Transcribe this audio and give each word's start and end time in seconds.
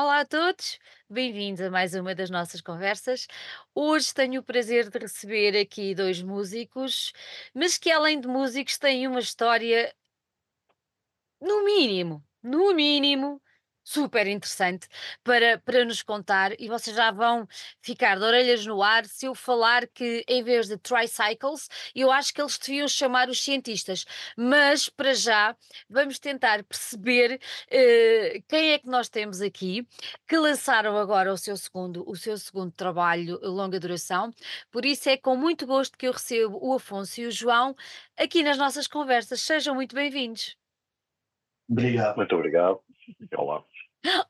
Olá 0.00 0.20
a 0.20 0.24
todos, 0.24 0.78
bem-vindos 1.10 1.60
a 1.60 1.72
mais 1.72 1.92
uma 1.92 2.14
das 2.14 2.30
nossas 2.30 2.60
conversas. 2.60 3.26
Hoje 3.74 4.14
tenho 4.14 4.40
o 4.40 4.44
prazer 4.44 4.88
de 4.88 4.96
receber 4.96 5.58
aqui 5.58 5.92
dois 5.92 6.22
músicos, 6.22 7.12
mas 7.52 7.76
que 7.76 7.90
além 7.90 8.20
de 8.20 8.28
músicos 8.28 8.78
têm 8.78 9.08
uma 9.08 9.18
história 9.18 9.92
no 11.40 11.64
mínimo, 11.64 12.24
no 12.40 12.72
mínimo, 12.74 13.42
super 13.88 14.26
interessante 14.26 14.86
para, 15.24 15.58
para 15.58 15.82
nos 15.82 16.02
contar 16.02 16.52
e 16.60 16.68
vocês 16.68 16.94
já 16.94 17.10
vão 17.10 17.48
ficar 17.80 18.18
de 18.18 18.24
orelhas 18.24 18.66
no 18.66 18.82
ar 18.82 19.06
se 19.06 19.24
eu 19.24 19.34
falar 19.34 19.86
que 19.86 20.22
em 20.28 20.42
vez 20.42 20.68
de 20.68 20.76
tricycles, 20.76 21.70
eu 21.94 22.12
acho 22.12 22.34
que 22.34 22.40
eles 22.42 22.58
deviam 22.58 22.86
chamar 22.86 23.30
os 23.30 23.42
cientistas. 23.42 24.04
Mas 24.36 24.90
para 24.90 25.14
já 25.14 25.56
vamos 25.88 26.18
tentar 26.18 26.62
perceber 26.64 27.40
eh, 27.70 28.42
quem 28.46 28.72
é 28.72 28.78
que 28.78 28.86
nós 28.86 29.08
temos 29.08 29.40
aqui 29.40 29.86
que 30.26 30.36
lançaram 30.36 30.98
agora 30.98 31.32
o 31.32 31.38
seu 31.38 31.56
segundo, 31.56 32.04
o 32.06 32.14
seu 32.14 32.36
segundo 32.36 32.70
trabalho 32.72 33.40
longa 33.42 33.80
duração. 33.80 34.30
Por 34.70 34.84
isso 34.84 35.08
é 35.08 35.16
com 35.16 35.34
muito 35.34 35.66
gosto 35.66 35.96
que 35.96 36.06
eu 36.06 36.12
recebo 36.12 36.58
o 36.60 36.74
Afonso 36.74 37.22
e 37.22 37.26
o 37.26 37.30
João 37.30 37.74
aqui 38.18 38.42
nas 38.42 38.58
nossas 38.58 38.86
conversas. 38.86 39.40
Sejam 39.40 39.74
muito 39.74 39.94
bem-vindos. 39.94 40.58
Obrigado. 41.70 42.16
Muito 42.16 42.34
obrigado. 42.34 42.80
Olá. 43.34 43.64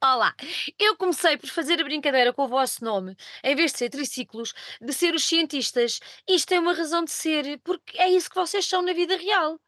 Olá, 0.02 0.34
eu 0.78 0.96
comecei 0.96 1.36
por 1.36 1.48
fazer 1.50 1.80
a 1.80 1.84
brincadeira 1.84 2.32
com 2.32 2.44
o 2.44 2.48
vosso 2.48 2.82
nome, 2.82 3.14
em 3.44 3.54
vez 3.54 3.72
de 3.72 3.78
ser 3.78 3.90
triciclos, 3.90 4.54
de 4.80 4.92
ser 4.92 5.14
os 5.14 5.24
cientistas. 5.24 6.00
Isto 6.28 6.48
tem 6.48 6.58
uma 6.58 6.72
razão 6.72 7.04
de 7.04 7.10
ser, 7.10 7.60
porque 7.62 7.98
é 7.98 8.08
isso 8.08 8.30
que 8.30 8.36
vocês 8.36 8.66
são 8.66 8.80
na 8.80 8.94
vida 8.94 9.16
real. 9.16 9.60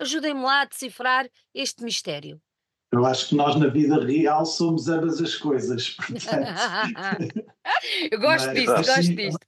Ajudem-me 0.00 0.42
lá 0.42 0.62
a 0.62 0.64
decifrar 0.64 1.28
este 1.54 1.84
mistério. 1.84 2.40
Eu 2.90 3.06
acho 3.06 3.28
que 3.28 3.36
nós 3.36 3.56
na 3.56 3.68
vida 3.68 4.04
real 4.04 4.44
somos 4.44 4.88
ambas 4.88 5.20
as 5.20 5.36
coisas, 5.36 5.90
portanto. 5.98 7.44
eu 8.10 8.20
gosto 8.20 8.46
Mas, 8.46 8.54
disto, 8.54 8.72
mas 8.72 8.86
gosto 8.86 9.02
sim, 9.02 9.14
disto. 9.14 9.46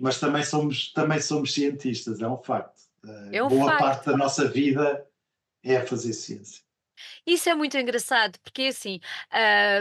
Mas 0.00 0.20
também 0.20 0.44
somos, 0.44 0.92
também 0.92 1.20
somos 1.20 1.52
cientistas, 1.52 2.20
é 2.20 2.28
um 2.28 2.38
facto. 2.38 2.82
É 3.32 3.42
um 3.42 3.48
Boa 3.48 3.66
facto. 3.66 3.80
parte 3.80 4.06
da 4.06 4.16
nossa 4.16 4.48
vida 4.48 5.06
é 5.62 5.80
fazer 5.84 6.12
ciência. 6.12 6.63
Isso 7.26 7.48
é 7.48 7.54
muito 7.54 7.76
engraçado, 7.76 8.38
porque 8.40 8.62
assim, 8.62 9.00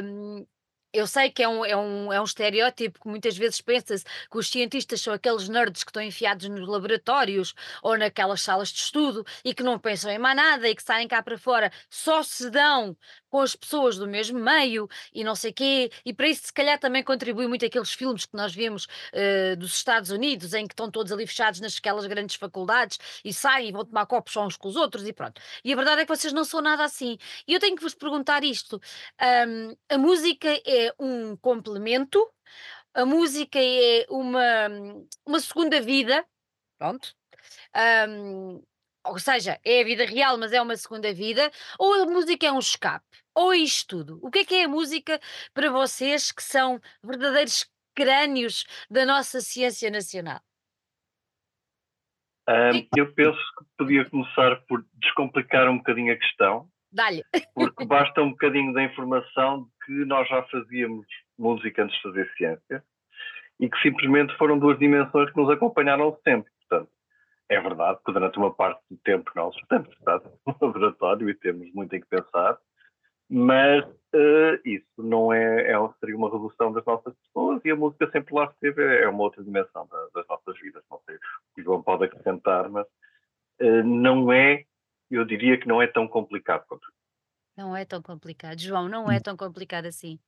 hum, 0.04 0.46
eu 0.94 1.08
sei 1.08 1.32
que 1.32 1.42
é 1.42 1.48
um, 1.48 1.66
é, 1.66 1.76
um, 1.76 2.14
é 2.14 2.22
um 2.22 2.24
estereótipo 2.24 3.00
que 3.00 3.08
muitas 3.08 3.36
vezes 3.36 3.60
pensa-se 3.62 4.06
que 4.06 4.38
os 4.38 4.48
cientistas 4.50 5.02
são 5.02 5.14
aqueles 5.14 5.50
nerds 5.50 5.84
que 5.84 5.90
estão 5.90 6.04
enfiados 6.04 6.48
nos 6.48 6.68
laboratórios 6.68 7.54
ou 7.82 7.98
naquelas 7.98 8.42
salas 8.42 8.70
de 8.70 8.80
estudo 8.80 9.26
e 9.44 9.54
que 9.56 9.64
não 9.64 9.80
pensam 9.80 10.12
em 10.12 10.20
mais 10.20 10.36
nada 10.36 10.68
e 10.70 10.76
que 10.76 10.84
saem 10.84 11.08
cá 11.08 11.24
para 11.24 11.38
fora, 11.38 11.72
só 11.90 12.22
se 12.24 12.50
dão 12.52 12.96
com 13.34 13.42
as 13.42 13.56
pessoas 13.56 13.98
do 13.98 14.06
mesmo 14.06 14.38
meio 14.40 14.88
e 15.12 15.24
não 15.24 15.34
sei 15.34 15.52
quê, 15.52 15.90
e 16.06 16.14
para 16.14 16.28
isso 16.28 16.46
se 16.46 16.54
calhar 16.54 16.78
também 16.78 17.02
contribui 17.02 17.48
muito 17.48 17.66
aqueles 17.66 17.92
filmes 17.92 18.28
que 18.28 18.38
nós 18.38 18.54
vemos 18.54 18.86
eh, 19.12 19.56
dos 19.56 19.76
Estados 19.76 20.12
Unidos 20.12 20.54
em 20.54 20.68
que 20.68 20.74
estão 20.74 20.92
todos 20.92 21.12
ali 21.12 21.26
fechados 21.26 21.60
nasquelas 21.60 22.06
grandes 22.06 22.36
faculdades 22.36 23.00
e 23.26 23.34
saem 23.34 23.70
e 23.70 23.72
vão 23.72 23.84
tomar 23.84 24.06
copos 24.06 24.38
uns 24.38 24.56
com 24.56 24.68
os 24.68 24.76
outros 24.76 25.08
e 25.08 25.12
pronto. 25.12 25.42
E 25.66 25.74
a 25.74 25.76
verdade 25.76 26.02
é 26.02 26.06
que 26.06 26.16
vocês 26.16 26.32
não 26.32 26.44
são 26.44 26.62
nada 26.62 26.84
assim. 26.84 27.18
E 27.48 27.56
eu 27.56 27.60
tenho 27.60 27.76
que 27.76 27.82
vos 27.82 27.96
perguntar 27.96 28.44
isto: 28.44 28.80
Hum, 29.20 29.76
a 29.90 29.98
música 29.98 30.50
é 30.64 30.94
um 31.00 31.36
complemento, 31.38 32.32
a 32.94 33.04
música 33.04 33.58
é 33.60 34.06
uma, 34.12 34.68
uma 35.26 35.40
segunda 35.40 35.82
vida, 35.82 36.24
pronto. 36.78 37.16
Hum, 38.08 38.62
ou 39.06 39.20
seja, 39.20 39.60
é 39.66 39.82
a 39.82 39.84
vida 39.84 40.06
real, 40.06 40.38
mas 40.38 40.54
é 40.54 40.62
uma 40.62 40.76
segunda 40.76 41.14
vida, 41.14 41.52
ou 41.78 42.04
a 42.04 42.06
música 42.06 42.48
é 42.48 42.52
um 42.52 42.60
escape, 42.60 43.06
ou 43.36 43.54
é 43.54 43.58
isto 43.58 43.98
tudo. 43.98 44.20
O 44.22 44.32
que 44.32 44.40
é 44.40 44.46
que 44.46 44.56
é 44.56 44.64
a 44.66 44.70
música 44.70 45.20
para 45.54 45.70
vocês 45.70 46.32
que 46.32 46.44
são 46.44 46.80
verdadeiros 47.04 47.70
crânios 47.96 48.66
da 48.90 49.06
nossa 49.06 49.42
ciência 49.42 49.90
nacional? 49.92 50.42
Ahm, 52.48 52.88
eu 52.98 53.14
penso 53.14 53.40
que 53.58 53.66
podia 53.78 54.10
começar 54.10 54.58
por 54.68 54.86
descomplicar 54.96 55.70
um 55.70 55.78
bocadinho 55.78 56.14
a 56.14 56.18
questão, 56.18 56.68
Dá-lhe. 56.92 57.24
porque 57.54 57.86
basta 57.88 58.22
um 58.22 58.32
bocadinho 58.32 58.74
da 58.74 58.84
informação 58.84 59.64
de 59.64 59.70
que 59.86 60.06
nós 60.06 60.28
já 60.28 60.44
fazíamos 60.44 61.06
música 61.38 61.84
antes 61.84 61.96
de 61.96 62.02
fazer 62.04 62.32
ciência 62.36 62.84
e 63.60 63.70
que 63.70 63.82
simplesmente 63.82 64.36
foram 64.38 64.60
duas 64.60 64.78
dimensões 64.78 65.32
que 65.32 65.38
nos 65.38 65.50
acompanharam 65.50 66.18
sempre. 66.24 66.52
É 67.50 67.60
verdade 67.60 68.00
que 68.06 68.12
durante 68.12 68.38
uma 68.38 68.54
parte 68.54 68.82
do 68.90 68.98
tempo 68.98 69.30
nós 69.36 69.56
estamos 69.56 69.90
estado 69.90 70.32
no 70.46 70.56
laboratório 70.62 71.30
e 71.30 71.36
temos 71.36 71.72
muito 71.74 71.94
em 71.96 72.02
que 72.02 72.08
pensar, 72.08 72.58
mas 73.30 73.86
eh, 74.14 74.62
isso 74.66 74.86
não 74.98 75.32
é, 75.34 75.72
é, 75.72 75.76
seria 76.00 76.16
uma 76.16 76.32
redução 76.32 76.72
das 76.72 76.86
nossas 76.86 77.14
pessoas 77.16 77.62
e 77.66 77.72
a 77.72 77.76
música 77.76 78.10
sempre 78.12 78.34
lá 78.36 78.46
esteve, 78.46 78.84
é 79.02 79.08
uma 79.08 79.24
outra 79.24 79.44
dimensão 79.44 79.88
da- 79.88 80.08
das 80.14 80.28
nossas 80.28 80.60
vidas. 80.60 80.84
Não 80.90 81.00
sei 81.06 81.16
o 81.16 81.20
que 81.56 81.62
o 81.62 81.64
João 81.64 81.82
pode 81.84 82.06
acrescentar, 82.06 82.70
mas 82.70 82.88
eh, 83.60 83.84
não 83.84 84.32
é, 84.32 84.66
eu 85.12 85.26
diria 85.26 85.60
que 85.60 85.68
não 85.68 85.82
é 85.82 85.88
tão 85.88 86.08
complicado 86.08 86.66
quanto 86.68 86.88
Não 87.58 87.76
é 87.76 87.86
tão 87.86 88.02
complicado. 88.02 88.60
João, 88.60 88.88
não 88.90 89.12
é 89.12 89.20
tão 89.20 89.36
complicado 89.38 89.86
assim. 89.86 90.20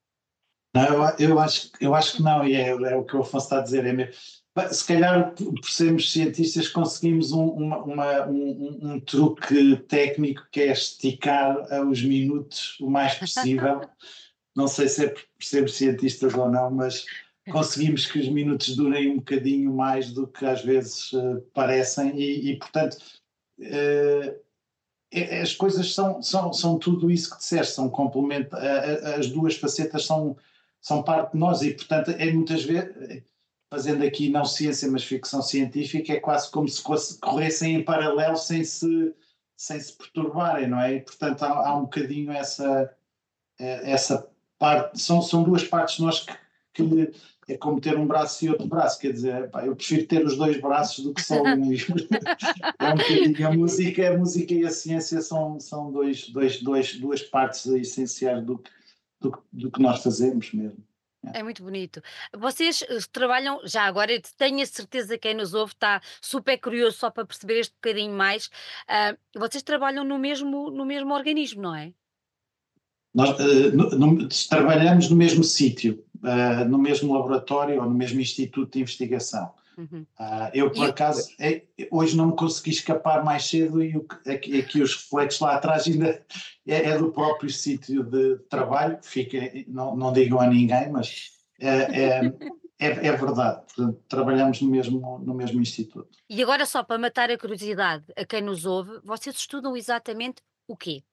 Não, 0.73 0.83
eu, 0.85 1.29
eu 1.29 1.39
acho, 1.39 1.71
eu 1.79 1.95
acho 1.95 2.17
que 2.17 2.23
não, 2.23 2.45
e 2.45 2.53
é, 2.53 2.69
é 2.69 2.95
o 2.95 3.05
que 3.05 3.15
o 3.15 3.21
Afonso 3.21 3.45
está 3.45 3.59
a 3.59 3.63
dizer. 3.63 3.85
É 3.85 3.93
mesmo. 3.93 4.13
Se 4.71 4.85
calhar, 4.87 5.33
por 5.35 5.69
sermos 5.69 6.11
cientistas, 6.11 6.69
conseguimos 6.69 7.33
um, 7.33 7.45
uma- 7.47 7.83
uma- 7.83 8.27
um, 8.27 8.79
um- 8.93 8.99
truque 9.01 9.75
técnico 9.87 10.47
que 10.49 10.61
é 10.61 10.71
esticar 10.71 11.57
os 11.89 12.01
minutos 12.01 12.77
o 12.79 12.89
mais 12.89 13.15
possível. 13.15 13.81
Não 14.55 14.67
sei 14.67 14.87
se 14.87 15.05
é 15.05 15.09
por 15.09 15.21
sermos 15.41 15.75
cientistas 15.75 16.33
ou 16.33 16.49
não, 16.49 16.71
mas 16.71 17.05
conseguimos 17.51 18.05
que 18.05 18.17
os 18.17 18.29
minutos 18.29 18.75
durem 18.77 19.11
um 19.11 19.15
bocadinho 19.17 19.73
mais 19.73 20.13
do 20.13 20.25
que 20.25 20.45
às 20.45 20.63
vezes 20.63 21.11
eh, 21.13 21.41
parecem, 21.53 22.17
e, 22.17 22.51
e, 22.51 22.57
portanto. 22.57 22.97
é- 23.59 25.41
as 25.41 25.53
coisas 25.53 25.93
são, 25.93 26.21
são, 26.21 26.51
são 26.51 26.77
tudo 26.79 27.09
isso 27.09 27.29
que 27.31 27.37
disseste, 27.37 27.73
são 27.75 27.89
complemento, 27.89 28.55
as 29.17 29.27
duas 29.29 29.55
facetas 29.55 30.05
são, 30.05 30.35
são 30.81 31.03
parte 31.03 31.33
de 31.33 31.37
nós 31.37 31.61
e, 31.61 31.73
portanto, 31.73 32.11
é 32.11 32.31
muitas 32.33 32.63
vezes, 32.63 33.23
fazendo 33.69 34.03
aqui 34.03 34.29
não 34.29 34.45
ciência, 34.45 34.89
mas 34.89 35.03
ficção 35.03 35.41
científica, 35.41 36.13
é 36.13 36.19
quase 36.19 36.49
como 36.51 36.67
se 36.67 36.81
corressem 37.19 37.75
em 37.75 37.83
paralelo 37.83 38.37
sem 38.37 38.63
se, 38.63 39.13
sem 39.57 39.79
se 39.79 39.93
perturbarem, 39.97 40.67
não 40.67 40.79
é? 40.79 40.95
E, 40.95 41.01
portanto, 41.01 41.43
há, 41.43 41.69
há 41.69 41.75
um 41.75 41.83
bocadinho 41.83 42.31
essa, 42.31 42.93
eh, 43.59 43.91
essa 43.91 44.29
parte, 44.57 45.01
são, 45.01 45.21
são 45.21 45.43
duas 45.43 45.63
partes 45.63 45.99
nós 45.99 46.21
que, 46.21 46.33
que 46.73 47.13
é 47.47 47.57
como 47.57 47.79
ter 47.79 47.97
um 47.97 48.07
braço 48.07 48.43
e 48.43 48.49
outro 48.49 48.67
braço, 48.67 48.99
quer 48.99 49.13
dizer, 49.13 49.49
pá, 49.49 49.65
eu 49.65 49.75
prefiro 49.75 50.07
ter 50.07 50.25
os 50.25 50.35
dois 50.35 50.59
braços 50.59 51.03
do 51.03 51.13
que 51.13 51.21
só 51.21 51.41
um. 51.41 51.71
é 52.79 52.93
um 52.93 52.97
bocadinho 52.97 53.47
a 53.47 53.51
música, 53.51 54.09
a 54.09 54.17
música 54.17 54.53
e 54.53 54.65
a 54.65 54.71
ciência 54.71 55.21
são, 55.21 55.59
são 55.59 55.91
dois, 55.91 56.29
dois, 56.29 56.61
dois, 56.61 56.99
duas 56.99 57.21
partes 57.21 57.65
essenciais 57.67 58.43
do, 58.43 58.57
que- 58.57 58.71
do, 59.21 59.37
do 59.51 59.71
que 59.71 59.81
nós 59.81 60.01
fazemos 60.01 60.51
mesmo. 60.53 60.83
É 61.33 61.43
muito 61.43 61.63
bonito. 61.63 62.01
Vocês 62.35 62.83
eh, 62.83 62.97
trabalham, 63.11 63.59
já 63.65 63.83
agora, 63.83 64.11
eu 64.13 64.21
tenho 64.37 64.61
a 64.61 64.65
certeza 64.65 65.17
que 65.17 65.27
quem 65.27 65.33
nos 65.33 65.53
ouve 65.53 65.73
está 65.73 66.01
super 66.21 66.57
curioso 66.59 66.97
só 66.97 67.09
para 67.09 67.25
perceber 67.25 67.59
este 67.59 67.73
bocadinho 67.75 68.13
mais. 68.13 68.49
ah, 68.87 69.15
vocês 69.35 69.63
trabalham 69.63 70.03
no 70.03 70.17
mesmo, 70.19 70.69
no 70.71 70.85
mesmo 70.85 71.13
organismo, 71.13 71.61
não 71.61 71.75
é? 71.75 71.93
Nós 73.13 73.39
eh, 73.39 73.71
no- 73.71 73.89
no- 73.91 74.27
trabalhamos 74.49 75.09
no 75.09 75.15
mesmo 75.15 75.43
sítio, 75.43 76.03
eh, 76.23 76.65
no 76.65 76.77
mesmo 76.77 77.13
laboratório 77.13 77.79
ou 77.81 77.85
no 77.85 77.95
mesmo 77.95 78.19
instituto 78.19 78.73
de 78.73 78.81
investigação. 78.81 79.53
Uhum. 79.77 80.05
Ah, 80.17 80.49
eu, 80.53 80.71
por 80.71 80.85
E 80.85 80.89
acaso, 80.89 81.29
é- 81.39 81.63
hoje 81.91 82.15
não 82.15 82.27
me 82.27 82.35
consegui 82.35 82.69
escapar 82.69 83.23
mais 83.23 83.45
cedo 83.45 83.83
e 83.83 83.97
o 83.97 84.05
aqui, 84.25 84.59
aqui 84.59 84.81
os 84.81 84.95
reflexos 84.95 85.41
lá 85.41 85.55
atrás 85.55 85.85
ainda 85.85 86.25
é, 86.65 86.89
é 86.91 86.97
do 86.97 87.11
próprio 87.11 87.49
sítio 87.49 88.03
de 88.03 88.37
trabalho, 88.49 88.97
fica, 89.01 89.37
não, 89.67 89.95
não 89.95 90.13
digam 90.13 90.39
a 90.39 90.47
ninguém, 90.47 90.89
mas 90.89 91.31
é, 91.59 91.67
é, 91.67 92.33
é, 92.79 93.07
é 93.07 93.11
verdade. 93.11 93.65
Portanto, 93.65 94.01
trabalhamos 94.07 94.61
no 94.61 94.69
mesmo, 94.69 95.19
no 95.19 95.33
mesmo 95.33 95.61
instituto. 95.61 96.17
E 96.29 96.41
agora, 96.41 96.65
só 96.65 96.83
para 96.83 96.97
matar 96.97 97.29
a 97.29 97.37
curiosidade 97.37 98.05
a 98.15 98.25
quem 98.25 98.41
nos 98.41 98.65
ouve, 98.65 98.99
vocês 99.03 99.35
estudam 99.35 99.75
exatamente 99.75 100.41
o 100.67 100.77
quê? 100.77 101.03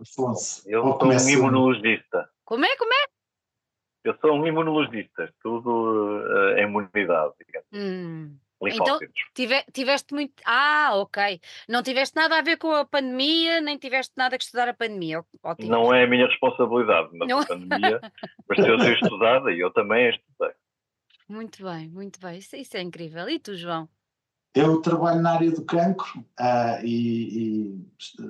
Afonso, 0.00 0.62
Eu 0.66 0.84
ou 0.84 0.98
sou 0.98 1.08
um 1.08 1.28
imunologista. 1.28 2.30
Como 2.44 2.64
é? 2.64 2.76
Como 2.76 2.92
é? 2.92 3.09
Eu 4.02 4.16
sou 4.20 4.32
um 4.32 4.46
imunologista, 4.46 5.24
estudo 5.24 6.22
eh, 6.26 6.60
a 6.60 6.62
imunidade, 6.62 7.34
digamos, 7.46 7.68
Hum, 7.72 8.36
linfócitos. 8.62 9.22
tive- 9.34 9.64
tiveste 9.72 10.14
muito. 10.14 10.34
Ah, 10.46 10.92
ok. 10.94 11.40
Não 11.68 11.82
tiveste 11.82 12.16
nada 12.16 12.38
a 12.38 12.42
ver 12.42 12.56
com 12.56 12.72
a 12.72 12.84
pandemia, 12.84 13.60
nem 13.60 13.76
tiveste 13.76 14.12
nada 14.16 14.38
que 14.38 14.44
estudar 14.44 14.68
a 14.68 14.74
pandemia. 14.74 15.22
Ótimo. 15.42 15.70
Não 15.70 15.92
é 15.92 16.04
a 16.04 16.06
minha 16.06 16.26
responsabilidade, 16.26 17.10
mas 17.12 17.28
Não. 17.28 17.40
a 17.40 17.46
pandemia 17.46 18.00
pareceu 18.48 18.78
ser 18.80 18.94
estudada 19.02 19.52
e 19.52 19.60
eu 19.60 19.70
também 19.70 20.06
a 20.06 20.10
estudei. 20.10 20.54
Muito 21.28 21.62
bem, 21.62 21.88
muito 21.88 22.18
bem. 22.20 22.38
Isso, 22.38 22.56
isso 22.56 22.76
é 22.76 22.80
incrível. 22.80 23.28
E 23.28 23.38
tu, 23.38 23.54
João? 23.54 23.88
Eu 24.52 24.80
trabalho 24.82 25.22
na 25.22 25.34
área 25.34 25.50
do 25.52 25.64
cancro 25.64 26.18
uh, 26.18 26.84
e, 26.84 27.68
e, 27.68 27.86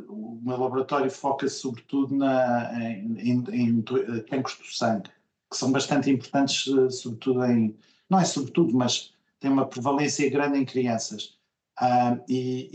o 0.06 0.38
meu 0.44 0.58
laboratório 0.58 1.10
foca-se 1.10 1.60
sobretudo 1.60 2.14
na, 2.14 2.70
em, 2.78 3.18
em, 3.18 3.44
em, 3.52 3.82
cancros 4.28 4.58
do 4.58 4.66
sangue, 4.66 5.10
que 5.50 5.56
são 5.56 5.72
bastante 5.72 6.10
importantes, 6.10 6.64
sobretudo 6.90 7.44
em. 7.44 7.76
Não 8.08 8.20
é 8.20 8.24
sobretudo, 8.24 8.74
mas 8.76 9.12
tem 9.38 9.50
uma 9.50 9.66
prevalência 9.66 10.28
grande 10.30 10.58
em 10.58 10.64
crianças. 10.64 11.38
Uh, 11.80 12.20
e, 12.28 12.68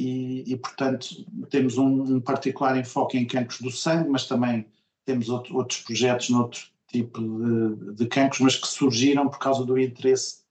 e, 0.47 0.53
e, 0.53 0.57
portanto, 0.57 1.07
temos 1.49 1.77
um, 1.77 2.15
um, 2.15 2.19
particular 2.19 2.75
enfoque 2.75 3.17
em 3.17 3.27
cancros 3.27 3.61
do 3.61 3.69
sangue, 3.69 4.09
mas 4.09 4.27
também 4.27 4.65
temos 5.05 5.29
outro, 5.29 5.55
outros 5.55 5.81
projetos 5.81 6.29
noutro 6.29 6.61
tipo 6.87 7.21
de, 7.21 7.93
de 7.93 8.07
cancros, 8.07 8.39
mas 8.39 8.55
que 8.55 8.67
surgiram 8.67 9.29
por 9.29 9.37
causa 9.37 9.63
do 9.63 9.77
interesse 9.77 10.43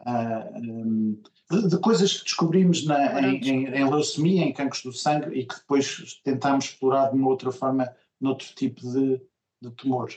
ah, 0.00 0.48
um, 0.54 1.20
de, 1.50 1.68
de, 1.68 1.78
coisas 1.78 2.18
que 2.18 2.24
descobrimos 2.24 2.84
na, 2.84 3.20
em, 3.20 3.40
em, 3.40 3.66
em, 3.66 3.90
leucemia, 3.90 4.44
em 4.44 4.52
cancros 4.52 4.82
do 4.82 4.92
sangue, 4.92 5.36
e 5.36 5.44
que 5.44 5.56
depois 5.56 6.20
tentámos 6.22 6.66
explorar 6.66 7.10
de 7.10 7.16
uma 7.16 7.28
outra 7.28 7.50
forma 7.50 7.92
noutro 8.20 8.46
tipo 8.54 8.80
de, 8.82 9.20
de 9.60 9.70
tumor. 9.72 10.10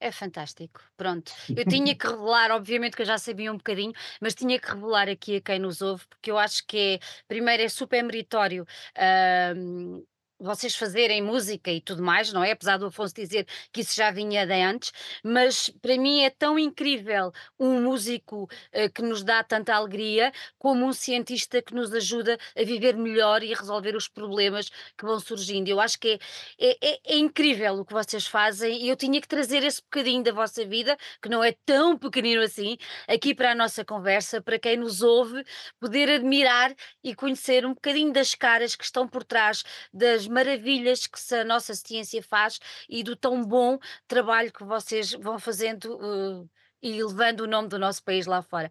É 0.00 0.12
fantástico. 0.12 0.82
Pronto. 0.96 1.32
Eu 1.56 1.64
tinha 1.66 1.94
que 1.96 2.06
revelar, 2.06 2.50
obviamente 2.50 2.94
que 2.96 3.02
eu 3.02 3.06
já 3.06 3.16
sabia 3.16 3.50
um 3.52 3.56
bocadinho, 3.56 3.92
mas 4.20 4.34
tinha 4.34 4.58
que 4.60 4.68
revelar 4.68 5.08
aqui 5.08 5.36
a 5.36 5.40
quem 5.40 5.58
nos 5.58 5.80
ouve, 5.80 6.06
porque 6.08 6.30
eu 6.30 6.38
acho 6.38 6.66
que 6.66 7.00
é, 7.00 7.06
primeiro, 7.26 7.62
é 7.62 7.68
super 7.68 8.02
meritório. 8.02 8.66
Uh, 8.96 10.06
vocês 10.38 10.74
fazerem 10.74 11.22
música 11.22 11.70
e 11.70 11.80
tudo 11.80 12.02
mais, 12.02 12.32
não 12.32 12.42
é? 12.42 12.52
Apesar 12.52 12.76
do 12.76 12.86
Afonso 12.86 13.14
dizer 13.14 13.46
que 13.72 13.80
isso 13.80 13.94
já 13.94 14.10
vinha 14.10 14.46
de 14.46 14.52
antes, 14.52 14.92
mas 15.22 15.70
para 15.80 15.96
mim 15.96 16.22
é 16.22 16.30
tão 16.30 16.58
incrível 16.58 17.32
um 17.58 17.80
músico 17.80 18.44
uh, 18.44 18.92
que 18.92 19.02
nos 19.02 19.22
dá 19.22 19.42
tanta 19.42 19.74
alegria, 19.74 20.32
como 20.58 20.84
um 20.84 20.92
cientista 20.92 21.62
que 21.62 21.74
nos 21.74 21.92
ajuda 21.92 22.38
a 22.56 22.62
viver 22.64 22.96
melhor 22.96 23.42
e 23.42 23.52
a 23.52 23.56
resolver 23.56 23.96
os 23.96 24.08
problemas 24.08 24.70
que 24.96 25.04
vão 25.04 25.18
surgindo. 25.20 25.68
Eu 25.68 25.80
acho 25.80 25.98
que 25.98 26.18
é, 26.58 26.70
é, 26.70 26.94
é, 26.94 27.00
é 27.04 27.16
incrível 27.16 27.74
o 27.74 27.84
que 27.84 27.92
vocês 27.92 28.26
fazem 28.26 28.82
e 28.82 28.88
eu 28.88 28.96
tinha 28.96 29.20
que 29.20 29.28
trazer 29.28 29.62
esse 29.62 29.82
bocadinho 29.82 30.22
da 30.22 30.32
vossa 30.32 30.64
vida, 30.64 30.96
que 31.22 31.28
não 31.28 31.42
é 31.42 31.52
tão 31.64 31.96
pequenino 31.96 32.42
assim, 32.42 32.76
aqui 33.08 33.34
para 33.34 33.52
a 33.52 33.54
nossa 33.54 33.84
conversa, 33.84 34.42
para 34.42 34.58
quem 34.58 34.76
nos 34.76 35.02
ouve, 35.02 35.44
poder 35.80 36.10
admirar 36.10 36.74
e 37.02 37.14
conhecer 37.14 37.64
um 37.64 37.74
bocadinho 37.74 38.12
das 38.12 38.34
caras 38.34 38.74
que 38.76 38.84
estão 38.84 39.08
por 39.08 39.24
trás 39.24 39.62
das 39.92 40.23
das 40.24 40.28
maravilhas 40.28 41.06
que 41.06 41.34
a 41.34 41.44
nossa 41.44 41.74
ciência 41.74 42.22
faz 42.22 42.58
e 42.88 43.02
do 43.02 43.14
tão 43.16 43.44
bom 43.44 43.78
trabalho 44.06 44.52
que 44.52 44.64
vocês 44.64 45.12
vão 45.12 45.38
fazendo 45.38 45.96
uh, 45.96 46.48
e 46.82 47.02
levando 47.02 47.40
o 47.40 47.46
nome 47.46 47.68
do 47.68 47.78
nosso 47.78 48.02
país 48.02 48.26
lá 48.26 48.42
fora. 48.42 48.70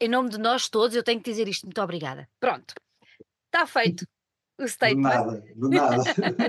Em 0.00 0.08
nome 0.08 0.28
de 0.28 0.38
nós 0.38 0.68
todos, 0.68 0.94
eu 0.94 1.02
tenho 1.02 1.20
que 1.20 1.30
dizer 1.30 1.48
isto. 1.48 1.64
Muito 1.64 1.80
obrigada. 1.80 2.28
Pronto. 2.38 2.74
Está 3.46 3.66
feito. 3.66 4.06
O 4.58 4.66
statement. 4.66 4.96
De 4.96 5.16
nada, 5.16 5.44
de 5.54 5.68
nada. 5.68 6.02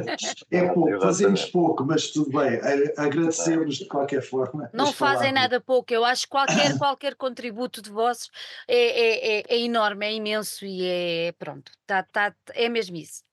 é 0.50 0.74
pouco, 0.74 1.02
fazemos 1.02 1.46
pouco, 1.46 1.86
mas 1.86 2.10
tudo 2.10 2.40
bem. 2.40 2.58
Agradecemos 2.96 3.78
de 3.78 3.86
qualquer 3.86 4.22
forma. 4.22 4.70
Não 4.74 4.94
fazem 4.94 5.34
nada 5.34 5.60
pouco. 5.60 5.94
Eu 5.94 6.06
acho 6.06 6.24
que 6.24 6.30
qualquer, 6.30 6.78
qualquer 6.78 7.16
contributo 7.16 7.82
de 7.82 7.90
vossos 7.90 8.30
é, 8.66 8.78
é, 8.78 9.40
é, 9.40 9.44
é 9.50 9.60
enorme, 9.60 10.06
é 10.06 10.14
imenso 10.14 10.66
e 10.66 10.86
é 10.86 11.32
pronto. 11.34 11.70
Tá, 11.86 12.02
tá, 12.02 12.34
é 12.54 12.70
mesmo 12.70 12.96
isso. 12.96 13.27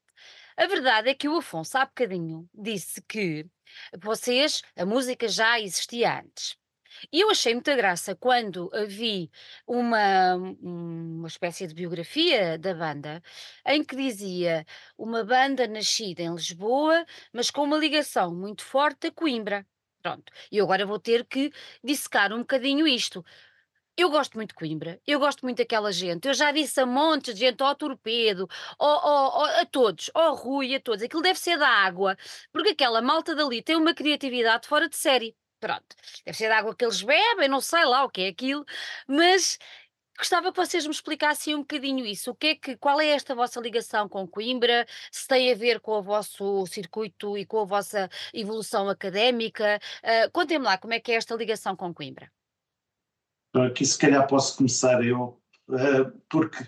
A 0.57 0.67
verdade 0.67 1.11
é 1.11 1.15
que 1.15 1.29
o 1.29 1.37
Afonso 1.39 1.77
há 1.77 1.85
bocadinho 1.85 2.49
disse 2.55 3.03
que 3.03 3.47
vocês, 4.01 4.63
a 4.77 4.87
música 4.87 5.27
já 5.29 5.61
existia 5.61 6.21
antes. 6.21 6.57
E 7.13 7.21
eu 7.21 7.31
achei 7.31 7.53
muita 7.55 7.75
graça 7.75 8.15
quando 8.15 8.71
vi 8.87 9.29
uma, 9.67 10.37
uma 10.37 11.27
espécie 11.27 11.67
de 11.67 11.75
biografia 11.75 12.57
da 12.57 12.73
banda, 12.73 13.21
em 13.67 13.83
que 13.85 13.97
dizia 13.97 14.65
uma 14.97 15.25
banda 15.25 15.67
nascida 15.67 16.23
em 16.23 16.33
Lisboa, 16.33 17.05
mas 17.33 17.51
com 17.51 17.63
uma 17.65 17.77
ligação 17.79 18.33
muito 18.33 18.63
forte 18.65 19.09
a 19.09 19.13
Coimbra. 19.13 19.67
Pronto, 20.03 20.33
e 20.53 20.61
agora 20.61 20.87
vou 20.87 21.01
ter 21.01 21.25
que 21.25 21.51
dissecar 21.83 22.33
um 22.33 22.41
bocadinho 22.41 22.87
isto. 22.87 23.25
Eu 23.97 24.11
gosto 24.11 24.35
muito 24.35 24.49
de 24.51 24.55
Coimbra, 24.57 25.01
eu 25.07 25.21
gosto 25.21 25.43
muito 25.43 25.59
daquela 25.59 25.93
gente. 25.93 26.27
Eu 26.27 26.35
já 26.35 26.51
disse 26.51 26.81
a 26.81 26.87
montes 26.87 27.33
de 27.35 27.41
gente, 27.41 27.63
ao 27.63 27.77
Torpedo, 27.77 28.49
ao, 28.77 28.89
ao, 28.89 29.41
ao, 29.43 29.45
a 29.61 29.65
todos, 29.67 30.11
ao 30.13 30.35
Rui, 30.35 30.75
a 30.75 30.81
todos. 30.81 31.03
Aquilo 31.05 31.23
deve 31.23 31.39
ser 31.39 31.57
da 31.59 31.69
água, 31.69 32.17
porque 32.53 32.71
aquela 32.71 33.01
malta 33.01 33.37
dali 33.37 33.63
tem 33.63 33.77
uma 33.77 33.95
criatividade 33.95 34.67
fora 34.67 34.89
de 34.89 34.97
série. 34.97 35.37
Pronto, 35.61 35.95
deve 36.27 36.37
ser 36.37 36.49
da 36.49 36.59
água 36.59 36.75
que 36.75 36.85
eles 36.85 37.03
bebem, 37.03 37.49
não 37.49 37.61
sei 37.61 37.85
lá 37.85 38.05
o 38.05 38.11
que 38.11 38.23
é 38.23 38.29
aquilo, 38.29 38.65
mas 39.07 39.59
gostava 40.19 40.51
que 40.53 40.57
vocês 40.59 40.85
me 40.87 40.93
explicassem 40.93 41.55
um 41.55 41.61
bocadinho 41.61 42.05
isso. 42.05 42.33
O 42.33 42.35
que 42.35 42.47
é 42.49 42.55
que, 42.57 42.77
qual 42.77 43.01
é 43.01 43.09
esta 43.09 43.35
vossa 43.35 43.61
ligação 43.61 44.09
com 44.09 44.27
Coimbra? 44.27 44.87
Se 45.11 45.27
tem 45.29 45.53
a 45.53 45.55
ver 45.55 45.81
com 45.81 45.93
o 45.93 46.03
vosso 46.03 46.67
circuito 46.67 47.39
e 47.39 47.47
com 47.47 47.61
a 47.61 47.65
vossa 47.65 48.09
evolução 48.33 48.89
académica? 48.89 49.79
Uh, 50.03 50.31
Contem-me 50.33 50.65
lá 50.65 50.79
como 50.79 50.95
é 50.95 51.01
que 51.01 51.13
é 51.13 51.15
esta 51.17 51.35
ligação 51.37 51.77
com 51.77 51.95
Coimbra. 51.95 52.31
Então, 53.55 53.63
aqui 53.63 53.87
se 53.87 53.97
calhar 53.97 54.27
posso 54.27 54.57
começar 54.57 55.07
eu, 55.07 55.39
uh, 55.69 56.13
porque 56.29 56.67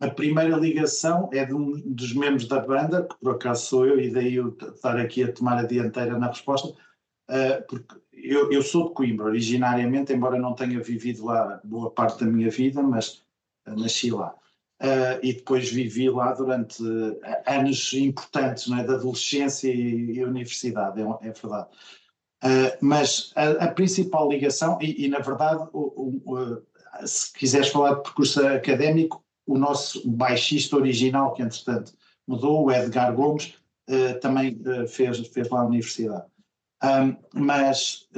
a 0.00 0.10
primeira 0.10 0.54
ligação 0.54 1.30
é 1.32 1.46
de 1.46 1.54
um 1.54 1.80
dos 1.80 2.12
membros 2.12 2.46
da 2.46 2.60
banda, 2.60 3.08
que 3.08 3.18
por 3.18 3.36
acaso 3.36 3.64
sou 3.64 3.86
eu, 3.86 3.98
e 3.98 4.10
daí 4.10 4.34
eu 4.34 4.50
estar 4.50 4.98
aqui 4.98 5.24
a 5.24 5.32
tomar 5.32 5.56
a 5.56 5.62
dianteira 5.62 6.18
na 6.18 6.26
resposta, 6.26 6.68
uh, 6.68 7.66
porque 7.66 7.96
eu, 8.12 8.52
eu, 8.52 8.60
sou 8.60 8.88
de 8.88 8.94
Coimbra 8.94 9.24
originariamente, 9.28 10.12
embora 10.12 10.38
não 10.38 10.54
tenha 10.54 10.82
vivido 10.82 11.24
lá 11.24 11.58
boa 11.64 11.90
parte 11.90 12.22
da 12.22 12.30
minha 12.30 12.50
vida, 12.50 12.82
mas 12.82 13.24
uh, 13.66 13.74
nasci 13.74 14.10
lá. 14.10 14.34
e 15.22 15.32
depois 15.32 15.70
vivi 15.70 16.10
lá 16.10 16.34
durante 16.34 16.82
anos 17.46 17.94
importantes, 17.94 18.66
não 18.66 18.78
é, 18.78 18.84
de 18.84 18.92
adolescência 18.92 19.72
e, 19.72 20.18
e 20.18 20.24
universidade, 20.24 21.00
é, 21.00 21.28
é 21.28 21.32
verdade. 21.32 21.68
Uh, 22.42 22.72
mas 22.80 23.32
a, 23.36 23.64
a, 23.64 23.68
principal 23.68 24.30
ligação, 24.30 24.78
e, 24.80 25.04
e 25.04 25.08
na 25.08 25.18
verdade, 25.18 25.68
o, 25.74 26.22
o, 26.24 26.34
o, 26.34 27.06
se 27.06 27.32
quiseres 27.34 27.68
falar 27.68 27.96
de 27.96 28.02
percurso 28.02 28.46
académico, 28.46 29.22
o 29.46 29.58
nosso 29.58 30.08
baixista 30.08 30.76
original, 30.76 31.34
que 31.34 31.42
entretanto 31.42 31.92
mudou, 32.26 32.64
o 32.64 32.72
Edgar 32.72 33.14
Gomes, 33.14 33.54
uh, 33.90 34.18
também 34.20 34.58
uh, 34.66 34.88
fez, 34.88 35.18
fez 35.28 35.50
lá 35.50 35.60
a 35.60 35.66
universidade. 35.66 36.24
Um, 36.82 37.14
mas, 37.34 38.08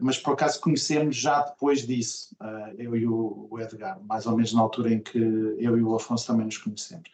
mas 0.00 0.16
por 0.16 0.34
acaso 0.34 0.60
conhecemos 0.60 1.16
já 1.16 1.42
depois 1.42 1.84
disso, 1.84 2.36
eu 2.78 2.94
e 2.94 3.04
o, 3.04 3.58
Edgar, 3.58 4.00
mais 4.04 4.26
ou 4.26 4.36
menos 4.36 4.52
na 4.52 4.60
altura 4.60 4.94
em 4.94 5.00
que 5.00 5.18
eu 5.18 5.76
e 5.76 5.82
o 5.82 5.96
Afonso 5.96 6.28
também 6.28 6.46
nos 6.46 6.56
conhecemos. 6.56 7.10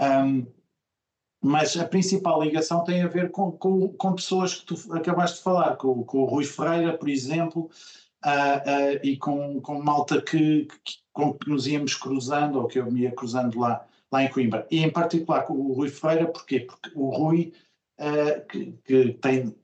Um, 0.00 0.46
mas 1.44 1.76
a 1.76 1.84
principal 1.84 2.42
ligação 2.42 2.82
tem 2.84 3.02
a 3.02 3.06
ver 3.06 3.30
com, 3.30 3.52
com, 3.52 3.88
com 3.88 4.14
pessoas 4.14 4.54
que 4.54 4.64
tu 4.64 4.94
acabaste 4.94 5.36
de 5.36 5.42
falar, 5.42 5.76
com, 5.76 6.02
com 6.02 6.22
o 6.22 6.24
Rui 6.24 6.42
Ferreira, 6.42 6.96
por 6.96 7.06
exemplo, 7.06 7.68
uh, 8.24 8.28
uh, 8.28 9.00
e 9.02 9.18
com, 9.18 9.60
com 9.60 9.82
malta 9.82 10.22
que, 10.22 10.66
que, 10.82 10.94
com 11.12 11.34
que 11.34 11.50
nos 11.50 11.66
íamos 11.66 11.94
cruzando, 11.96 12.58
ou 12.58 12.66
que 12.66 12.78
eu 12.78 12.90
me 12.90 13.02
ia 13.02 13.12
cruzando 13.12 13.60
lá, 13.60 13.84
lá 14.10 14.22
em 14.22 14.30
Coimbra. 14.30 14.66
E 14.70 14.82
em 14.82 14.90
particular 14.90 15.42
com 15.42 15.52
o 15.52 15.74
Rui 15.74 15.90
Ferreira, 15.90 16.28
porquê? 16.28 16.60
Porque 16.60 16.90
o 16.94 17.10
Rui, 17.10 17.52
uh, 18.00 18.46
que, 18.48 18.72
que, 18.82 19.12
tem 19.12 19.54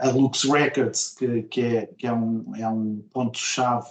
a 0.00 0.10
Lux 0.10 0.42
Records, 0.42 1.14
que, 1.16 1.44
que, 1.44 1.60
é, 1.62 1.86
que 1.86 2.06
é 2.06 2.12
um, 2.12 2.52
é 2.56 2.68
um 2.68 3.02
ponto-chave 3.10 3.88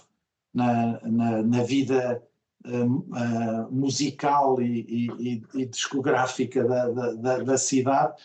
na, 0.54 1.00
na, 1.02 1.42
na 1.42 1.64
vida 1.64 2.22
uh, 2.66 3.72
musical 3.72 4.62
e, 4.62 5.12
e, 5.20 5.44
e 5.54 5.66
discográfica 5.66 6.64
da, 6.64 6.90
da, 7.14 7.38
da 7.44 7.58
cidade, 7.58 8.22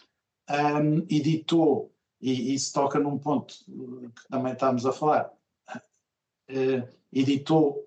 um, 0.51 0.99
editou, 1.11 1.93
e 2.21 2.55
isso 2.55 2.73
toca 2.73 2.99
num 2.99 3.19
ponto 3.19 3.55
que 3.55 4.29
também 4.29 4.53
estamos 4.53 4.87
a 4.87 4.93
falar, 4.93 5.33
uh, 5.75 6.89
editou 7.13 7.87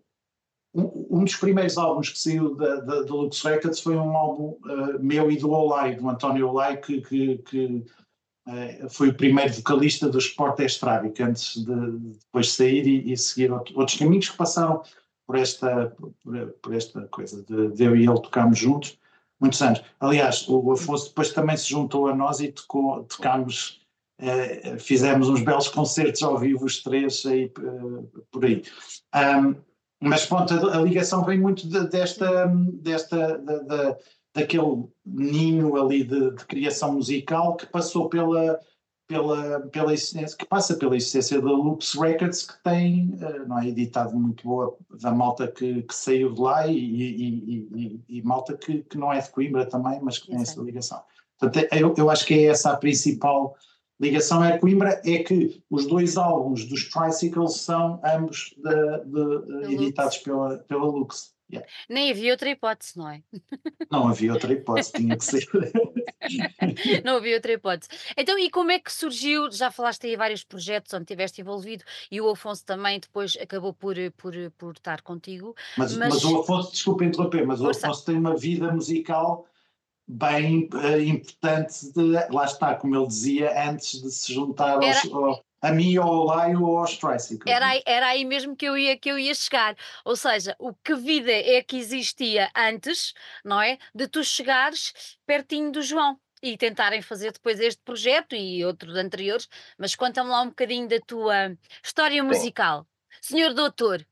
um, 0.74 1.08
um, 1.10 1.24
dos 1.24 1.36
primeiros 1.36 1.78
álbuns 1.78 2.10
que 2.10 2.20
saiu 2.20 2.56
da, 2.56 2.76
da, 2.82 3.02
da 3.02 3.14
Lux 3.14 3.42
Records 3.42 3.80
foi 3.80 3.96
um 3.96 4.16
álbum 4.16 4.58
uh, 4.66 5.00
meu 5.00 5.32
e 5.32 5.38
do 5.38 5.52
Olay, 5.52 5.96
do 5.96 6.08
António 6.08 6.50
Olay, 6.50 6.78
que, 6.78 7.02
que, 7.02 7.38
que 7.40 7.66
uh, 8.48 8.90
foi 8.90 9.10
o 9.10 9.16
primeiro 9.16 9.54
vocalista 9.54 10.08
do 10.08 10.20
Sport 10.20 10.60
Estrábico, 10.60 11.24
antes 11.24 11.56
de, 11.56 11.64
de 11.66 12.20
depois 12.20 12.52
sair 12.52 12.86
e, 12.86 13.12
e 13.12 13.18
seguir 13.18 13.52
outro, 13.52 13.78
outros 13.80 13.98
caminhos 13.98 14.30
que 14.30 14.38
passaram 14.38 14.84
por 15.30 15.38
esta, 15.38 15.96
por, 15.96 16.12
por 16.60 16.74
esta 16.74 17.02
coisa 17.10 17.44
de, 17.44 17.70
de, 17.70 17.84
eu 17.84 17.96
e 17.96 18.00
ele 18.00 18.20
tocarmos 18.20 18.58
juntos 18.58 18.98
muitos 19.40 19.62
anos. 19.62 19.84
Aliás, 20.00 20.50
o 20.50 20.72
Afonso 20.72 21.10
depois 21.10 21.32
também 21.32 21.56
se 21.56 21.70
juntou 21.70 22.08
a 22.08 22.16
nós 22.16 22.40
e 22.40 22.52
tocou, 22.52 23.04
tocámos, 23.04 23.80
eh, 24.18 24.76
fizemos 24.80 25.30
uns 25.30 25.44
belos 25.44 25.68
concertos 25.68 26.24
ao 26.24 26.36
vivo, 26.40 26.66
os 26.66 26.82
três 26.82 27.24
aí, 27.28 27.44
eh, 27.44 28.22
por 28.32 28.44
aí. 28.44 28.64
Um, 29.16 29.56
mas 30.02 30.26
pronto, 30.26 30.52
a, 30.52 30.78
a, 30.80 30.82
ligação 30.82 31.24
vem 31.24 31.40
muito 31.40 31.70
de, 31.70 31.88
desta, 31.88 32.48
desta 32.82 33.38
de, 33.38 33.98
daquele 34.34 34.88
ninho 35.06 35.80
ali 35.80 36.04
de, 36.04 36.32
criação 36.48 36.94
musical 36.94 37.56
que 37.56 37.68
passou 37.68 38.10
pela, 38.10 38.60
pela, 39.10 39.62
pela 39.62 39.92
existência, 39.92 40.38
que 40.38 40.46
passa 40.46 40.76
pela 40.76 40.96
existência 40.96 41.42
da 41.42 41.50
Lux 41.50 41.96
Records, 41.96 42.46
que 42.46 42.64
tem, 42.64 43.16
uh, 43.16 43.48
não 43.48 43.58
é, 43.58 43.68
editado 43.68 44.16
muito 44.16 44.44
boa 44.44 44.78
da 45.02 45.12
malta 45.12 45.48
que, 45.48 45.82
que 45.82 45.96
saiu 45.96 46.32
de 46.32 46.40
lá 46.40 46.68
e, 46.68 46.78
e, 46.78 47.70
e, 47.76 48.04
e 48.08 48.22
malta 48.22 48.56
que, 48.56 48.84
que, 48.84 49.00
não 49.00 49.12
é 49.12 49.20
de 49.20 49.32
Coimbra 49.32 49.66
também, 49.66 50.00
mas 50.00 50.20
que 50.20 50.28
tem 50.28 50.40
essa 50.40 50.62
ligação. 50.62 51.02
Portanto, 51.40 51.68
é, 51.72 51.82
eu, 51.82 51.92
eu 51.98 52.10
acho 52.12 52.24
que 52.24 52.36
é 52.36 52.44
essa 52.44 52.72
a 52.72 52.78
principal 52.78 53.56
ligação 54.00 54.44
é 54.46 54.60
Coimbra, 54.60 55.02
é 55.04 55.24
que 55.24 55.60
os 55.72 55.88
dois 55.88 56.16
álbuns 56.16 56.66
dos 56.66 56.88
Tricycles 56.88 57.56
são 57.56 58.00
ambos 58.06 58.54
de, 58.58 59.66
de, 59.68 59.74
editados 59.74 60.20
pela, 60.20 60.60
pela 60.60 60.86
Lux. 60.86 61.34
Yeah. 61.52 61.68
Nem 61.90 62.12
havia 62.12 62.32
outra 62.32 62.50
hipótese, 62.50 62.98
não 62.98 63.10
é? 63.10 63.24
Não 63.90 64.08
havia 64.08 64.34
outra 64.34 64.52
hipótese, 64.54 64.92
tinha 64.94 65.18
que 65.18 65.26
ser. 65.26 65.48
não 67.04 67.18
havia 67.18 67.36
outra 67.36 67.54
hipótese. 67.54 67.90
Então, 68.16 68.38
e 68.38 68.50
como 68.52 68.72
é 68.72 68.80
que 68.80 68.92
surgiu? 68.94 69.52
Já 69.52 69.72
falaste 69.72 70.06
aí 70.06 70.16
vários 70.16 70.44
projetos 70.44 70.94
onde 70.94 71.04
estiveste 71.04 71.42
envolvido 71.42 71.84
e 72.12 72.22
o 72.22 72.30
Afonso 72.30 72.64
também 72.64 73.00
depois 73.00 73.36
acabou 73.42 73.74
por, 73.74 73.96
por, 74.16 74.34
por 74.58 74.74
estar 74.74 75.02
contigo. 75.02 75.56
Mas, 75.76 75.96
mas... 75.98 76.14
mas 76.14 76.24
o 76.24 76.42
Afonso, 76.42 76.72
desculpa 76.72 77.04
interromper, 77.04 77.46
mas 77.48 77.60
Força. 77.60 77.88
o 77.88 77.92
Afonso 77.92 78.06
tem 78.06 78.18
uma 78.18 78.36
vida 78.36 78.72
musical 78.72 79.48
bem 80.08 80.68
uh, 80.74 81.00
importante, 81.00 81.94
de, 81.94 82.34
lá 82.34 82.46
está, 82.46 82.74
como 82.74 82.96
ele 82.96 83.06
dizia, 83.06 83.70
antes 83.70 84.02
de 84.02 84.12
se 84.12 84.34
juntar 84.34 84.84
aos, 84.84 85.06
ao, 85.12 85.46
a 85.62 85.72
mim 85.72 85.98
ou 85.98 86.06
ao 86.06 86.26
Laio 86.26 86.64
ou 86.64 86.78
aos 86.80 86.98
Tricycle. 86.98 87.52
Era, 87.52 87.68
aí, 87.68 87.82
era 87.86 88.08
aí 88.08 88.26
mesmo 88.26 88.56
que 88.56 88.66
eu, 88.66 88.78
ia, 88.78 88.98
que 88.98 89.10
eu 89.10 89.20
ia 89.20 89.34
chegar. 89.34 89.76
Ou 90.06 90.16
seja, 90.16 90.56
o 90.60 90.74
que 90.74 90.96
vida 90.96 91.32
é 91.32 91.62
que 91.62 91.78
existia 91.78 92.50
antes, 92.56 93.14
não 93.44 93.62
é? 93.62 93.78
De 93.94 94.08
tu 94.08 94.24
chegares 94.24 95.18
pertinho 95.26 95.72
do 95.72 95.82
João 95.82 96.20
e 96.42 96.58
tentarem 96.58 97.02
fazer 97.02 97.34
depois 97.34 97.60
este 97.60 97.82
projeto 97.84 98.36
e 98.36 98.64
outros 98.64 98.96
anteriores, 98.96 99.48
mas 99.78 99.96
conta-me 99.96 100.30
lá 100.30 100.42
um 100.42 100.50
bocadinho 100.50 100.88
da 100.88 101.00
tua 101.00 101.56
história 101.84 102.24
musical. 102.24 102.86
Sim. 103.22 103.36
Senhor 103.36 103.54
Doutor. 103.54 104.06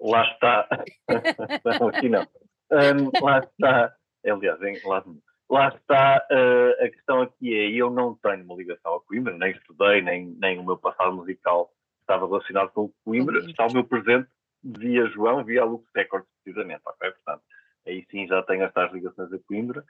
Lá 0.00 0.22
está. 0.32 0.68
não, 1.80 1.88
aqui 1.88 2.08
não. 2.08 2.26
Um, 2.68 3.24
lá 3.24 3.38
está. 3.38 3.94
Aliás, 4.26 4.60
em, 4.60 4.88
lá, 4.88 5.04
lá 5.48 5.68
está, 5.68 6.26
uh, 6.30 6.84
a 6.84 6.88
questão 6.88 7.22
aqui 7.22 7.54
é, 7.54 7.70
eu 7.70 7.90
não 7.90 8.14
tenho 8.16 8.44
uma 8.44 8.56
ligação 8.56 8.94
a 8.94 9.00
Coimbra, 9.00 9.36
nem 9.36 9.52
estudei, 9.52 10.02
nem, 10.02 10.26
nem 10.40 10.58
o 10.58 10.64
meu 10.64 10.76
passado 10.76 11.14
musical 11.14 11.70
estava 12.00 12.26
relacionado 12.26 12.70
com 12.70 12.92
Coimbra, 13.04 13.38
está 13.40 13.66
o 13.66 13.72
meu 13.72 13.84
presente 13.84 14.28
via 14.62 15.06
João, 15.06 15.44
via 15.44 15.64
Lux 15.64 15.88
Records, 15.94 16.28
precisamente, 16.42 16.82
ok? 16.84 17.10
Portanto, 17.10 17.42
aí 17.86 18.04
sim 18.10 18.26
já 18.26 18.42
tenho 18.42 18.64
estas 18.64 18.92
ligações 18.92 19.32
a 19.32 19.38
Coimbra. 19.46 19.84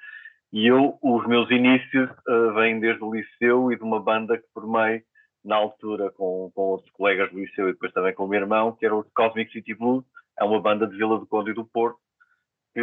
E 0.53 0.67
eu, 0.67 0.99
os 1.03 1.27
meus 1.27 1.51
inícios 1.51 2.11
uh, 2.29 2.55
vêm 2.55 2.79
desde 2.79 3.03
o 3.03 3.13
liceu 3.13 3.73
e 3.73 3.77
de 3.77 3.83
uma 3.83 4.01
banda 4.01 4.39
que 4.39 4.47
formei 4.55 5.03
na 5.45 5.57
altura 5.57 6.11
com, 6.11 6.51
com 6.55 6.63
outros 6.63 6.91
colegas 6.93 7.31
do 7.31 7.39
liceu 7.39 7.69
e 7.69 7.73
depois 7.73 7.93
também 7.93 8.15
com 8.15 8.25
o 8.25 8.29
meu 8.29 8.41
irmão, 8.41 8.73
que 8.73 8.85
era 8.85 8.95
o 8.95 9.05
Cosmic 9.15 9.53
City 9.53 9.75
Blues, 9.75 10.05
é 10.39 10.45
uma 10.45 10.61
banda 10.61 10.87
de 10.87 10.97
Vila 10.97 11.19
do 11.19 11.27
Conde 11.27 11.51
e 11.51 11.55
do 11.55 11.65
Porto, 11.65 11.99
que 12.75 12.81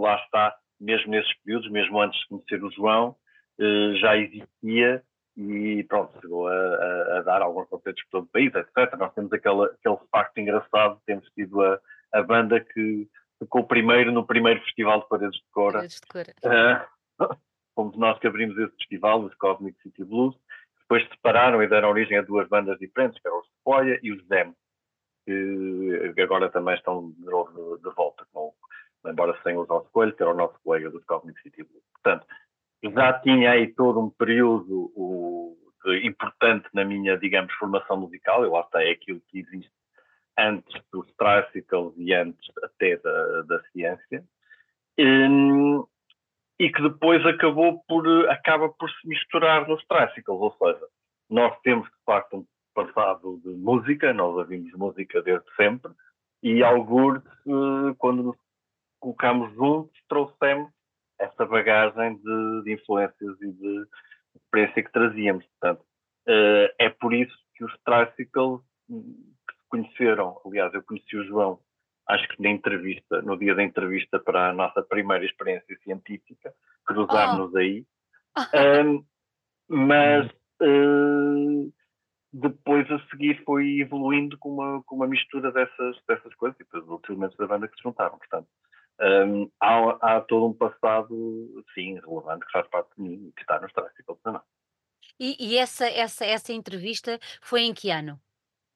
lá 0.00 0.16
está, 0.16 0.56
mesmo 0.80 1.10
nesses 1.10 1.32
períodos, 1.42 1.70
mesmo 1.70 2.00
antes 2.00 2.18
de 2.20 2.28
conhecer 2.28 2.64
o 2.64 2.70
João, 2.70 3.16
eh, 3.58 3.94
já 3.96 4.16
existia 4.16 5.02
e 5.36 5.84
pronto, 5.84 6.20
chegou 6.20 6.48
a, 6.48 6.52
a, 6.52 7.18
a 7.18 7.22
dar 7.22 7.42
alguns 7.42 7.68
concertos 7.68 8.02
por 8.04 8.10
todo 8.10 8.24
o 8.24 8.30
país, 8.30 8.52
etc. 8.54 8.98
Nós 8.98 9.14
temos 9.14 9.32
aquele, 9.32 9.64
aquele 9.66 9.96
facto 10.10 10.38
engraçado, 10.38 11.00
temos 11.06 11.28
tido 11.30 11.62
a, 11.62 11.80
a 12.12 12.22
banda 12.22 12.60
que 12.60 13.08
tocou 13.38 13.64
primeiro 13.64 14.10
no 14.10 14.26
primeiro 14.26 14.60
Festival 14.62 15.00
de 15.00 15.08
Paredes 15.08 15.38
de 15.38 15.50
Cora. 15.52 15.74
Paredes 15.74 16.00
de 16.00 16.06
Cora. 16.08 16.34
Uh, 17.20 17.36
fomos 17.74 17.96
nós 17.96 18.18
que 18.18 18.26
abrimos 18.26 18.58
esse 18.58 18.76
festival, 18.76 19.22
os 19.22 19.34
Cosmic 19.36 19.80
City 19.80 20.04
Blues. 20.04 20.36
Depois 20.80 21.04
se 21.04 21.10
separaram 21.10 21.62
e 21.62 21.68
deram 21.68 21.90
origem 21.90 22.18
a 22.18 22.22
duas 22.22 22.48
bandas 22.48 22.78
diferentes, 22.78 23.20
que 23.20 23.28
eram 23.28 23.38
os 23.38 23.46
Sequoia 23.58 24.00
e 24.02 24.10
os 24.10 24.26
Zem, 24.26 24.54
que 25.24 26.20
agora 26.20 26.50
também 26.50 26.74
estão 26.74 27.12
de 27.12 27.24
novo 27.24 27.76
de, 27.76 27.82
de 27.82 27.94
volta 27.94 28.26
com 28.32 28.52
embora 29.06 29.38
sem 29.42 29.56
usar 29.56 29.74
o 29.74 29.84
Coelho, 29.84 30.14
que 30.14 30.22
era 30.22 30.32
o 30.32 30.36
nosso 30.36 30.58
colega 30.62 30.90
do 30.90 31.00
Cognitive 31.04 31.42
City 31.42 31.62
Blue. 31.62 31.82
Portanto, 31.94 32.26
já 32.82 33.12
tinha 33.20 33.52
aí 33.52 33.68
todo 33.74 34.00
um 34.00 34.10
período 34.10 34.92
o, 34.94 35.56
de, 35.84 36.06
importante 36.06 36.68
na 36.72 36.84
minha, 36.84 37.16
digamos, 37.16 37.52
formação 37.54 37.96
musical, 37.98 38.44
e 38.44 38.48
lá 38.48 38.60
está, 38.60 38.82
é 38.82 38.90
aquilo 38.90 39.20
que 39.28 39.40
existe 39.40 39.72
antes 40.38 40.80
dos 40.92 41.06
tricycles 41.14 41.92
e 41.96 42.14
antes 42.14 42.48
até 42.62 42.96
da, 42.98 43.42
da 43.42 43.62
ciência, 43.72 44.24
e, 44.96 45.04
e 46.60 46.70
que 46.70 46.82
depois 46.82 47.24
acabou 47.26 47.82
por, 47.88 48.06
acaba 48.30 48.68
por 48.68 48.88
se 48.90 49.08
misturar 49.08 49.66
nos 49.68 49.84
tricycles, 49.86 50.38
ou 50.38 50.52
seja, 50.52 50.86
nós 51.28 51.58
temos 51.62 51.88
de 51.88 52.04
facto 52.06 52.36
um 52.36 52.46
passado 52.74 53.40
de 53.44 53.50
música, 53.50 54.12
nós 54.12 54.34
ouvimos 54.36 54.72
música 54.74 55.20
desde 55.22 55.46
sempre, 55.56 55.92
e 56.42 56.62
alguns, 56.62 57.20
quando 57.98 58.22
nos 58.22 58.36
colocámos 59.08 59.52
juntos, 59.54 59.96
trouxemos 60.08 60.70
essa 61.18 61.46
bagagem 61.46 62.16
de, 62.16 62.62
de, 62.64 62.72
influências 62.74 63.40
e 63.40 63.52
de 63.52 63.86
experiência 64.36 64.82
que 64.82 64.92
trazíamos. 64.92 65.46
Portanto, 65.46 65.80
uh, 66.28 66.74
é 66.78 66.90
por 66.90 67.14
isso 67.14 67.34
que 67.54 67.64
os 67.64 67.72
Tricycles 67.84 68.60
que 68.88 69.54
se 69.54 69.68
conheceram, 69.68 70.40
aliás, 70.44 70.72
eu 70.74 70.82
conheci 70.82 71.16
o 71.16 71.24
João, 71.24 71.58
acho 72.08 72.28
que 72.28 72.42
na 72.42 72.50
entrevista, 72.50 73.22
no 73.22 73.36
dia 73.36 73.54
da 73.54 73.62
entrevista 73.62 74.18
para 74.18 74.50
a 74.50 74.52
nossa 74.52 74.82
primeira 74.82 75.24
experiência 75.24 75.76
científica, 75.82 76.52
cruzámos-nos 76.84 77.54
oh. 77.54 77.58
aí. 77.58 77.84
Um, 78.54 79.04
mas 79.68 80.30
uh, 80.62 81.72
depois 82.32 82.88
a 82.92 83.00
seguir 83.08 83.42
foi 83.44 83.80
evoluindo 83.80 84.38
com 84.38 84.50
uma, 84.50 84.80
com 84.84 84.94
uma 84.94 85.08
mistura 85.08 85.50
dessas, 85.50 85.96
dessas 86.06 86.32
coisas 86.36 86.56
e 86.60 86.62
depois 86.62 86.84
os 86.84 86.90
outros 86.90 87.10
elementos 87.10 87.36
da 87.36 87.48
banda 87.48 87.66
que 87.66 87.74
se 87.74 87.82
juntaram. 87.82 88.16
Portanto, 88.16 88.46
um, 89.00 89.50
há, 89.60 89.96
há, 90.00 90.20
todo 90.20 90.46
um 90.46 90.52
passado, 90.52 91.64
sim, 91.74 91.98
relevante, 92.00 92.46
que 92.46 92.52
faz 92.52 92.66
parte 92.68 92.90
de 92.96 93.02
mim 93.02 93.28
e 93.28 93.32
que 93.32 93.42
está 93.42 93.60
nos 93.60 93.72
Tricycle 93.72 94.16
também. 94.22 94.40
E, 95.20 95.36
e, 95.38 95.58
essa, 95.58 95.86
essa, 95.86 96.24
essa 96.24 96.52
entrevista 96.52 97.18
foi 97.40 97.62
em 97.62 97.74
que 97.74 97.90
ano? 97.90 98.20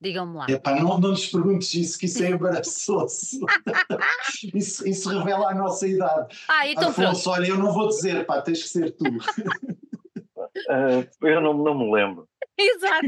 Digam-me 0.00 0.36
lá. 0.36 0.46
Epá, 0.48 0.74
não, 0.74 0.98
não 0.98 1.10
nos 1.10 1.28
perguntes 1.28 1.72
isso, 1.74 1.96
que 1.96 2.06
isso 2.06 2.24
é 2.24 2.30
embaraçoso. 2.30 3.46
isso, 4.52 4.88
isso 4.88 5.08
revela 5.08 5.50
a 5.50 5.54
nossa 5.54 5.86
idade. 5.86 6.36
Ah, 6.48 6.66
então 6.66 6.88
Afonso, 6.88 7.22
pronto. 7.22 7.30
olha, 7.30 7.46
eu 7.46 7.56
não 7.56 7.72
vou 7.72 7.86
dizer, 7.88 8.26
pá, 8.26 8.42
tens 8.42 8.64
que 8.64 8.68
ser 8.68 8.90
tu. 8.90 9.04
uh, 9.06 11.08
eu 11.22 11.40
não, 11.40 11.54
não 11.54 11.78
me 11.78 11.92
lembro. 11.92 12.28
Exato. 12.58 13.06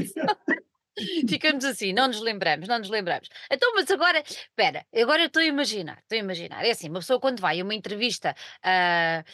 Ficamos 1.29 1.65
assim, 1.65 1.93
não 1.93 2.07
nos 2.07 2.21
lembramos, 2.21 2.69
não 2.69 2.79
nos 2.79 2.89
lembramos. 2.89 3.29
Então, 3.51 3.73
mas 3.75 3.91
agora, 3.91 4.23
espera, 4.27 4.87
agora 4.95 5.23
eu 5.23 5.27
estou 5.27 5.43
a 5.43 5.47
imaginar, 5.47 5.99
estou 5.99 6.17
a 6.17 6.21
imaginar. 6.21 6.65
É 6.65 6.71
assim, 6.71 6.89
uma 6.89 7.01
pessoa 7.01 7.21
quando 7.21 7.41
vai 7.41 7.61
a 7.61 7.65
uma 7.65 7.75
entrevista 7.75 8.35
uh, 8.65 9.25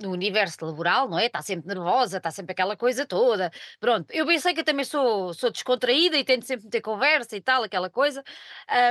no 0.00 0.12
universo 0.12 0.64
laboral, 0.64 1.08
não 1.08 1.18
é? 1.18 1.26
Está 1.26 1.42
sempre 1.42 1.66
nervosa, 1.66 2.18
está 2.18 2.30
sempre 2.30 2.52
aquela 2.52 2.76
coisa 2.76 3.06
toda. 3.06 3.50
Pronto, 3.80 4.10
eu 4.12 4.26
bem 4.26 4.38
sei 4.38 4.54
que 4.54 4.60
eu 4.60 4.64
também 4.64 4.84
sou, 4.84 5.34
sou 5.34 5.50
descontraída 5.50 6.16
e 6.16 6.24
tento 6.24 6.46
sempre 6.46 6.68
ter 6.68 6.80
conversa 6.80 7.36
e 7.36 7.40
tal, 7.40 7.62
aquela 7.62 7.90
coisa. 7.90 8.22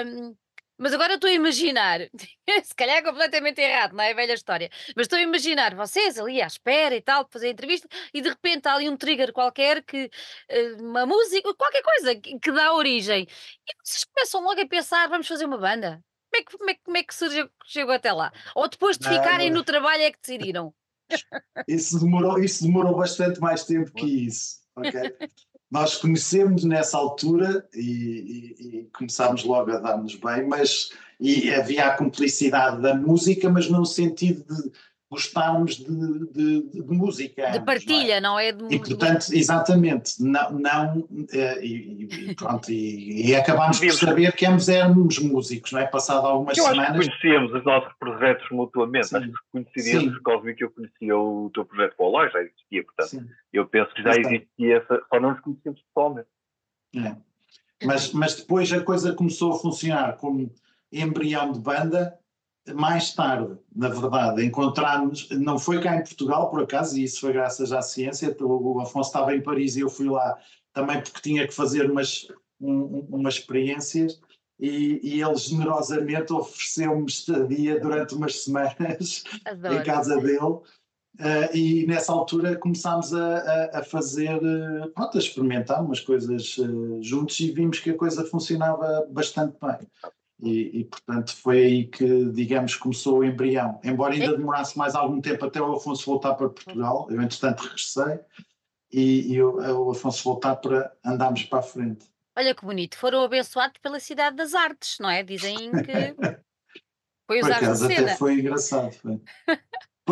Um, 0.05 0.35
mas 0.77 0.93
agora 0.93 1.15
estou 1.15 1.29
a 1.29 1.33
imaginar, 1.33 1.99
se 2.63 2.75
calhar 2.75 2.97
é 2.97 3.01
completamente 3.01 3.59
errado, 3.59 3.93
não 3.93 4.03
é? 4.03 4.11
A 4.11 4.15
velha 4.15 4.33
história, 4.33 4.69
mas 4.95 5.05
estou 5.05 5.17
a 5.17 5.21
imaginar 5.21 5.75
vocês 5.75 6.17
ali 6.17 6.41
à 6.41 6.47
espera 6.47 6.95
e 6.95 7.01
tal, 7.01 7.27
fazer 7.31 7.47
a 7.47 7.51
entrevista, 7.51 7.87
e 8.13 8.21
de 8.21 8.29
repente 8.29 8.67
há 8.67 8.73
ali 8.73 8.89
um 8.89 8.97
trigger 8.97 9.33
qualquer, 9.33 9.83
que 9.83 10.09
eh, 10.49 10.73
uma 10.79 11.05
música, 11.05 11.53
qualquer 11.55 11.81
coisa 11.81 12.15
que, 12.15 12.51
dá 12.51 12.73
origem. 12.73 13.23
E 13.23 13.73
vocês 13.83 14.03
começam 14.05 14.41
logo 14.41 14.61
a 14.61 14.67
pensar, 14.67 15.07
vamos 15.09 15.27
fazer 15.27 15.45
uma 15.45 15.57
banda. 15.57 16.03
Como 16.29 16.41
é 16.41 16.43
que, 16.43 16.57
como 16.57 16.69
é, 16.69 16.75
como 16.83 16.97
é 16.97 17.03
que 17.03 17.15
surgiu, 17.15 17.49
chegou 17.65 17.93
até 17.93 18.11
lá? 18.11 18.31
Ou 18.55 18.67
depois 18.67 18.97
de 18.97 19.07
ficarem 19.07 19.49
no 19.49 19.63
trabalho 19.63 20.03
é 20.03 20.11
que 20.11 20.19
decidiram? 20.19 20.73
Isso 21.67 21.99
demorou, 21.99 22.39
isso 22.39 22.63
demorou 22.63 22.95
bastante 22.95 23.39
mais 23.39 23.63
tempo 23.63 23.91
que 23.93 24.05
isso. 24.27 24.59
ok? 24.75 24.93
Nós 25.69 25.97
conhecemos 25.97 26.63
nessa 26.63 26.97
altura 26.97 27.67
e, 27.73 27.81
e, 27.81 28.77
e, 28.79 28.89
começámos 28.97 29.43
logo 29.43 29.71
a 29.71 29.79
dar-nos 29.79 30.15
bem, 30.15 30.47
mas 30.47 30.89
e 31.19 31.51
havia 31.53 31.87
a 31.87 31.97
cumplicidade 31.97 32.81
da 32.81 32.95
música, 32.95 33.49
mas 33.49 33.69
no 33.69 33.85
sentido 33.85 34.43
de 34.43 34.71
gostarmos 35.09 35.77
de, 35.77 35.85
de, 35.85 36.69
de, 36.69 36.81
de 36.83 36.91
música. 36.91 37.51
De 37.51 37.61
partilha, 37.61 38.19
não 38.19 38.37
é? 38.37 38.51
Não 38.51 38.67
é? 38.67 38.73
E 38.73 38.79
portanto, 38.79 39.27
exatamente, 39.31 40.21
não, 40.21 40.51
não 40.51 41.07
eh, 41.31 41.65
e, 41.65 42.29
e, 42.31 42.35
pronto, 42.35 42.69
e, 42.69 43.29
e 43.29 43.35
acabámos 43.35 43.79
por 43.79 43.91
saber 43.93 44.33
que 44.33 44.45
ambos 44.45 44.67
éramos 44.67 45.17
músicos, 45.19 45.71
não 45.71 45.79
é? 45.79 45.87
Passado 45.87 46.27
algumas 46.27 46.57
eu 46.57 46.65
semanas. 46.65 46.89
Acho 46.89 46.99
que 46.99 47.05
conhecíamos 47.07 47.53
os 47.53 47.63
nossos 47.63 47.93
projetos 47.97 48.47
mutuamente, 48.51 49.07
Sim. 49.07 49.17
acho 49.17 49.27
que 49.27 49.37
conheceríamos 49.51 50.19
por 50.19 50.55
que 50.55 50.63
eu 50.63 50.71
conhecia 50.71 51.17
o 51.17 51.49
teu 51.53 51.65
projeto 51.65 51.95
com 51.95 52.03
o 52.03 52.07
Olá, 52.07 52.27
já 52.29 52.41
existia, 52.41 52.83
portanto, 52.83 53.09
Sim. 53.09 53.29
eu 53.53 53.65
penso 53.65 53.93
que 53.93 54.03
já 54.03 54.11
existia 54.11 54.77
essa, 54.77 55.01
só 55.09 55.19
não 55.19 55.31
nos 55.31 55.39
conhecíamos 55.39 55.81
pessoalmente. 55.81 56.27
É. 56.95 57.15
Mas, 57.85 58.11
mas 58.11 58.35
depois 58.35 58.73
a 58.73 58.83
coisa 58.83 59.13
começou 59.13 59.53
a 59.53 59.59
funcionar 59.59 60.17
como 60.17 60.51
embrião 60.91 61.51
de 61.51 61.59
banda 61.59 62.17
mais 62.73 63.13
tarde, 63.13 63.57
na 63.75 63.89
verdade, 63.89 64.45
encontramos, 64.45 65.29
não 65.31 65.57
foi 65.57 65.81
cá 65.81 65.95
em 65.95 66.03
Portugal, 66.03 66.49
por 66.49 66.63
acaso, 66.63 66.97
e 66.97 67.03
isso 67.03 67.21
foi 67.21 67.33
graças 67.33 67.71
à 67.71 67.81
ciência, 67.81 68.35
o 68.39 68.79
Afonso 68.81 69.09
estava 69.09 69.35
em 69.35 69.41
Paris 69.41 69.75
e 69.75 69.81
eu 69.81 69.89
fui 69.89 70.09
lá 70.09 70.37
também 70.73 71.01
porque 71.01 71.21
tinha 71.21 71.47
que 71.47 71.53
fazer 71.53 71.89
umas, 71.89 72.27
um, 72.59 73.05
umas 73.09 73.35
experiências, 73.35 74.19
e, 74.59 74.99
e 75.03 75.21
ele 75.21 75.35
generosamente 75.35 76.33
ofereceu-me 76.33 77.05
estadia 77.05 77.79
durante 77.79 78.15
umas 78.15 78.43
semanas 78.43 79.23
Adoro. 79.45 79.75
em 79.75 79.83
casa 79.83 80.17
dele. 80.17 80.59
Uh, 81.19 81.49
e 81.51 81.85
nessa 81.87 82.11
altura 82.11 82.55
começámos 82.57 83.11
a, 83.11 83.37
a, 83.37 83.79
a 83.79 83.83
fazer, 83.83 84.37
uh, 84.37 84.87
pronto, 84.91 85.17
a 85.17 85.19
experimentar 85.19 85.83
umas 85.83 85.99
coisas 85.99 86.55
uh, 86.59 87.01
juntos 87.01 87.39
e 87.39 87.51
vimos 87.51 87.79
que 87.79 87.89
a 87.89 87.97
coisa 87.97 88.23
funcionava 88.23 89.07
bastante 89.09 89.57
bem. 89.59 89.87
E, 90.39 90.81
e, 90.81 90.83
portanto 90.85 91.35
foi 91.35 91.57
aí 91.57 91.87
que, 91.87 92.25
digamos, 92.25 92.75
começou 92.75 93.19
o 93.19 93.23
embrião. 93.23 93.79
Embora 93.83 94.13
ainda 94.13 94.37
demorasse 94.37 94.77
mais 94.77 94.93
algum 94.93 95.19
tempo 95.19 95.45
até 95.45 95.59
o 95.59 95.73
Afonso 95.73 96.05
voltar 96.05 96.35
para 96.35 96.49
Portugal, 96.49 97.07
eu 97.09 97.19
entretanto 97.21 97.63
regressei 97.63 98.19
e, 98.91 99.33
e 99.33 99.41
o, 99.41 99.55
o 99.87 99.91
Afonso 99.91 100.23
voltar 100.23 100.57
para 100.57 100.93
andarmos 101.03 101.43
para 101.43 101.59
a 101.59 101.63
frente. 101.63 102.05
Olha 102.37 102.53
que 102.53 102.63
bonito, 102.63 102.95
foram 102.97 103.23
abençoados 103.23 103.79
pela 103.81 103.99
Cidade 103.99 104.35
das 104.35 104.53
Artes, 104.53 104.97
não 104.99 105.09
é? 105.09 105.23
Dizem 105.23 105.71
que 105.71 106.13
foi 107.25 107.39
usar 107.39 107.55
Por 107.55 107.63
acaso 107.63 107.85
até 107.85 108.15
foi 108.15 108.33
engraçado, 108.35 108.93
foi. 108.93 109.19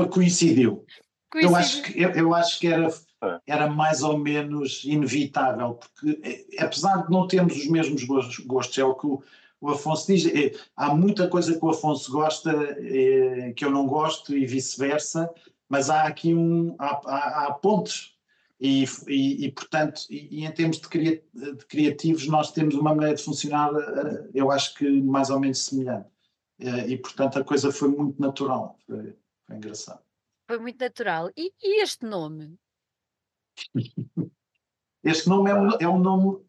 coincidiu. 0.08 0.84
coincidiu. 1.32 1.50
Eu 1.52 1.56
acho 1.56 1.84
que, 1.84 2.02
eu, 2.02 2.10
eu 2.10 2.34
acho 2.34 2.60
que 2.60 2.68
era, 2.68 2.88
é. 2.88 3.40
era 3.46 3.68
mais 3.70 4.02
ou 4.02 4.18
menos 4.18 4.84
inevitável, 4.86 5.76
porque 5.76 6.20
eh, 6.24 6.64
apesar 6.64 7.06
de 7.06 7.12
não 7.12 7.28
termos 7.28 7.56
os 7.56 7.68
mesmos 7.68 8.04
gostos, 8.04 8.76
é 8.80 8.84
o 8.84 8.96
que 8.96 9.06
o, 9.06 9.24
o 9.62 9.70
Afonso 9.70 10.08
diz, 10.08 10.26
é, 10.26 10.52
há 10.76 10.94
muita 10.94 11.28
coisa 11.28 11.58
que 11.58 11.66
o 11.66 11.70
Afonso 11.70 12.12
gosta 12.12 12.52
é, 12.52 13.54
que 13.54 13.64
eu 13.66 13.72
não 13.72 13.88
gosto 13.88 14.36
e 14.36 14.46
vice-versa, 14.46 15.30
mas 15.70 15.90
há 15.90 16.04
aqui 16.04 16.34
um, 16.34 16.76
há, 16.78 17.02
há, 17.06 17.48
há 17.48 17.54
pontos 17.54 18.16
e, 18.60 18.86
e, 19.08 19.46
e 19.46 19.52
portanto, 19.52 20.02
e, 20.10 20.42
e, 20.42 20.46
em 20.46 20.52
termos 20.52 20.80
de, 20.80 20.88
cria, 20.88 21.24
de, 21.34 21.66
criativos, 21.66 22.28
nós 22.28 22.52
temos 22.52 22.76
uma 22.76 22.94
maneira 22.94 23.16
de 23.16 23.24
funcionar, 23.24 23.74
eh, 23.74 24.30
eu 24.34 24.52
acho 24.52 24.76
que 24.76 25.02
mais 25.02 25.30
ou 25.30 25.40
menos 25.40 25.60
semelhante. 25.66 26.10
E, 26.58 26.96
portanto, 26.98 27.38
a 27.38 27.44
coisa 27.44 27.70
foi 27.70 27.90
muito 27.90 28.22
natural. 28.22 28.80
Foi, 28.88 29.14
foi 29.46 29.56
engraçado. 29.58 30.02
Foi 30.48 30.58
muito 30.58 30.80
natural. 30.80 31.30
E, 31.36 31.52
este 31.82 32.06
nome? 32.06 32.58
este 35.04 35.28
nome 35.28 35.50
é 35.50 35.54
um, 35.54 35.70
é 35.82 35.90
um 35.90 36.00
nome. 36.00 36.46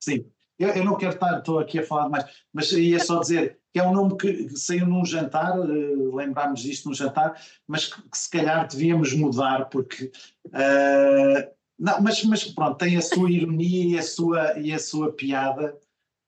Sim, 0.00 0.30
eu, 0.58 0.70
eu, 0.70 0.84
não 0.84 0.96
quero 0.96 1.14
estar, 1.14 1.38
estou 1.38 1.58
aqui 1.58 1.78
a 1.78 1.86
falar 1.86 2.08
mais, 2.08 2.24
mas 2.52 2.72
ia 2.72 2.98
só 2.98 3.20
dizer 3.20 3.58
que 3.72 3.78
é 3.78 3.86
um 3.86 3.92
nome 3.92 4.16
que, 4.16 4.48
saiu 4.56 4.86
num 4.86 5.04
jantar, 5.04 5.58
uh, 5.58 6.16
lembrámos 6.16 6.60
disto 6.60 6.88
num 6.88 6.94
jantar, 6.94 7.40
mas 7.66 7.86
que, 7.86 8.02
que, 8.02 8.18
se 8.18 8.30
calhar 8.30 8.66
devíamos 8.66 9.12
mudar, 9.12 9.68
porque. 9.68 10.10
Uh, 10.46 11.58
não, 11.78 12.00
mas, 12.02 12.24
mas 12.24 12.44
pronto, 12.44 12.76
tem 12.76 12.96
a 12.96 13.02
sua 13.02 13.30
ironia 13.30 13.94
e 13.94 13.98
a 13.98 14.02
sua, 14.02 14.58
e 14.58 14.72
a 14.72 14.78
sua 14.80 15.12
piada, 15.12 15.78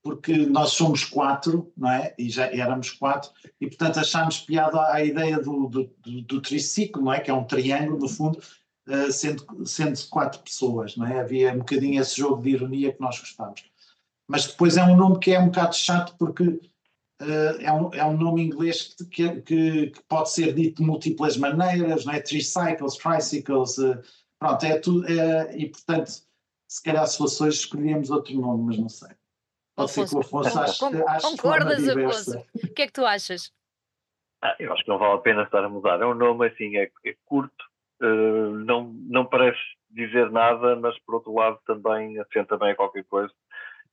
porque 0.00 0.46
nós 0.46 0.70
somos 0.70 1.04
quatro, 1.04 1.72
não 1.76 1.90
é? 1.90 2.14
E 2.16 2.30
já 2.30 2.46
éramos 2.46 2.90
quatro, 2.90 3.32
e 3.60 3.66
portanto 3.66 3.99
achámos 3.99 4.38
piada 4.38 4.80
à 4.92 5.04
ideia 5.04 5.40
do, 5.40 5.66
do, 5.66 5.90
do, 5.99 6.22
do 6.22 6.40
triciclo, 6.40 7.02
não 7.02 7.12
é? 7.12 7.18
Que 7.18 7.32
é 7.32 7.34
um 7.34 7.44
triângulo, 7.44 7.99
no 7.99 8.08
fundo, 8.08 8.38
uh, 8.88 9.10
sendo, 9.10 9.66
sendo 9.66 9.99
quatro 10.08 10.40
pessoas, 10.40 10.96
não 10.96 11.06
é? 11.06 11.18
Havia 11.18 11.52
um 11.52 11.58
bocadinho 11.58 12.00
esse 12.00 12.16
jogo 12.16 12.40
de 12.42 12.50
ironia 12.50 12.92
que 12.92 13.00
nós 13.00 13.18
gostávamos 13.18 13.64
mas 14.30 14.46
depois 14.46 14.76
é 14.76 14.84
um 14.84 14.96
nome 14.96 15.18
que 15.18 15.32
é 15.32 15.40
um 15.40 15.46
bocado 15.46 15.75
chato 15.75 16.14
porque 16.16 16.44
uh, 16.44 17.60
é, 17.60 17.72
um, 17.72 17.92
é 17.92 18.04
um 18.04 18.16
nome 18.16 18.42
inglês 18.42 18.94
que, 19.10 19.40
que, 19.40 19.90
que, 19.90 20.02
pode 20.08 20.30
ser 20.30 20.54
dito 20.54 20.80
de 20.80 20.88
múltiplas 20.88 21.37
maneiras, 21.37 22.04
não 22.04 22.14
é? 22.14 22.20
Tricycles, 22.20 22.96
tricycles, 22.96 23.78
uh, 23.78 24.00
pronto, 24.38 24.64
é 24.64 24.78
tudo, 24.78 25.04
é, 25.08 25.56
e 25.56 25.68
portanto, 25.68 26.12
se 26.68 26.82
calhar 26.84 27.04
se 27.08 27.18
fosse 27.18 27.42
hoje 27.42 27.58
escolheríamos 27.58 28.08
outro 28.08 28.32
nome, 28.34 28.66
mas 28.66 28.78
não 28.78 28.88
sei. 28.88 29.10
Pode 29.75 29.90
ser 29.90 30.08
que 30.08 30.14
o 30.14 30.20
Afonso 30.20 30.58
ache, 30.60 30.78
Concordas, 30.78 31.88
Afonso? 31.88 32.38
O 32.54 32.68
que 32.72 32.82
é 32.82 32.87
que 32.87 32.92
tu 32.92 33.04
achas? 33.04 33.52
Ah, 34.42 34.54
eu 34.60 34.72
acho 34.72 34.84
que 34.84 34.90
não 34.90 34.99
vale 34.99 35.14
a 35.14 35.18
pena 35.18 35.42
estar 35.42 35.64
a 35.64 35.68
mudar. 35.68 36.00
É 36.00 36.06
um 36.06 36.14
nome 36.14 36.46
assim, 36.46 36.76
é, 36.76 36.88
é 37.04 37.16
curto, 37.25 37.64
uh, 38.00 38.54
não, 38.64 38.92
não 39.08 39.26
parece 39.26 39.58
dizer 39.90 40.30
nada, 40.30 40.76
mas 40.76 40.96
por 41.00 41.16
outro 41.16 41.34
lado 41.34 41.58
também 41.66 42.16
assenta 42.20 42.56
bem 42.56 42.70
a 42.70 42.76
qualquer 42.76 43.04
coisa 43.06 43.32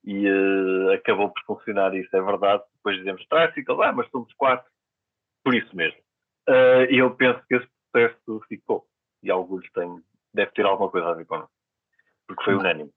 e 0.08 0.26
uh, 0.26 0.94
acabou 0.94 1.30
por 1.30 1.44
funcionar 1.44 1.94
isso, 1.94 2.16
é 2.16 2.22
verdade. 2.22 2.64
Depois 2.78 2.96
dizemos 2.96 3.28
Tricycle, 3.28 3.84
ah, 3.84 3.92
mas 3.92 4.10
somos 4.10 4.34
quatro, 4.36 4.66
por 5.44 5.54
isso 5.54 5.76
mesmo. 5.76 6.00
Uh, 6.48 6.90
e 6.90 7.00
eu 7.00 7.14
penso 7.14 7.42
que 7.46 7.56
esse 7.56 7.68
processo 7.92 8.42
ficou, 8.48 8.88
e 9.22 9.30
alguns 9.30 9.70
têm, 9.74 10.02
deve 10.34 10.52
ter 10.52 10.66
alguma 10.66 10.90
coisa 10.90 11.10
a 11.10 11.14
ver 11.14 11.26
com 11.26 11.46
porque 12.26 12.44
foi 12.44 12.56
unânime. 12.56 12.90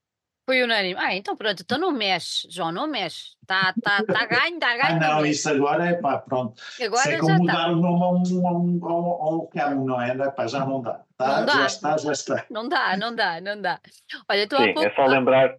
Foi 0.45 0.63
unânime. 0.63 0.95
Ah, 0.97 1.13
então 1.13 1.35
pronto, 1.35 1.61
então 1.61 1.77
não 1.77 1.91
mexe, 1.91 2.47
João, 2.49 2.71
não 2.71 2.87
mexe. 2.87 3.35
Está 3.41 3.73
tá, 3.83 4.03
tá 4.05 4.25
ganho, 4.25 4.55
está 4.55 4.77
ganho. 4.77 5.03
Ah, 5.03 5.15
não, 5.15 5.25
isso 5.25 5.49
agora 5.49 5.87
é 5.87 5.93
pá, 5.95 6.17
pronto. 6.17 6.61
Agora 6.81 7.09
Isso 7.09 7.09
é 7.09 7.19
como 7.19 7.37
mudar 7.39 7.53
tá. 7.53 7.67
o 7.71 7.75
nome 7.75 8.47
a 8.47 8.51
um, 8.51 8.79
a 8.85 9.43
a 9.43 9.47
cão, 9.47 9.85
não 9.85 10.01
é? 10.01 10.31
Pá, 10.31 10.47
já 10.47 10.65
não 10.65 10.81
dá. 10.81 11.03
Tá? 11.17 11.39
Não 11.39 11.45
dá. 11.45 11.53
Já 11.53 11.65
está, 11.65 11.97
já 11.97 12.11
está. 12.13 12.45
Não 12.49 12.69
dá, 12.69 12.95
não 12.95 13.13
dá, 13.13 13.41
não 13.41 13.61
dá. 13.61 13.81
Olha, 14.29 14.47
tu 14.47 14.55
Sim, 14.55 14.73
pouco... 14.73 14.87
é 14.87 14.95
só 14.95 15.05
lembrar 15.05 15.57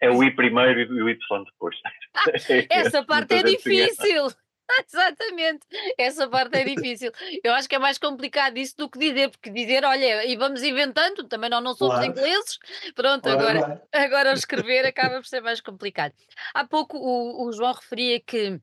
é 0.00 0.10
o 0.10 0.22
I 0.22 0.34
primeiro 0.34 0.80
e 0.80 1.02
o 1.02 1.08
Y 1.08 1.44
depois. 1.44 1.76
essa 2.70 3.04
parte 3.04 3.34
é 3.34 3.42
difícil. 3.42 4.28
Exatamente, 4.84 5.64
essa 5.96 6.28
parte 6.28 6.58
é 6.58 6.64
difícil. 6.64 7.12
Eu 7.44 7.54
acho 7.54 7.68
que 7.68 7.76
é 7.76 7.78
mais 7.78 7.98
complicado 7.98 8.56
isso 8.56 8.76
do 8.76 8.90
que 8.90 8.98
dizer, 8.98 9.30
porque 9.30 9.50
dizer, 9.50 9.84
olha, 9.84 10.26
e 10.26 10.36
vamos 10.36 10.62
inventando, 10.62 11.22
também 11.28 11.48
não, 11.48 11.60
não 11.60 11.74
somos 11.74 11.94
claro. 11.94 12.10
ingleses, 12.10 12.58
pronto, 12.94 13.28
agora, 13.28 13.80
agora 13.92 14.32
escrever 14.32 14.84
acaba 14.84 15.16
por 15.16 15.26
ser 15.26 15.40
mais 15.40 15.60
complicado. 15.60 16.12
Há 16.52 16.66
pouco 16.66 16.98
o, 16.98 17.46
o 17.46 17.52
João 17.52 17.72
referia 17.74 18.20
que 18.20 18.60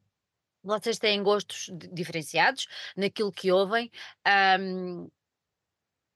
vocês 0.62 0.98
têm 0.98 1.22
gostos 1.24 1.70
diferenciados 1.94 2.68
naquilo 2.96 3.32
que 3.32 3.52
ouvem. 3.52 3.92
Um, 4.60 5.10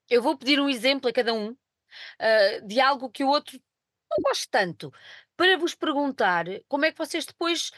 eu 0.10 0.22
vou 0.22 0.38
pedir 0.38 0.60
um 0.60 0.70
exemplo 0.70 1.10
a 1.10 1.14
cada 1.14 1.34
um 1.34 1.52
uh, 1.52 2.68
de 2.68 2.80
algo 2.80 3.10
que 3.10 3.24
o 3.24 3.28
outro 3.28 3.60
não 4.18 4.24
gosto 4.24 4.50
tanto, 4.50 4.92
para 5.36 5.58
vos 5.58 5.76
perguntar 5.76 6.46
como 6.68 6.86
é 6.86 6.92
que 6.92 6.98
vocês 6.98 7.26
depois 7.26 7.72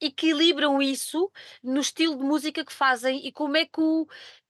equilibram 0.00 0.80
isso 0.80 1.30
no 1.62 1.80
estilo 1.80 2.16
de 2.16 2.24
música 2.24 2.64
que 2.64 2.72
fazem 2.72 3.26
e 3.26 3.32
como 3.32 3.56
é 3.56 3.66
que 3.66 3.80
o, 3.80 4.06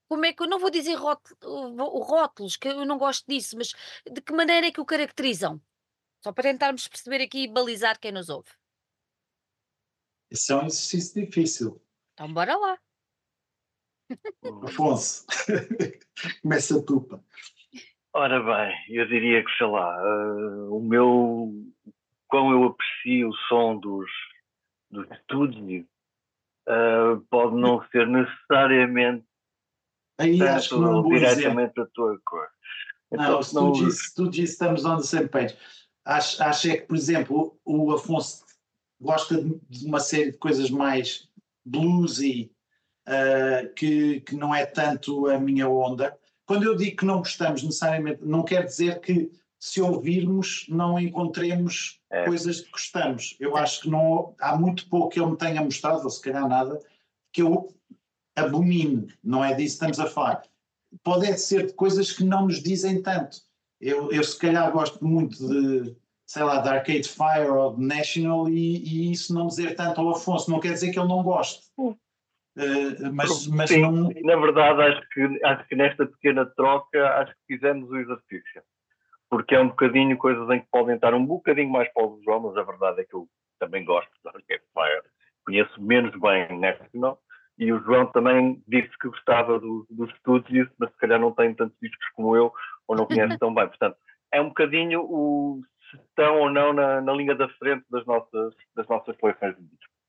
como 0.07 0.25
é 0.25 0.33
que 0.33 0.43
eu 0.43 0.47
não 0.47 0.59
vou 0.59 0.69
dizer 0.69 0.95
rótulo, 0.95 1.99
rótulos, 2.03 2.55
que 2.55 2.67
eu 2.67 2.85
não 2.85 2.97
gosto 2.97 3.25
disso, 3.27 3.57
mas 3.57 3.73
de 4.09 4.21
que 4.21 4.33
maneira 4.33 4.67
é 4.67 4.71
que 4.71 4.81
o 4.81 4.85
caracterizam? 4.85 5.61
Só 6.23 6.31
para 6.31 6.43
tentarmos 6.43 6.87
perceber 6.87 7.23
aqui 7.23 7.43
e 7.43 7.51
balizar 7.51 7.99
quem 7.99 8.11
nos 8.11 8.29
ouve. 8.29 8.49
Isso 10.29 10.53
é 10.53 10.55
um 10.55 10.67
exercício 10.67 11.25
difícil. 11.25 11.81
Então 12.13 12.31
bora 12.31 12.55
lá. 12.55 12.79
Afonso, 14.63 15.25
começa 16.41 16.81
tu. 16.85 17.07
Ora 18.13 18.43
bem, 18.43 18.75
eu 18.89 19.07
diria 19.07 19.43
que, 19.43 19.51
sei 19.57 19.67
lá, 19.67 19.97
uh, 20.03 20.75
o 20.75 20.81
meu. 20.81 21.53
Quão 22.27 22.51
eu 22.51 22.63
aprecio 22.65 23.29
o 23.29 23.35
som 23.47 23.77
dos, 23.77 24.09
dos 24.89 25.09
estúdios 25.11 25.85
uh, 26.67 27.19
pode 27.29 27.55
não 27.55 27.83
ser 27.89 28.07
necessariamente. 28.07 29.25
Aí 30.17 30.41
acho 30.41 30.69
que 30.69 30.81
não 30.81 31.03
diretamente 31.03 31.79
a 31.79 31.85
tua 31.87 32.19
cor. 32.25 32.47
Então, 33.11 33.33
não, 33.33 33.43
se 33.43 33.53
tu, 33.53 33.71
disse, 33.73 34.15
tu 34.15 34.29
disse 34.29 34.53
estamos 34.53 34.85
on 34.85 34.97
the 34.97 35.03
same 35.03 35.27
page. 35.27 35.57
Acho, 36.05 36.43
acho 36.43 36.69
é 36.69 36.77
que, 36.77 36.87
por 36.87 36.95
exemplo, 36.95 37.59
o 37.65 37.91
Afonso 37.93 38.45
gosta 38.99 39.41
de 39.69 39.85
uma 39.85 39.99
série 39.99 40.31
de 40.31 40.37
coisas 40.37 40.69
mais 40.69 41.29
bluesy, 41.65 42.51
uh, 43.07 43.73
que, 43.73 44.21
que 44.21 44.35
não 44.35 44.53
é 44.53 44.65
tanto 44.65 45.27
a 45.27 45.37
minha 45.39 45.67
onda 45.67 46.17
quando 46.45 46.63
eu 46.63 46.75
digo 46.75 46.97
que 46.97 47.05
não 47.05 47.19
gostamos 47.19 47.63
necessariamente, 47.63 48.23
não 48.23 48.43
quer 48.43 48.65
dizer 48.65 48.99
que 48.99 49.31
se 49.59 49.79
ouvirmos 49.79 50.65
não 50.67 50.99
encontremos 50.99 52.01
é. 52.09 52.25
coisas 52.25 52.61
que 52.61 52.71
gostamos. 52.71 53.37
Eu 53.39 53.55
acho 53.55 53.81
que 53.81 53.89
não 53.89 54.35
há 54.39 54.57
muito 54.57 54.89
pouco 54.89 55.09
que 55.09 55.19
eu 55.19 55.29
me 55.29 55.37
tenha 55.37 55.63
mostrado, 55.63 56.03
ou 56.03 56.09
se 56.09 56.19
calhar 56.19 56.47
nada, 56.47 56.79
que 57.31 57.43
eu 57.43 57.73
abomine, 58.35 59.13
não 59.23 59.43
é 59.43 59.53
disso 59.53 59.77
que 59.77 59.85
estamos 59.85 59.99
a 59.99 60.07
falar. 60.07 60.43
Pode 61.03 61.27
é 61.27 61.37
ser 61.37 61.67
de 61.67 61.73
coisas 61.73 62.11
que 62.11 62.23
não 62.23 62.47
nos 62.47 62.61
dizem 62.61 63.01
tanto. 63.01 63.37
Eu, 63.79 64.11
eu 64.11 64.23
se 64.23 64.37
calhar 64.37 64.71
gosto 64.71 65.05
muito 65.05 65.47
de, 65.47 65.95
sei 66.25 66.43
lá, 66.43 66.57
de 66.57 66.69
Arcade 66.69 67.07
Fire 67.07 67.49
ou 67.49 67.75
de 67.75 67.85
National 67.85 68.49
e, 68.49 68.77
e 68.77 69.11
isso 69.11 69.33
não 69.33 69.47
dizer 69.47 69.75
tanto 69.75 70.01
ao 70.01 70.09
Afonso, 70.09 70.49
não 70.49 70.59
quer 70.59 70.73
dizer 70.73 70.91
que 70.91 70.99
ele 70.99 71.07
não 71.07 71.23
goste. 71.23 71.67
Uh, 72.57 73.13
mas, 73.13 73.47
mas 73.47 73.69
Sim, 73.69 73.81
não... 73.81 74.09
na 74.09 74.35
verdade 74.35 74.81
acho 74.81 75.09
que, 75.09 75.45
acho 75.45 75.67
que 75.69 75.75
nesta 75.75 76.05
pequena 76.05 76.45
troca 76.45 77.07
acho 77.19 77.31
que 77.31 77.55
fizemos 77.55 77.89
o 77.89 77.97
exercício 77.97 78.61
porque 79.29 79.55
é 79.55 79.61
um 79.61 79.69
bocadinho 79.69 80.17
coisas 80.17 80.49
em 80.49 80.59
que 80.59 80.67
podem 80.69 80.95
estar 80.95 81.13
um 81.13 81.25
bocadinho 81.25 81.69
mais 81.69 81.91
para 81.93 82.05
o 82.05 82.19
João, 82.25 82.41
mas 82.41 82.57
a 82.57 82.63
verdade 82.63 82.99
é 82.99 83.05
que 83.05 83.13
eu 83.13 83.25
também 83.57 83.85
gosto 83.85 84.11
de 84.21 84.27
Arcade 84.27 84.63
Fire 84.73 85.03
conheço 85.45 85.81
menos 85.81 86.11
bem 86.19 86.59
National 86.59 87.19
e 87.57 87.71
o 87.71 87.79
João 87.79 88.05
também 88.07 88.61
disse 88.67 88.91
que 88.99 89.07
gostava 89.07 89.59
do, 89.59 89.85
dos 89.89 90.09
estúdios, 90.11 90.69
mas 90.77 90.89
se 90.91 90.97
calhar 90.97 91.19
não 91.19 91.31
tem 91.31 91.53
tantos 91.53 91.77
discos 91.81 92.07
como 92.13 92.35
eu, 92.35 92.51
ou 92.87 92.95
não 92.95 93.05
conhece 93.05 93.37
tão 93.37 93.53
bem. 93.53 93.67
Portanto, 93.67 93.97
é 94.31 94.41
um 94.41 94.47
bocadinho 94.47 95.01
o 95.01 95.61
se 95.89 95.97
estão 95.97 96.39
ou 96.39 96.49
não 96.49 96.73
na, 96.73 97.01
na 97.01 97.13
linha 97.13 97.35
da 97.35 97.49
frente 97.49 97.85
das 97.89 98.05
nossas, 98.05 98.55
das 98.75 98.87
nossas 98.87 99.15
coleções 99.17 99.55
de 99.57 99.63
discos. 99.63 100.00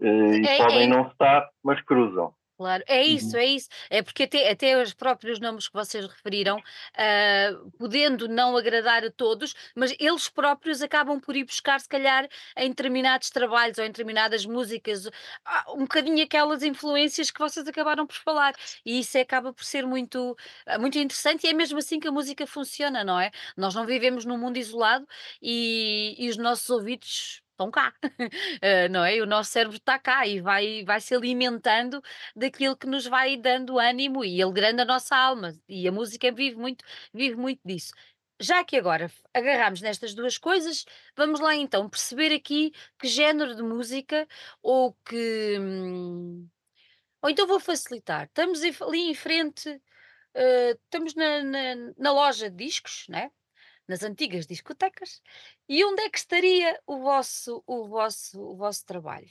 Eh, 0.00 0.38
e 0.38 0.46
é, 0.46 0.56
podem 0.58 0.82
é. 0.84 0.86
não 0.86 1.08
estar, 1.08 1.48
mas 1.62 1.80
cruzam. 1.82 2.34
Claro, 2.56 2.82
é 2.86 3.04
isso, 3.04 3.36
uhum. 3.36 3.42
é 3.42 3.44
isso. 3.44 3.68
É 3.90 4.02
porque 4.02 4.22
até, 4.22 4.50
até 4.50 4.82
os 4.82 4.94
próprios 4.94 5.38
nomes 5.38 5.68
que 5.68 5.74
vocês 5.74 6.06
referiram, 6.06 6.56
uh, 6.58 7.70
podendo 7.72 8.26
não 8.28 8.56
agradar 8.56 9.04
a 9.04 9.10
todos, 9.10 9.54
mas 9.74 9.94
eles 10.00 10.28
próprios 10.30 10.80
acabam 10.80 11.20
por 11.20 11.36
ir 11.36 11.44
buscar, 11.44 11.78
se 11.78 11.88
calhar, 11.88 12.26
em 12.56 12.70
determinados 12.70 13.28
trabalhos 13.28 13.76
ou 13.76 13.84
em 13.84 13.88
determinadas 13.88 14.46
músicas, 14.46 15.04
uh, 15.06 15.12
um 15.74 15.80
bocadinho 15.80 16.24
aquelas 16.24 16.62
influências 16.62 17.30
que 17.30 17.38
vocês 17.38 17.68
acabaram 17.68 18.06
por 18.06 18.16
falar. 18.16 18.54
E 18.86 19.00
isso 19.00 19.18
acaba 19.18 19.52
por 19.52 19.64
ser 19.64 19.86
muito, 19.86 20.32
uh, 20.66 20.80
muito 20.80 20.98
interessante 20.98 21.46
e 21.46 21.50
é 21.50 21.52
mesmo 21.52 21.78
assim 21.78 22.00
que 22.00 22.08
a 22.08 22.12
música 22.12 22.46
funciona, 22.46 23.04
não 23.04 23.20
é? 23.20 23.30
Nós 23.54 23.74
não 23.74 23.84
vivemos 23.84 24.24
num 24.24 24.38
mundo 24.38 24.56
isolado 24.56 25.06
e, 25.42 26.16
e 26.18 26.30
os 26.30 26.38
nossos 26.38 26.70
ouvidos 26.70 27.42
estão 27.56 27.70
cá, 27.70 27.92
uh, 28.04 28.88
não 28.90 29.04
é? 29.04 29.20
O 29.20 29.26
nosso 29.26 29.50
cérebro 29.50 29.76
está 29.76 29.98
cá 29.98 30.26
e 30.26 30.40
vai, 30.40 30.84
vai 30.84 31.00
se 31.00 31.14
alimentando 31.14 32.02
daquilo 32.34 32.76
que 32.76 32.86
nos 32.86 33.06
vai 33.06 33.36
dando 33.36 33.78
ânimo 33.78 34.24
e 34.24 34.40
alegrando 34.42 34.82
a 34.82 34.84
nossa 34.84 35.16
alma. 35.16 35.54
E 35.68 35.88
a 35.88 35.92
música 35.92 36.30
vive 36.30 36.56
muito, 36.56 36.84
vive 37.12 37.36
muito 37.36 37.60
disso. 37.64 37.92
Já 38.38 38.62
que 38.64 38.76
agora 38.76 39.10
agarramos 39.32 39.80
nestas 39.80 40.14
duas 40.14 40.36
coisas, 40.36 40.84
vamos 41.16 41.40
lá 41.40 41.54
então 41.54 41.88
perceber 41.88 42.34
aqui 42.34 42.72
que 42.98 43.08
género 43.08 43.54
de 43.54 43.62
música 43.62 44.28
ou 44.62 44.94
que. 45.04 45.58
Hum, 45.58 46.48
ou 47.22 47.30
então 47.30 47.46
vou 47.46 47.58
facilitar. 47.58 48.24
Estamos 48.26 48.60
ali 48.62 49.10
em 49.10 49.14
frente, 49.14 49.70
uh, 49.70 50.78
estamos 50.84 51.14
na, 51.14 51.42
na, 51.42 51.74
na, 51.96 52.12
loja 52.12 52.50
de 52.50 52.64
discos, 52.64 53.06
né? 53.08 53.30
Nas 53.88 54.02
antigas 54.02 54.46
discotecas, 54.46 55.22
e 55.68 55.84
onde 55.84 56.02
é 56.02 56.10
que 56.10 56.18
estaria 56.18 56.80
o 56.86 56.98
vosso, 56.98 57.62
o 57.66 57.86
vosso, 57.86 58.40
o 58.40 58.56
vosso 58.56 58.84
trabalho? 58.84 59.30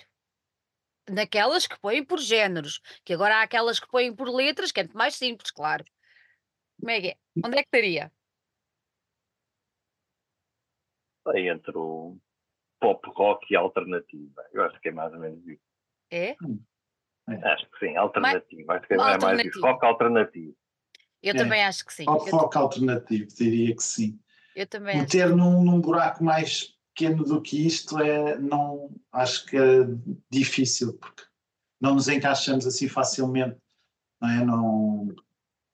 Naquelas 1.09 1.67
que 1.67 1.79
põem 1.79 2.03
por 2.03 2.19
géneros, 2.19 2.81
que 3.03 3.13
agora 3.13 3.37
há 3.37 3.41
aquelas 3.43 3.79
que 3.79 3.87
põem 3.87 4.15
por 4.15 4.27
letras, 4.29 4.71
que 4.71 4.79
é 4.79 4.83
muito 4.83 4.97
mais 4.97 5.15
simples, 5.15 5.51
claro. 5.51 5.83
Como 6.79 6.91
é 6.91 7.01
que 7.01 7.07
é? 7.09 7.17
Onde 7.43 7.57
é 7.57 7.63
que 7.63 7.67
estaria? 7.67 8.11
Aí 11.27 11.49
entre 11.49 11.75
o 11.75 12.17
pop 12.79 13.09
rock 13.15 13.51
e 13.51 13.55
alternativa. 13.55 14.45
Eu 14.53 14.63
acho 14.63 14.79
que 14.79 14.89
é 14.89 14.91
mais 14.91 15.11
ou 15.13 15.19
menos 15.19 15.45
isso. 15.47 15.61
É? 16.11 16.35
Hum. 16.43 16.59
é. 17.29 17.35
Acho 17.53 17.69
que 17.71 17.79
sim, 17.79 17.95
alternativa. 17.95 18.63
Mais, 18.65 18.79
acho 18.79 18.87
que 18.87 18.93
é 18.93 18.97
mais 18.97 19.45
isso. 19.45 19.61
Rock 19.61 19.85
alternativo. 19.85 20.55
Eu 21.23 21.33
é. 21.33 21.37
também 21.37 21.63
acho 21.63 21.83
que 21.85 21.93
sim. 21.93 22.05
Pop 22.05 22.29
rock 22.29 22.57
alternativo, 22.57 23.27
diria 23.35 23.75
que 23.75 23.83
sim. 23.83 24.19
Eu 24.55 24.65
também 24.65 24.97
Meter 24.97 25.25
acho. 25.25 25.35
Num, 25.35 25.63
num 25.63 25.81
buraco 25.81 26.23
mais 26.23 26.73
pequeno 26.93 27.25
do 27.25 27.41
que 27.41 27.67
isto 27.67 27.99
é, 27.99 28.39
não, 28.39 28.89
acho 29.11 29.45
que 29.45 29.57
é 29.57 29.85
difícil, 30.31 30.93
porque 30.97 31.23
não 31.81 31.95
nos 31.95 32.07
encaixamos 32.07 32.65
assim 32.65 32.87
facilmente, 32.87 33.57
não 34.21 34.29
é? 34.29 34.45
Não, 34.45 35.15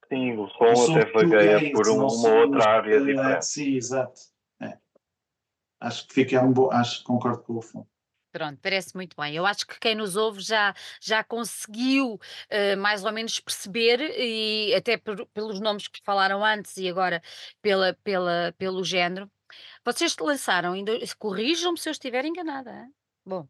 sim, 0.10 0.36
o 0.36 0.48
som 0.48 0.96
até 0.98 1.12
vagueia 1.12 1.72
por 1.72 1.88
uma, 1.90 2.08
uma 2.08 2.34
outra 2.34 2.70
área 2.70 2.96
é, 2.96 3.00
diferente. 3.00 3.46
Sim, 3.46 3.76
exato. 3.76 4.20
É. 4.60 4.78
Acho 5.80 6.08
que 6.08 6.14
fica 6.16 6.44
um 6.44 6.52
bom, 6.52 6.72
acho 6.72 7.00
que 7.00 7.06
concordo 7.06 7.44
com 7.44 7.58
o 7.58 7.62
fundo. 7.62 7.88
Pronto, 8.32 8.60
parece 8.62 8.96
muito 8.96 9.16
bem. 9.20 9.36
Eu 9.36 9.46
acho 9.46 9.68
que 9.68 9.80
quem 9.80 9.94
nos 9.94 10.16
ouve 10.16 10.42
já, 10.42 10.74
já 11.02 11.24
conseguiu 11.24 12.14
uh, 12.16 12.78
mais 12.78 13.04
ou 13.04 13.12
menos 13.12 13.40
perceber, 13.40 14.00
e 14.18 14.74
até 14.74 14.98
por, 14.98 15.26
pelos 15.28 15.60
nomes 15.60 15.88
que 15.88 16.02
falaram 16.04 16.44
antes 16.44 16.78
e 16.78 16.88
agora 16.88 17.22
pela, 17.62 17.94
pela, 18.04 18.56
pelo 18.58 18.84
género. 18.84 19.30
Vocês 19.84 20.16
lançaram, 20.18 20.74
corrijam-me 21.20 21.78
se 21.78 21.90
eu 21.90 21.92
estiver 21.92 22.24
enganada. 22.24 22.72
Hein? 22.72 22.94
Bom, 23.26 23.48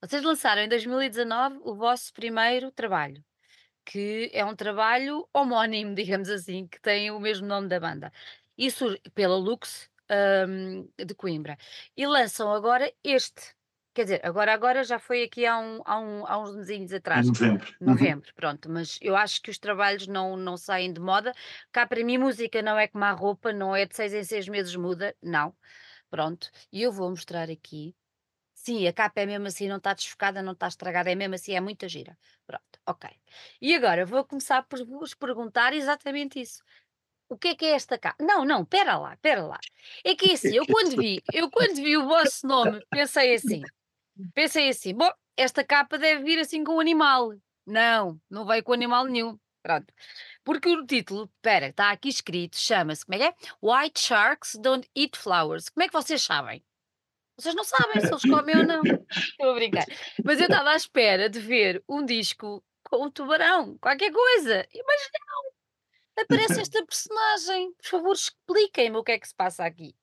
vocês 0.00 0.22
lançaram 0.22 0.62
em 0.62 0.68
2019 0.68 1.58
o 1.62 1.74
vosso 1.74 2.12
primeiro 2.12 2.70
trabalho, 2.70 3.24
que 3.84 4.30
é 4.32 4.44
um 4.44 4.54
trabalho 4.54 5.28
homónimo, 5.32 5.94
digamos 5.96 6.28
assim, 6.30 6.66
que 6.68 6.80
tem 6.80 7.10
o 7.10 7.18
mesmo 7.18 7.46
nome 7.46 7.68
da 7.68 7.80
banda. 7.80 8.12
Isso 8.56 8.96
pela 9.14 9.36
Lux 9.36 9.90
um, 10.48 10.88
de 11.04 11.14
Coimbra. 11.14 11.56
E 11.96 12.06
lançam 12.06 12.52
agora 12.52 12.92
este 13.02 13.54
Quer 13.94 14.04
dizer, 14.04 14.20
agora, 14.24 14.54
agora 14.54 14.84
já 14.84 14.98
foi 14.98 15.22
aqui 15.22 15.44
há, 15.44 15.58
um, 15.58 15.82
há, 15.84 15.98
um, 15.98 16.26
há 16.26 16.38
uns 16.38 16.56
mesinhos 16.56 16.92
atrás. 16.92 17.26
Em 17.26 17.28
novembro. 17.28 17.76
Uhum. 17.80 17.86
Novembro, 17.88 18.28
uhum. 18.28 18.34
pronto. 18.34 18.70
Mas 18.70 18.98
eu 19.02 19.14
acho 19.14 19.42
que 19.42 19.50
os 19.50 19.58
trabalhos 19.58 20.06
não, 20.06 20.36
não 20.36 20.56
saem 20.56 20.92
de 20.92 21.00
moda. 21.00 21.34
Cá 21.70 21.86
para 21.86 22.02
mim, 22.02 22.16
música 22.16 22.62
não 22.62 22.78
é 22.78 22.88
como 22.88 23.04
a 23.04 23.10
roupa, 23.10 23.52
não 23.52 23.76
é 23.76 23.84
de 23.84 23.94
seis 23.94 24.14
em 24.14 24.24
seis 24.24 24.48
meses 24.48 24.74
muda, 24.76 25.14
não. 25.22 25.54
Pronto. 26.10 26.50
E 26.72 26.82
eu 26.82 26.90
vou 26.90 27.10
mostrar 27.10 27.50
aqui. 27.50 27.94
Sim, 28.54 28.86
a 28.86 28.92
capa 28.92 29.20
é 29.20 29.26
mesmo 29.26 29.48
assim, 29.48 29.66
não 29.66 29.78
está 29.78 29.92
desfocada, 29.92 30.40
não 30.40 30.52
está 30.52 30.68
estragada, 30.68 31.10
é 31.10 31.16
mesmo 31.16 31.34
assim, 31.34 31.52
é 31.52 31.60
muita 31.60 31.88
gira. 31.88 32.16
Pronto, 32.46 32.78
ok. 32.86 33.10
E 33.60 33.74
agora 33.74 34.06
vou 34.06 34.24
começar 34.24 34.62
por 34.62 34.84
vos 34.86 35.14
perguntar 35.14 35.74
exatamente 35.74 36.40
isso. 36.40 36.62
O 37.28 37.36
que 37.36 37.48
é 37.48 37.54
que 37.56 37.64
é 37.64 37.70
esta 37.70 37.98
capa? 37.98 38.22
Não, 38.22 38.44
não, 38.44 38.64
pera 38.64 38.96
lá, 38.98 39.16
pera 39.20 39.42
lá. 39.42 39.58
É 40.04 40.14
que 40.14 40.30
é 40.30 40.34
assim, 40.34 40.54
eu 40.54 40.64
quando 40.66 40.96
vi, 40.96 41.20
eu 41.32 41.50
quando 41.50 41.74
vi 41.74 41.96
o 41.96 42.06
vosso 42.06 42.46
nome, 42.46 42.80
pensei 42.88 43.34
assim, 43.34 43.62
Pensei 44.34 44.68
assim, 44.68 44.94
bom, 44.94 45.10
esta 45.36 45.64
capa 45.64 45.98
deve 45.98 46.22
vir 46.22 46.38
assim 46.38 46.64
com 46.64 46.76
um 46.76 46.80
animal. 46.80 47.32
Não, 47.66 48.20
não 48.28 48.46
veio 48.46 48.62
com 48.62 48.72
animal 48.72 49.06
nenhum. 49.06 49.38
Pronto. 49.62 49.92
Porque 50.44 50.68
o 50.68 50.84
título, 50.84 51.30
espera, 51.36 51.68
está 51.68 51.90
aqui 51.90 52.08
escrito, 52.08 52.56
chama-se, 52.56 53.06
como 53.06 53.14
é 53.14 53.18
que 53.18 53.24
é? 53.24 53.34
White 53.62 54.00
Sharks 54.00 54.56
Don't 54.60 54.88
Eat 54.96 55.16
Flowers. 55.16 55.68
Como 55.68 55.84
é 55.84 55.86
que 55.86 55.92
vocês 55.92 56.20
sabem? 56.22 56.64
Vocês 57.36 57.54
não 57.54 57.64
sabem 57.64 58.00
se 58.00 58.08
eles 58.08 58.22
comem 58.22 58.56
ou 58.56 58.66
não. 58.66 58.82
Estou 59.10 59.50
a 59.50 59.54
brincar. 59.54 59.86
Mas 60.24 60.38
eu 60.40 60.46
estava 60.46 60.70
à 60.70 60.76
espera 60.76 61.30
de 61.30 61.40
ver 61.40 61.82
um 61.88 62.04
disco 62.04 62.62
com 62.84 63.06
um 63.06 63.10
tubarão, 63.10 63.78
qualquer 63.78 64.12
coisa. 64.12 64.66
Mas 64.74 65.10
não! 65.12 66.22
Aparece 66.24 66.60
esta 66.60 66.84
personagem. 66.84 67.72
Por 67.74 67.86
favor, 67.86 68.12
expliquem-me 68.12 68.96
o 68.98 69.04
que 69.04 69.12
é 69.12 69.18
que 69.18 69.28
se 69.28 69.34
passa 69.34 69.64
aqui. 69.64 69.94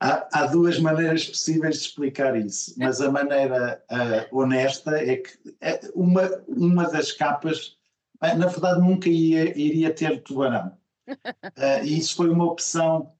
Há, 0.00 0.28
há, 0.32 0.46
duas 0.46 0.78
maneiras 0.78 1.26
possíveis 1.26 1.80
de 1.80 1.86
explicar 1.86 2.36
isso, 2.36 2.72
mas 2.78 3.00
a 3.00 3.10
maneira 3.10 3.82
uh, 3.90 4.38
honesta 4.38 4.96
é 4.96 5.16
que 5.16 5.56
é 5.60 5.80
uma, 5.92 6.22
uma 6.46 6.88
das 6.88 7.10
capas, 7.10 7.76
uh, 8.22 8.38
na 8.38 8.46
verdade, 8.46 8.80
nunca 8.80 9.08
ia, 9.08 9.58
iria 9.58 9.92
ter 9.92 10.22
tubarão. 10.22 10.78
Uh, 11.08 11.82
e 11.84 11.98
isso 11.98 12.14
foi 12.14 12.30
uma 12.30 12.44
opção, 12.44 13.12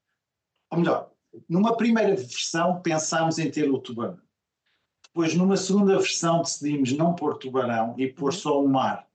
ou 0.71 0.79
melhor, 0.79 1.11
numa 1.49 1.75
primeira 1.75 2.15
versão 2.15 2.81
pensámos 2.81 3.37
em 3.39 3.51
ter 3.51 3.69
o 3.69 3.79
tubarão. 3.79 4.19
Depois, 5.07 5.35
numa 5.35 5.57
segunda 5.57 5.97
versão, 5.97 6.41
decidimos 6.41 6.93
não 6.93 7.13
pôr 7.13 7.37
tubarão 7.37 7.93
e 7.97 8.07
pôr 8.07 8.31
uhum. 8.31 8.39
só 8.39 8.63
o 8.63 8.69
mar. 8.69 9.08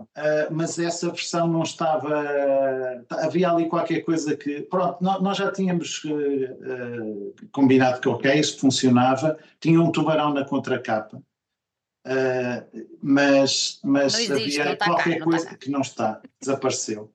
Uh, 0.00 0.46
mas 0.52 0.78
essa 0.78 1.08
versão 1.10 1.48
não 1.48 1.62
estava. 1.62 3.04
Havia 3.10 3.50
ali 3.50 3.68
qualquer 3.68 4.02
coisa 4.02 4.36
que. 4.36 4.62
Pronto, 4.62 5.02
nós, 5.02 5.36
já 5.36 5.50
tínhamos 5.50 6.04
uh, 6.04 6.14
uh, 6.14 7.34
combinado 7.50 8.00
que, 8.00 8.08
ok, 8.08 8.32
isso 8.32 8.60
funcionava. 8.60 9.36
Tinha 9.58 9.80
um 9.80 9.90
tubarão 9.90 10.32
na 10.32 10.44
contracapa, 10.44 11.20
mas, 13.02 13.80
mas 13.82 14.14
existe, 14.14 14.60
havia 14.60 14.76
qualquer 14.76 15.18
coisa 15.18 15.56
que 15.56 15.68
não 15.68 15.80
está, 15.80 16.22
desapareceu. 16.40 17.12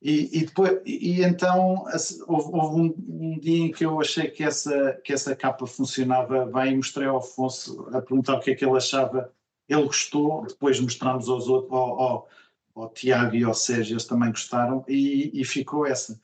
E, 0.00 0.40
e 0.40 0.46
depois, 0.46 0.80
e, 0.84 1.22
então 1.22 1.84
houve, 2.26 2.50
houve 2.52 2.80
um, 2.80 2.94
um, 3.08 3.38
dia 3.38 3.66
em 3.66 3.70
que 3.70 3.84
eu 3.84 4.00
achei 4.00 4.28
que 4.28 4.42
essa, 4.42 5.00
que 5.04 5.12
essa 5.12 5.36
capa 5.36 5.64
funcionava 5.64 6.44
bem 6.46 6.72
e 6.72 6.76
mostrei 6.76 7.06
ao 7.06 7.18
Afonso 7.18 7.86
a 7.92 8.00
perguntar 8.00 8.34
o 8.34 8.40
que 8.40 8.50
é 8.50 8.54
que 8.54 8.64
ele 8.64 8.76
achava 8.76 9.30
ele 9.68 9.84
gostou, 9.84 10.46
depois 10.46 10.80
mostramos 10.80 11.28
aos 11.28 11.48
outros, 11.48 11.72
ao, 11.72 12.00
ao, 12.00 12.28
ao 12.74 12.88
Tiago 12.90 13.34
e 13.34 13.44
ao 13.44 13.54
Sérgio, 13.54 13.94
eles 13.94 14.04
também 14.04 14.30
gostaram, 14.30 14.84
e, 14.88 15.30
e 15.32 15.44
ficou 15.44 15.86
essa. 15.86 16.20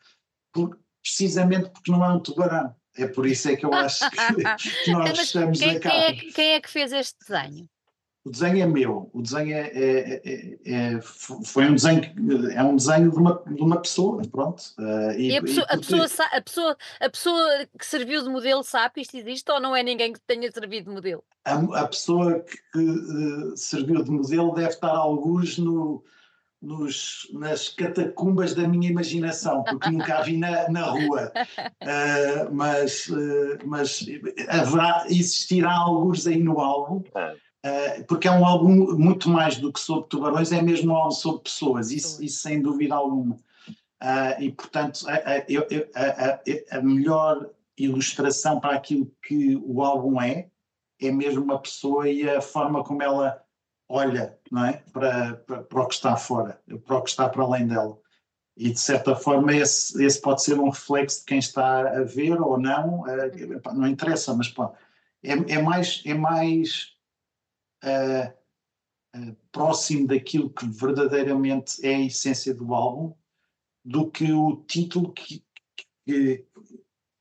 Por, 0.53 0.79
precisamente 1.03 1.71
porque 1.71 1.91
não 1.91 2.05
é 2.05 2.13
um 2.13 2.21
tubarão. 2.21 2.75
É 2.97 3.07
por 3.07 3.27
isso 3.27 3.49
é 3.49 3.57
que 3.57 3.65
eu 3.65 3.73
acho 3.73 4.11
que, 4.11 4.17
que 4.85 4.91
nós 4.91 5.11
Mas 5.17 5.19
estamos 5.21 5.59
quem, 5.59 5.75
na 5.75 5.81
capa. 5.81 5.95
Quem 5.95 6.05
é, 6.05 6.33
quem 6.33 6.53
é 6.55 6.61
que 6.61 6.71
fez 6.71 6.93
este 6.93 7.17
desenho? 7.21 7.69
O 8.29 8.31
desenho 8.31 8.63
é 8.63 8.67
meu, 8.67 9.11
o 9.15 9.23
desenho 9.23 9.57
é, 9.57 9.71
é, 9.73 10.23
é, 10.23 10.59
é, 10.67 11.01
foi 11.01 11.65
um 11.65 11.75
desenho, 11.75 12.03
é 12.55 12.63
um 12.63 12.77
desenho 12.77 13.11
de 13.11 13.17
uma, 13.17 13.43
de 13.47 13.63
uma 13.63 13.81
pessoa, 13.81 14.21
pronto. 14.31 14.63
Uh, 14.79 15.13
e, 15.17 15.31
e, 15.31 15.37
a, 15.39 15.41
pessoa, 15.41 15.67
e, 15.71 15.75
a, 15.75 15.79
pessoa, 15.79 16.05
a, 16.05 16.41
pessoa, 16.43 16.77
a 17.01 17.09
pessoa 17.09 17.67
que 17.79 17.87
serviu 17.87 18.23
de 18.23 18.29
modelo 18.29 18.63
sabe 18.63 18.97
que 18.97 19.01
isto 19.01 19.17
existe 19.17 19.51
ou 19.51 19.59
não 19.59 19.75
é 19.75 19.83
ninguém 19.83 20.13
que 20.13 20.21
tenha 20.21 20.53
servido 20.53 20.91
de 20.91 20.95
modelo? 20.95 21.25
A, 21.47 21.55
a 21.55 21.89
pessoa 21.89 22.41
que, 22.41 22.59
que 22.71 22.79
uh, 22.79 23.57
serviu 23.57 24.05
de 24.05 24.11
modelo 24.11 24.53
deve 24.53 24.69
estar 24.69 24.95
alguns 24.95 25.57
no, 25.57 26.05
nos, 26.61 27.29
nas 27.33 27.71
catacumbas 27.71 28.55
da 28.55 28.69
minha 28.69 28.91
imaginação, 28.91 29.63
porque 29.65 29.89
nunca 29.91 30.19
a 30.19 30.23
vi 30.23 30.37
na, 30.37 30.69
na 30.69 30.83
rua. 30.83 31.33
Uh, 31.83 32.53
mas, 32.55 33.09
uh, 33.09 33.59
mas 33.65 34.05
haverá, 34.49 35.07
existirá 35.09 35.73
alguns 35.73 36.27
aí 36.27 36.43
no 36.43 36.61
álbum. 36.61 37.03
Uh, 37.65 38.05
porque 38.07 38.29
é 38.29 38.31
um 38.31 38.47
álbum 38.47 38.97
muito 38.97 39.29
mais 39.29 39.57
do 39.57 39.73
que 39.73 39.81
sobre 39.81 40.09
tubarões, 40.09 40.53
é 40.53 40.63
mesmo 40.63 40.93
um 40.93 40.97
álbum 40.97 41.11
sobre 41.11 41.43
pessoas, 41.43 41.91
isso, 41.91 42.23
isso 42.23 42.41
sem 42.41 42.63
dúvida 42.63 42.95
alguma. 42.95 43.35
Uh, 44.01 44.41
e, 44.41 44.53
portanto, 44.53 45.05
a, 45.09 45.15
a, 45.15 46.75
a, 46.75 46.79
a, 46.79 46.83
melhor 46.83 47.51
ilustração 47.77 48.61
para 48.61 48.77
aquilo 48.77 49.11
que 49.21 49.57
o 49.57 49.83
álbum 49.83 50.21
é, 50.21 50.49
é 51.01 51.11
mesmo 51.11 51.43
uma 51.43 51.59
pessoa 51.59 52.09
e 52.09 52.29
a 52.29 52.41
forma 52.41 52.85
como 52.85 53.03
ela 53.03 53.43
olha 53.89 54.39
não 54.53 54.67
é? 54.67 54.83
para, 54.93 55.35
para, 55.35 55.63
para 55.63 55.83
o 55.83 55.89
que 55.89 55.95
está 55.95 56.17
fora, 56.17 56.61
para 56.85 56.97
o 56.97 57.03
que 57.03 57.11
está 57.11 57.29
para 57.29 57.43
além 57.43 57.67
dela. 57.67 57.99
E, 58.57 58.71
de 58.71 58.81
certa 58.81 59.15
forma, 59.17 59.53
esse, 59.55 60.05
esse 60.05 60.21
pode 60.21 60.43
ser 60.43 60.59
um 60.59 60.69
reflexo 60.69 61.21
de 61.21 61.27
quem 61.27 61.39
está 61.39 61.81
a 61.81 62.03
ver 62.03 62.41
ou 62.41 62.59
não, 62.59 63.03
uh, 63.03 63.75
não 63.75 63.87
interessa, 63.87 64.35
mas 64.35 64.49
pá, 64.49 64.73
é, 65.23 65.33
é 65.33 65.63
mais. 65.63 66.03
É 66.05 66.15
mais 66.15 66.98
uh, 67.85 69.19
uh, 69.19 69.37
próximo 69.53 70.07
daquilo 70.07 70.51
que 70.51 70.67
verdadeiramente 70.67 71.85
é 71.85 71.95
a 71.95 72.01
essência 72.01 72.55
do 72.55 72.75
álbum 72.75 73.15
do 73.85 74.11
que 74.11 74.31
o 74.33 74.65
título 74.67 75.13
que, 75.13 75.43
que 76.07 76.47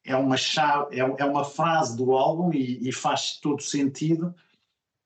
é 0.03 0.15
uma 0.15 0.35
chave, 0.35 0.99
é, 0.99 0.99
é, 0.99 1.25
uma 1.25 1.45
frase 1.45 1.95
do 1.95 2.11
álbum 2.11 2.53
e, 2.53 2.87
e, 2.87 2.91
faz 2.91 3.39
todo 3.39 3.61
sentido, 3.61 4.35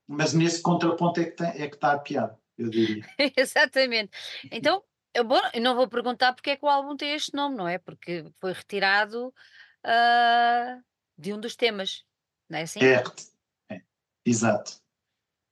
mas 0.08 0.34
nesse 0.34 0.62
contraponto 0.62 1.20
é 1.20 1.26
que, 1.26 1.32
tem, 1.32 1.48
é 1.50 1.68
que 1.68 1.76
está 1.76 1.94
a 1.94 2.00
piada, 2.00 2.40
eu 2.58 2.70
diria. 2.70 3.06
Exatamente. 3.38 4.12
Então, 4.52 4.84
eu, 5.14 5.24
bom, 5.24 5.40
eu 5.54 5.62
não 5.62 5.76
vou 5.76 5.88
perguntar 5.88 6.34
porque 6.34 6.52
é 6.52 6.56
que 6.56 6.66
o 6.66 6.70
álbum 6.70 6.96
tem 6.96 7.14
este 7.14 7.36
nome, 7.36 7.56
não 7.56 7.68
é? 7.68 7.78
Porque 7.78 8.26
foi 8.40 8.54
retirado 8.54 9.28
uh, 9.28 10.84
de 11.16 11.34
um 11.34 11.40
dos 11.40 11.56
temas, 11.56 12.04
não 12.50 12.58
é 12.58 12.64
assim? 12.64 12.80
É, 12.84 13.04
é, 13.72 13.82
exato 14.26 14.81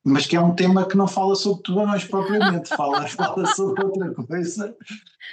mas 0.09 0.25
que 0.25 0.35
é 0.35 0.41
um 0.41 0.55
tema 0.55 0.87
que 0.87 0.97
não 0.97 1.07
fala 1.07 1.35
sobre 1.35 1.63
tubarões 1.63 2.03
propriamente, 2.05 2.69
fala, 2.75 3.07
fala 3.07 3.45
sobre 3.53 3.85
outra 3.85 4.13
coisa, 4.13 4.75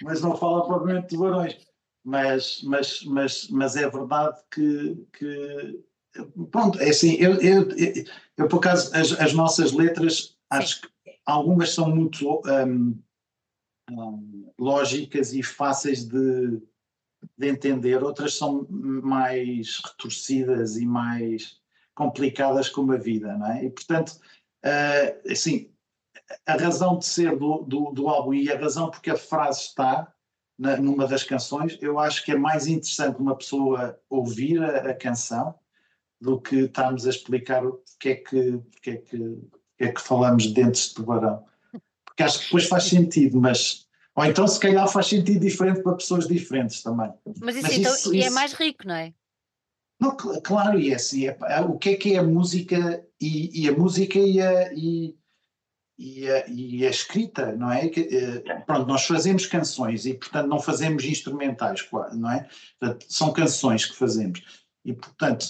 mas 0.02 0.20
não 0.20 0.36
fala 0.36 0.66
propriamente 0.66 1.08
de 1.08 1.16
tubarões. 1.16 1.56
Mas, 2.04 2.60
mas, 2.62 3.02
mas, 3.04 3.48
mas 3.48 3.76
é 3.76 3.90
verdade 3.90 4.38
que, 4.50 5.06
que 5.12 5.80
pronto, 6.52 6.78
é 6.80 6.90
assim, 6.90 7.14
eu, 7.14 7.34
eu, 7.40 7.68
eu, 7.70 8.04
eu 8.36 8.48
por 8.48 8.58
acaso, 8.58 8.94
as, 8.94 9.12
as 9.12 9.32
nossas 9.32 9.72
letras, 9.72 10.36
acho 10.50 10.82
que 10.82 10.88
algumas 11.24 11.74
são 11.74 11.88
muito 11.88 12.40
um, 12.46 12.96
um, 13.90 14.52
lógicas 14.58 15.32
e 15.32 15.42
fáceis 15.42 16.04
de, 16.04 16.62
de 17.36 17.48
entender, 17.48 18.02
outras 18.02 18.34
são 18.34 18.66
mais 18.70 19.80
retorcidas 19.84 20.76
e 20.76 20.86
mais 20.86 21.60
complicadas 21.94 22.68
como 22.68 22.92
a 22.92 22.96
vida, 22.96 23.36
não 23.36 23.50
é? 23.50 23.64
E 23.64 23.70
portanto, 23.70 24.20
Uh, 24.64 25.32
assim, 25.32 25.70
a 26.46 26.56
razão 26.56 26.98
de 26.98 27.06
ser 27.06 27.36
do, 27.36 27.62
do, 27.62 27.92
do, 27.92 28.08
álbum 28.08 28.34
e 28.34 28.50
a 28.50 28.58
razão 28.58 28.90
porque 28.90 29.10
a 29.10 29.16
frase 29.16 29.60
está 29.60 30.12
na, 30.58 30.76
numa 30.76 31.06
das 31.06 31.22
canções, 31.22 31.78
eu 31.80 31.98
acho 31.98 32.24
que 32.24 32.32
é 32.32 32.36
mais 32.36 32.66
interessante 32.66 33.20
uma 33.20 33.36
pessoa 33.36 33.98
ouvir 34.08 34.62
a, 34.62 34.90
a 34.90 34.94
canção 34.94 35.54
do 36.20 36.40
que 36.40 36.56
estarmos 36.60 37.06
a 37.06 37.10
explicar 37.10 37.64
o 37.64 37.82
que 38.00 38.08
é 38.08 38.14
que, 38.16 38.60
que, 38.82 38.90
é 38.90 38.96
que, 38.96 39.18
que, 39.18 39.84
é 39.84 39.92
que 39.92 40.00
falamos 40.00 40.44
de 40.44 40.54
dentes 40.54 40.88
de 40.88 40.94
tubarão. 40.94 41.44
Porque 42.04 42.22
acho 42.22 42.38
que 42.38 42.44
depois 42.46 42.66
faz 42.66 42.84
sentido, 42.84 43.38
mas. 43.40 43.86
Ou 44.14 44.24
então, 44.24 44.48
se 44.48 44.58
calhar, 44.58 44.88
faz 44.88 45.08
sentido 45.08 45.40
diferente 45.40 45.82
para 45.82 45.94
pessoas 45.94 46.26
diferentes 46.26 46.82
também. 46.82 47.12
Mas 47.38 47.56
isso, 47.56 47.66
mas 47.66 47.78
então, 47.78 47.94
isso, 47.94 48.14
é 48.14 48.30
mais 48.30 48.54
rico, 48.54 48.88
não 48.88 48.94
é? 48.94 49.12
Não, 49.98 50.16
claro, 50.16 50.78
e 50.78 50.92
é 50.92 50.96
assim, 50.96 51.26
é, 51.26 51.61
o 51.61 51.78
que 51.78 51.90
é 51.90 51.96
que 51.96 52.14
é 52.14 52.18
a 52.18 52.22
música 52.22 53.04
e, 53.20 53.62
e 53.62 53.68
a 53.68 53.72
música 53.72 54.18
e 54.18 54.40
a, 54.40 54.72
e, 54.74 55.16
e, 55.98 56.28
a, 56.28 56.46
e 56.48 56.87
a 56.87 56.90
escrita, 56.90 57.52
não 57.56 57.72
é? 57.72 57.88
Que, 57.88 58.00
eh, 58.00 58.61
pronto, 58.66 58.87
nós 58.87 59.06
fazemos 59.06 59.46
canções 59.46 60.04
e, 60.04 60.14
portanto, 60.14 60.48
não 60.48 60.61
fazemos 60.61 61.04
instrumentais, 61.04 61.88
não 62.12 62.30
é? 62.30 62.48
Portanto, 62.78 63.06
são 63.09 63.32
canções 63.32 63.87
que 63.87 63.96
fazemos. 63.96 64.66
E, 64.85 64.92
portanto, 64.92 65.46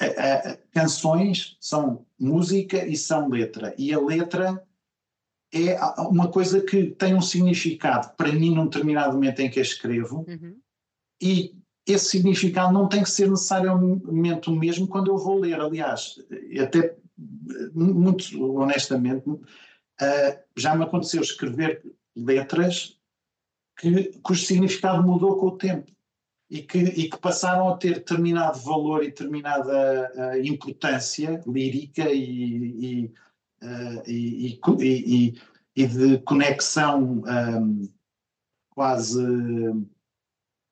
a, 0.00 0.04
a, 0.04 0.56
canções 0.72 1.56
são 1.60 2.06
música 2.18 2.86
e 2.86 2.96
são 2.96 3.28
letra. 3.28 3.74
E 3.76 3.92
a 3.92 4.00
letra 4.00 4.66
é 5.52 5.78
uma 6.08 6.30
coisa 6.30 6.60
que 6.60 6.90
tem 6.90 7.14
um 7.14 7.20
significado 7.20 8.14
para 8.16 8.32
mim 8.32 8.54
num 8.54 8.66
determinado 8.66 9.12
momento 9.12 9.40
em 9.40 9.50
que 9.50 9.58
a 9.58 9.62
escrevo 9.62 10.24
uhum. 10.28 10.58
e 11.20 11.56
esse 11.86 12.06
significado 12.06 12.72
não 12.72 12.88
tem 12.88 13.02
que 13.02 13.10
ser 13.10 13.30
necessariamente 13.30 14.50
o 14.50 14.52
mesmo 14.52 14.88
quando 14.88 15.10
eu 15.10 15.18
vou 15.18 15.38
ler. 15.38 15.60
Aliás, 15.60 16.18
até 16.60 16.96
muito 17.72 18.58
honestamente, 18.58 19.28
uh, 19.28 19.40
já 20.56 20.74
me 20.74 20.84
aconteceu 20.84 21.22
escrever 21.22 21.82
letras 22.14 22.98
que, 23.78 24.18
cujo 24.22 24.44
significado 24.44 25.02
mudou 25.02 25.38
com 25.38 25.46
o 25.46 25.56
tempo 25.56 25.90
e 26.50 26.62
que, 26.62 26.78
e 26.78 27.10
que 27.10 27.18
passaram 27.18 27.68
a 27.68 27.76
ter 27.76 27.94
determinado 27.94 28.58
valor 28.60 29.02
e 29.02 29.08
determinada 29.08 30.10
uh, 30.14 30.40
importância 30.44 31.42
lírica 31.46 32.10
e, 32.10 33.04
e, 33.04 33.14
uh, 33.62 34.02
e, 34.06 35.40
e, 35.76 35.86
de 35.86 36.18
conexão 36.18 37.22
um, 37.26 37.88
quase 38.70 39.24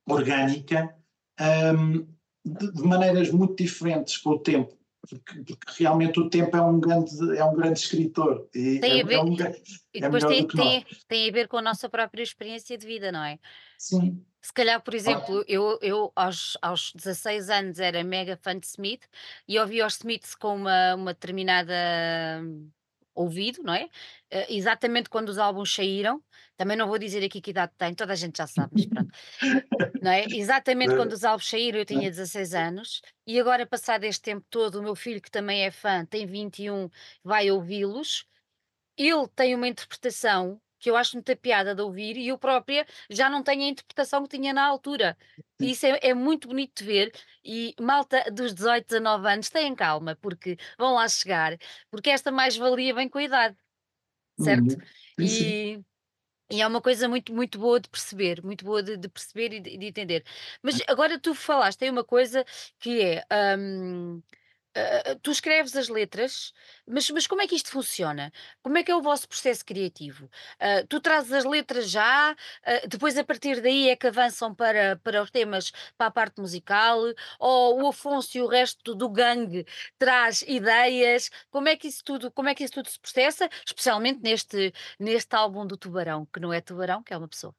orgânica 0.06 0.94
um, 1.40 2.06
de, 2.44 2.72
de, 2.72 2.82
maneiras 2.82 3.30
muito 3.30 3.62
diferentes 3.62 4.16
com 4.18 4.30
o 4.30 4.38
tempo. 4.38 4.76
Porque, 5.08 5.42
porque, 5.42 5.82
realmente 5.82 6.18
o 6.18 6.30
tempo 6.30 6.56
é 6.56 6.62
um 6.62 6.80
grande, 6.80 7.36
é 7.36 7.44
um 7.44 7.54
grande 7.54 7.78
escritor. 7.78 8.48
E, 8.54 8.78
tem 8.78 9.00
é, 9.00 9.02
a 9.02 9.06
ver, 9.06 9.14
é 9.14 9.22
um, 9.22 9.36
e 9.92 10.00
depois 10.00 10.24
é 10.24 10.28
tem, 10.28 10.46
tem, 10.46 10.86
tem, 11.06 11.28
a 11.28 11.32
ver 11.32 11.46
com 11.46 11.58
a 11.58 11.62
nossa 11.62 11.88
própria 11.88 12.22
experiência 12.22 12.76
de 12.78 12.86
vida, 12.86 13.12
não 13.12 13.22
é? 13.22 13.38
Sim. 13.78 14.24
Se 14.40 14.52
calhar, 14.52 14.82
por 14.82 14.94
exemplo, 14.94 15.40
ah. 15.40 15.44
eu, 15.46 15.78
eu 15.80 16.12
aos, 16.14 16.56
aos 16.60 16.92
16 16.94 17.48
anos 17.50 17.78
era 17.78 18.04
mega 18.04 18.38
fã 18.42 18.58
de 18.58 18.66
Smith 18.66 19.06
e 19.48 19.58
ouvia 19.58 19.86
os 19.86 19.94
Smiths 19.94 20.34
com 20.34 20.54
uma, 20.56 20.94
uma 20.94 21.14
determinada 21.14 21.74
ouvido, 23.14 23.62
não 23.62 23.74
é? 23.74 23.84
Uh, 24.32 24.46
exatamente 24.48 25.08
quando 25.08 25.28
os 25.28 25.38
álbuns 25.38 25.74
saíram, 25.74 26.22
também 26.56 26.76
não 26.76 26.88
vou 26.88 26.98
dizer 26.98 27.24
aqui 27.24 27.40
que 27.40 27.50
idade 27.50 27.72
tem, 27.76 27.94
toda 27.94 28.12
a 28.12 28.16
gente 28.16 28.36
já 28.38 28.46
sabe, 28.46 28.72
mas 28.74 28.86
pronto. 28.86 29.10
não 30.02 30.10
é? 30.10 30.24
Exatamente 30.30 30.94
quando 30.94 31.12
os 31.12 31.24
álbuns 31.24 31.48
saíram, 31.48 31.78
eu 31.78 31.84
tinha 31.84 32.10
16 32.10 32.54
anos, 32.54 33.02
e 33.26 33.38
agora, 33.38 33.66
passado 33.66 34.04
este 34.04 34.22
tempo 34.22 34.44
todo, 34.50 34.76
o 34.76 34.82
meu 34.82 34.94
filho, 34.94 35.20
que 35.20 35.30
também 35.30 35.62
é 35.64 35.70
fã, 35.70 36.04
tem 36.04 36.26
21, 36.26 36.88
vai 37.22 37.50
ouvi-los. 37.50 38.26
Ele 38.96 39.26
tem 39.34 39.54
uma 39.54 39.66
interpretação 39.66 40.60
que 40.78 40.90
eu 40.90 40.96
acho 40.96 41.16
muita 41.16 41.34
piada 41.36 41.74
de 41.74 41.82
ouvir 41.82 42.16
e 42.16 42.28
eu 42.28 42.38
própria 42.38 42.86
já 43.10 43.28
não 43.30 43.42
tenho 43.42 43.62
a 43.62 43.68
interpretação 43.68 44.22
que 44.22 44.36
tinha 44.36 44.52
na 44.52 44.64
altura. 44.64 45.16
E 45.60 45.70
isso 45.70 45.86
é, 45.86 45.98
é, 46.02 46.14
muito 46.14 46.48
bonito 46.48 46.78
de 46.78 46.84
ver 46.84 47.12
e 47.44 47.74
malta 47.80 48.24
dos 48.30 48.52
18, 48.54 48.86
19 48.88 49.28
anos 49.28 49.50
têm 49.50 49.74
calma, 49.74 50.16
porque 50.20 50.56
vão 50.78 50.94
lá 50.94 51.08
chegar, 51.08 51.56
porque 51.90 52.10
esta 52.10 52.30
mais-valia 52.30 52.94
vem 52.94 53.08
com 53.08 53.18
a 53.18 53.22
idade, 53.22 53.56
certo? 54.38 54.72
Uhum. 55.18 55.24
E, 55.24 55.80
e, 56.50 56.60
é 56.60 56.66
uma 56.66 56.80
coisa 56.80 57.08
muito, 57.08 57.32
muito 57.32 57.58
boa 57.58 57.80
de 57.80 57.88
perceber, 57.88 58.42
muito 58.42 58.64
boa 58.64 58.82
de, 58.82 58.96
de 58.96 59.08
perceber 59.08 59.54
e 59.54 59.60
de, 59.60 59.78
de, 59.78 59.86
entender. 59.86 60.24
Mas 60.62 60.80
agora 60.86 61.18
tu 61.18 61.34
falaste, 61.34 61.78
tem 61.78 61.90
uma 61.90 62.04
coisa 62.04 62.44
que 62.78 63.00
é... 63.00 63.24
Um, 63.58 64.22
Uh, 64.76 65.18
tu 65.22 65.30
escreves 65.30 65.76
as 65.76 65.88
letras, 65.88 66.52
mas, 66.86 67.08
mas 67.10 67.26
como 67.28 67.40
é 67.42 67.46
que 67.46 67.54
isto 67.54 67.70
funciona? 67.70 68.32
Como 68.62 68.76
é 68.76 68.82
que 68.82 68.90
é 68.90 68.96
o 68.96 69.02
vosso 69.02 69.28
processo 69.28 69.64
criativo? 69.64 70.26
Uh, 70.60 70.86
tu 70.88 71.00
trazes 71.00 71.32
as 71.32 71.44
letras 71.44 71.88
já, 71.88 72.32
uh, 72.32 72.88
depois 72.88 73.16
a 73.16 73.22
partir 73.24 73.60
daí 73.60 73.88
é 73.88 73.96
que 73.96 74.08
avançam 74.08 74.54
para, 74.54 74.96
para 74.96 75.22
os 75.22 75.30
temas, 75.30 75.70
para 75.96 76.08
a 76.08 76.10
parte 76.10 76.40
musical, 76.40 77.00
ou 77.38 77.82
o 77.82 77.88
Afonso 77.88 78.36
e 78.36 78.42
o 78.42 78.48
resto 78.48 78.94
do 78.94 79.08
gangue 79.08 79.64
traz 79.98 80.42
ideias? 80.42 81.30
Como 81.50 81.68
é 81.68 81.76
que 81.76 81.86
isso 81.88 82.02
tudo, 82.04 82.30
como 82.32 82.48
é 82.48 82.54
que 82.54 82.64
isso 82.64 82.74
tudo 82.74 82.88
se 82.90 82.98
processa? 82.98 83.48
Especialmente 83.64 84.20
neste, 84.22 84.72
neste 84.98 85.34
álbum 85.36 85.66
do 85.66 85.76
Tubarão, 85.76 86.26
que 86.26 86.40
não 86.40 86.52
é 86.52 86.60
Tubarão, 86.60 87.02
que 87.02 87.14
é 87.14 87.16
uma 87.16 87.28
pessoa 87.28 87.54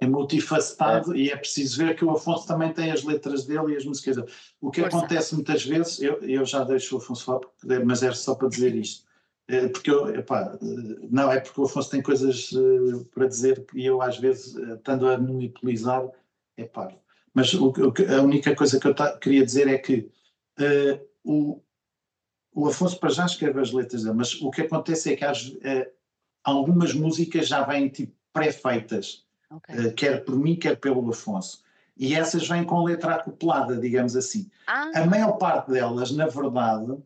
é 0.00 0.06
multifacetado 0.06 1.14
é. 1.14 1.18
e 1.18 1.30
é 1.30 1.36
preciso 1.36 1.76
ver 1.78 1.94
que 1.94 2.04
o 2.04 2.10
Afonso 2.10 2.46
também 2.46 2.72
tem 2.72 2.90
as 2.90 3.04
letras 3.04 3.44
dele 3.44 3.74
e 3.74 3.76
as 3.76 3.84
músicas 3.84 4.16
dele. 4.16 4.28
O 4.60 4.70
que 4.70 4.80
Força. 4.80 4.96
acontece 4.96 5.34
muitas 5.34 5.64
vezes, 5.64 6.00
eu, 6.00 6.14
eu 6.22 6.44
já 6.44 6.64
deixo 6.64 6.94
o 6.94 6.98
Afonso 6.98 7.24
falar, 7.24 7.40
mas 7.84 8.02
é 8.02 8.10
só 8.12 8.34
para 8.34 8.48
dizer 8.48 8.74
isto. 8.74 9.08
É 9.46 9.68
porque 9.68 9.90
eu, 9.90 10.08
epá, 10.14 10.58
não, 11.10 11.30
é 11.30 11.40
porque 11.40 11.60
o 11.60 11.64
Afonso 11.64 11.90
tem 11.90 12.00
coisas 12.00 12.50
uh, 12.52 13.04
para 13.12 13.26
dizer 13.26 13.64
e 13.74 13.84
eu 13.84 14.00
às 14.00 14.16
vezes, 14.16 14.54
uh, 14.54 14.74
estando 14.74 15.06
a 15.06 15.18
monopolizar, 15.18 16.08
é 16.56 16.64
pá. 16.64 16.90
Mas 17.34 17.52
o, 17.52 17.68
o, 17.68 18.16
a 18.18 18.22
única 18.22 18.54
coisa 18.56 18.80
que 18.80 18.88
eu 18.88 18.94
queria 19.20 19.44
dizer 19.44 19.68
é 19.68 19.76
que 19.76 20.10
uh, 20.58 21.06
o, 21.22 21.60
o 22.54 22.68
Afonso 22.68 22.98
para 22.98 23.10
já 23.10 23.26
escreve 23.26 23.60
as 23.60 23.72
letras 23.72 24.04
dele, 24.04 24.16
mas 24.16 24.40
o 24.40 24.50
que 24.50 24.62
acontece 24.62 25.12
é 25.12 25.16
que 25.16 25.24
as, 25.24 25.52
algumas 26.42 26.94
músicas 26.94 27.48
já 27.48 27.62
vêm 27.64 27.88
tipo 27.88 28.14
pré-feitas 28.32 29.26
okay. 29.50 29.86
uh, 29.86 29.94
quer 29.94 30.24
por 30.24 30.36
mim, 30.36 30.56
quer 30.56 30.76
pelo 30.76 31.08
Afonso. 31.10 31.62
E 31.96 32.14
essas 32.14 32.48
vêm 32.48 32.64
com 32.64 32.82
letra 32.82 33.16
acoplada, 33.16 33.76
digamos 33.76 34.16
assim. 34.16 34.50
Ah. 34.66 34.90
A 34.94 35.06
maior 35.06 35.32
parte 35.32 35.70
delas, 35.72 36.10
na 36.10 36.26
verdade, 36.26 36.96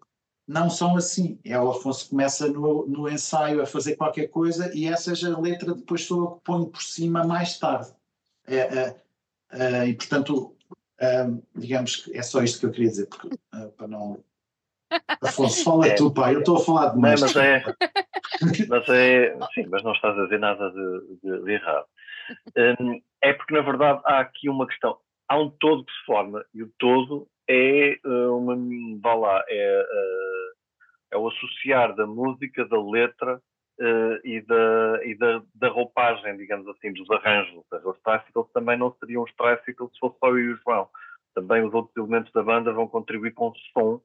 não 0.47 0.71
são 0.71 0.97
assim. 0.97 1.39
É 1.45 1.59
o 1.59 1.71
Afonso 1.71 2.11
começa 2.11 2.47
no, 2.49 2.87
no 2.87 3.09
ensaio 3.09 3.61
a 3.61 3.67
fazer 3.67 3.97
qualquer 3.97 4.29
coisa 4.29 4.71
e 4.75 4.87
essa 4.87 5.13
é 5.13 5.33
a 5.33 5.39
letra 5.39 5.75
depois 5.75 6.05
sou 6.05 6.21
eu 6.21 6.31
que 6.33 6.45
ponho 6.45 6.67
por 6.67 6.83
cima 6.83 7.25
mais 7.25 7.59
tarde. 7.59 7.93
É, 8.47 8.57
é, 8.57 8.97
é, 9.51 9.87
e 9.89 9.95
portanto, 9.95 10.55
é, 11.01 11.27
digamos 11.57 11.97
que 11.97 12.17
é 12.17 12.23
só 12.23 12.43
isto 12.43 12.61
que 12.61 12.67
eu 12.67 12.71
queria 12.71 12.91
dizer, 12.91 13.07
porque, 13.07 13.31
é, 13.55 13.67
para 13.69 13.89
não. 13.89 14.23
Afonso, 15.21 15.65
fala 15.65 15.89
é. 15.89 15.95
tu, 15.95 16.13
pai, 16.13 16.35
eu 16.35 16.41
estou 16.41 16.57
a 16.57 16.65
falar 16.65 16.89
demais. 16.91 17.21
Não, 17.21 17.27
mas 17.27 17.37
é, 17.37 17.65
mas 18.69 18.89
é, 18.89 19.37
sim, 19.55 19.67
mas 19.69 19.83
não 19.83 19.93
estás 19.93 20.17
a 20.17 20.25
dizer 20.25 20.39
nada 20.39 20.71
de, 20.71 21.19
de, 21.23 21.45
de 21.45 21.53
errado. 21.53 21.87
Um, 22.57 23.01
é 23.23 23.33
porque, 23.33 23.55
na 23.55 23.61
verdade, 23.61 24.01
há 24.05 24.21
aqui 24.21 24.49
uma 24.49 24.67
questão. 24.67 24.99
Há 25.29 25.39
um 25.39 25.51
todo 25.51 25.85
que 25.85 25.93
se 25.93 26.05
forma 26.05 26.45
e 26.53 26.63
o 26.63 26.73
todo 26.79 27.27
é 27.49 27.99
uh, 28.05 28.37
uma. 28.37 28.57
Vá 29.01 29.15
lá, 29.15 29.45
é, 29.49 29.83
uh, 29.83 30.55
é 31.13 31.17
o 31.17 31.29
associar 31.29 31.95
da 31.95 32.07
música, 32.07 32.65
da 32.67 32.83
letra 32.83 33.41
uh, 33.81 34.21
e, 34.27 34.41
da, 34.43 35.01
e 35.05 35.15
da, 35.17 35.43
da, 35.55 35.69
roupagem, 35.69 36.37
digamos 36.37 36.69
assim, 36.69 36.93
dos 36.93 37.11
arranjos. 37.11 37.65
Os 37.85 38.01
tricycles 38.01 38.51
também 38.53 38.77
não 38.77 38.95
seriam 39.01 39.23
os 39.23 39.35
tricycles 39.35 39.91
se 39.93 39.99
fosse 39.99 40.19
só 40.19 40.29
eu 40.29 40.39
e 40.39 40.53
o 40.53 40.57
João. 40.57 40.89
Também 41.35 41.63
os 41.63 41.75
outros 41.75 41.97
elementos 41.97 42.33
da 42.33 42.43
banda 42.43 42.73
vão 42.73 42.87
contribuir 42.87 43.33
com 43.33 43.49
o 43.49 43.55
som 43.73 44.01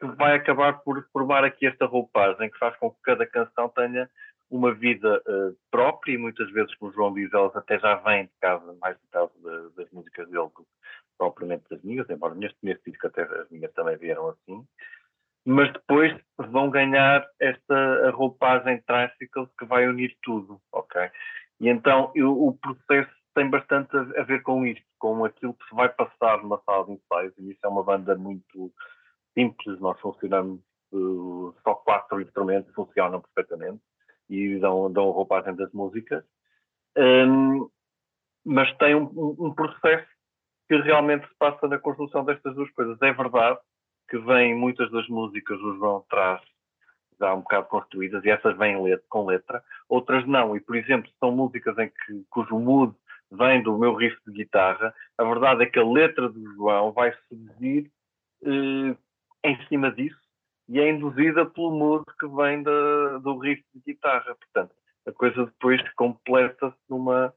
que 0.00 0.06
vai 0.16 0.34
acabar 0.34 0.74
por 0.80 1.06
formar 1.12 1.44
aqui 1.44 1.66
esta 1.66 1.86
roupagem 1.86 2.50
que 2.50 2.58
faz 2.58 2.76
com 2.76 2.90
que 2.90 3.00
cada 3.02 3.26
canção 3.26 3.68
tenha 3.70 4.08
uma 4.50 4.72
vida 4.72 5.22
uh, 5.26 5.56
própria 5.70 6.12
e 6.12 6.18
muitas 6.18 6.50
vezes, 6.52 6.74
como 6.76 6.92
João 6.92 7.12
diz, 7.12 7.32
elas 7.32 7.54
até 7.56 7.78
já 7.78 7.96
vêm 7.96 8.24
de 8.24 8.32
casa, 8.40 8.76
mais 8.80 8.96
de 8.96 9.06
casa 9.08 9.32
de, 9.36 9.76
das 9.76 9.90
músicas 9.90 10.28
dele 10.28 10.44
do 10.44 10.50
que 10.50 10.64
propriamente 11.18 11.64
das 11.70 11.82
minhas, 11.82 12.08
embora 12.10 12.34
neste, 12.34 12.58
neste 12.62 12.90
disco 12.90 13.06
até 13.06 13.22
as 13.22 13.50
minhas 13.50 13.72
também 13.72 13.96
vieram 13.96 14.28
assim. 14.28 14.66
Mas 15.44 15.72
depois 15.72 16.16
vão 16.50 16.70
ganhar 16.70 17.26
esta 17.40 18.10
roupagem 18.10 18.82
tricycle 18.82 19.48
que 19.58 19.64
vai 19.64 19.88
unir 19.88 20.16
tudo, 20.22 20.60
ok? 20.72 21.10
E 21.60 21.68
então 21.68 22.12
eu, 22.14 22.30
o 22.30 22.56
processo 22.58 23.10
tem 23.34 23.48
bastante 23.48 23.96
a, 23.96 24.00
a, 24.00 24.24
ver 24.24 24.42
com 24.42 24.66
isto, 24.66 24.84
com 24.98 25.24
aquilo 25.24 25.54
que 25.54 25.68
se 25.68 25.74
vai 25.74 25.88
passar 25.88 26.42
numa 26.42 26.60
sala 26.64 26.86
de 26.86 26.92
ensaios. 26.92 27.34
E 27.38 27.50
isso 27.50 27.60
é 27.64 27.68
uma 27.68 27.84
banda 27.84 28.16
muito 28.16 28.72
simples, 29.34 29.78
nós 29.80 30.00
funcionamos 30.00 30.60
uh, 30.92 31.54
só 31.62 31.74
quatro 31.74 32.20
instrumentos, 32.20 32.74
funcionam 32.74 33.20
perfeitamente 33.20 33.80
e 34.28 34.58
dão, 34.58 34.90
dão 34.92 35.10
roupagem 35.10 35.54
das 35.54 35.72
músicas, 35.72 36.24
um, 36.96 37.68
mas 38.44 38.72
tem 38.78 38.94
um, 38.94 39.36
um, 39.38 39.54
processo 39.54 40.06
que 40.68 40.76
realmente 40.76 41.26
se 41.28 41.34
passa 41.38 41.68
na 41.68 41.78
construção 41.78 42.24
destas 42.24 42.54
duas 42.54 42.70
coisas. 42.70 43.00
É 43.02 43.12
verdade 43.12 43.58
que 44.08 44.18
vêm 44.18 44.54
muitas 44.54 44.90
das 44.90 45.06
músicas, 45.08 45.58
o 45.60 45.76
João 45.76 46.04
traz 46.08 46.40
já 47.18 47.34
um 47.34 47.40
bocado 47.40 47.66
construídas 47.66 48.24
e 48.24 48.30
essas 48.30 48.56
vêm 48.56 48.82
letra, 48.82 49.04
com 49.08 49.26
letra, 49.26 49.64
outras 49.88 50.26
não. 50.26 50.56
E, 50.56 50.60
por 50.60 50.76
exemplo, 50.76 51.10
são 51.18 51.32
músicas 51.32 51.76
em 51.78 51.88
que, 51.88 52.24
cujo 52.30 52.58
mood 52.58 52.94
vem 53.30 53.62
do 53.62 53.76
meu 53.78 53.94
riff 53.94 54.16
de 54.26 54.32
guitarra, 54.32 54.94
a 55.18 55.24
verdade 55.24 55.64
é 55.64 55.66
que 55.66 55.78
a 55.78 55.84
letra 55.84 56.28
do 56.28 56.54
João 56.54 56.92
vai 56.92 57.12
seduzir 57.28 57.90
eh, 58.44 58.96
em 59.44 59.66
cima 59.66 59.90
disso 59.90 60.25
e 60.68 60.80
é 60.80 60.90
induzida 60.90 61.46
pelo 61.46 61.70
mood 61.70 62.04
que 62.18 62.26
vem 62.28 62.62
da, 62.62 63.18
do 63.18 63.38
riff 63.38 63.62
de 63.74 63.92
guitarra. 63.92 64.34
Portanto, 64.34 64.74
a 65.06 65.12
coisa 65.12 65.46
depois 65.46 65.80
completa-se 65.94 66.76
numa, 66.88 67.32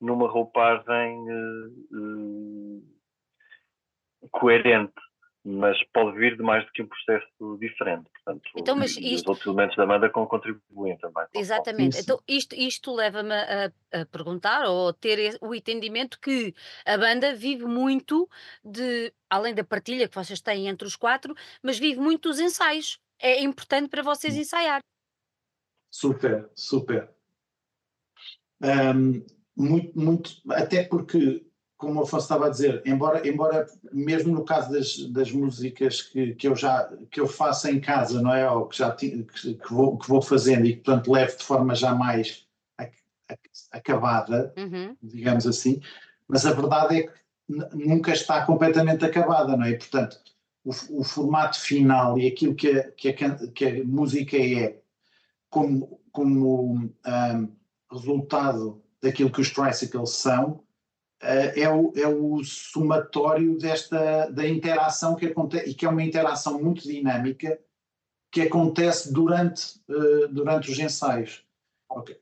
numa 0.00 0.28
roupagem 0.28 1.18
uh, 1.28 2.82
uh, 4.22 4.28
coerente, 4.30 4.94
mas 5.44 5.76
pode 5.92 6.18
vir 6.18 6.36
de 6.36 6.42
mais 6.42 6.64
do 6.66 6.72
que 6.72 6.82
um 6.82 6.86
processo 6.86 7.58
diferente. 7.58 8.04
Portanto, 8.12 8.50
então, 8.56 8.76
mas 8.76 8.96
isto... 8.96 9.22
os 9.22 9.26
outros 9.26 9.46
elementos 9.46 9.76
da 9.76 9.86
banda 9.86 10.10
contribuem 10.10 10.98
também. 10.98 11.24
Exatamente. 11.34 11.98
Então, 11.98 12.20
isto, 12.28 12.54
isto 12.54 12.94
leva-me 12.94 13.32
a, 13.32 13.72
a, 13.92 14.06
perguntar 14.06 14.66
ou 14.66 14.88
a 14.88 14.92
ter 14.92 15.38
o 15.40 15.54
entendimento 15.54 16.20
que 16.20 16.54
a 16.84 16.98
banda 16.98 17.34
vive 17.34 17.64
muito 17.64 18.28
de 18.62 19.12
além 19.30 19.54
da 19.54 19.64
partilha 19.64 20.08
que 20.08 20.14
vocês 20.14 20.40
têm 20.40 20.68
entre 20.68 20.86
os 20.86 20.96
quatro, 20.96 21.34
mas 21.62 21.78
vive 21.78 22.00
muito 22.00 22.28
dos 22.28 22.38
ensaios. 22.38 23.00
É 23.18 23.42
importante 23.42 23.88
para 23.88 24.02
vocês 24.02 24.36
ensaiar. 24.36 24.80
Super, 25.90 26.50
super. 26.54 27.10
Um, 28.62 29.24
muito, 29.56 29.98
muito, 29.98 30.30
até 30.50 30.84
porque, 30.84 31.44
como 31.80 31.98
o 31.98 32.02
Afonso 32.02 32.24
estava 32.24 32.46
a 32.46 32.50
dizer, 32.50 32.82
embora, 32.84 33.26
embora 33.26 33.66
mesmo 33.90 34.34
no 34.34 34.44
caso 34.44 34.70
das, 34.70 34.98
das 35.10 35.32
músicas 35.32 36.02
que, 36.02 36.34
que 36.34 36.46
eu 36.46 36.54
já 36.54 36.92
que 37.10 37.18
eu 37.18 37.26
faço 37.26 37.68
em 37.68 37.80
casa, 37.80 38.20
não 38.20 38.34
é? 38.34 38.48
Ou 38.50 38.66
que 38.66 38.76
já 38.76 38.92
que, 38.92 39.24
que, 39.24 39.58
vou, 39.70 39.96
que 39.96 40.06
vou 40.06 40.20
fazendo 40.20 40.66
e 40.66 40.76
que, 40.76 40.82
portanto, 40.82 41.10
levo 41.10 41.38
de 41.38 41.42
forma 41.42 41.74
já 41.74 41.94
mais 41.94 42.46
acabada, 43.72 44.52
uhum. 44.58 44.94
digamos 45.02 45.46
assim, 45.46 45.80
mas 46.28 46.44
a 46.44 46.52
verdade 46.52 46.98
é 46.98 47.02
que 47.04 47.12
nunca 47.72 48.12
está 48.12 48.44
completamente 48.44 49.04
acabada, 49.04 49.56
não 49.56 49.64
é? 49.64 49.72
Portanto, 49.72 50.18
o, 50.62 50.70
o 51.00 51.02
formato 51.02 51.58
final 51.58 52.18
e 52.18 52.26
aquilo 52.26 52.54
que 52.54 52.78
a, 52.78 52.90
que 52.90 53.08
a, 53.08 53.48
que 53.48 53.64
a 53.64 53.84
música 53.84 54.36
é 54.36 54.78
como, 55.48 55.98
como 56.12 56.74
um, 56.74 56.92
resultado 57.90 58.82
daquilo 59.02 59.32
que 59.32 59.40
os 59.40 59.50
tricycles 59.50 60.10
são, 60.10 60.62
é, 61.20 61.68
o, 61.68 61.92
é 61.94 62.08
o 62.08 62.42
somatório 62.42 63.58
desta, 63.58 64.30
da 64.30 64.48
interação 64.48 65.14
que 65.14 65.26
acontece, 65.26 65.70
e 65.70 65.74
que 65.74 65.84
é 65.84 65.88
uma 65.88 66.02
interação 66.02 66.60
muito 66.60 66.82
dinâmica 66.82 67.58
que 68.32 68.42
acontece 68.42 69.12
durante, 69.12 69.80
uh, 69.88 70.28
durante 70.28 70.70
os 70.70 70.78
ensaios. 70.78 71.44
Okay. 71.90 72.16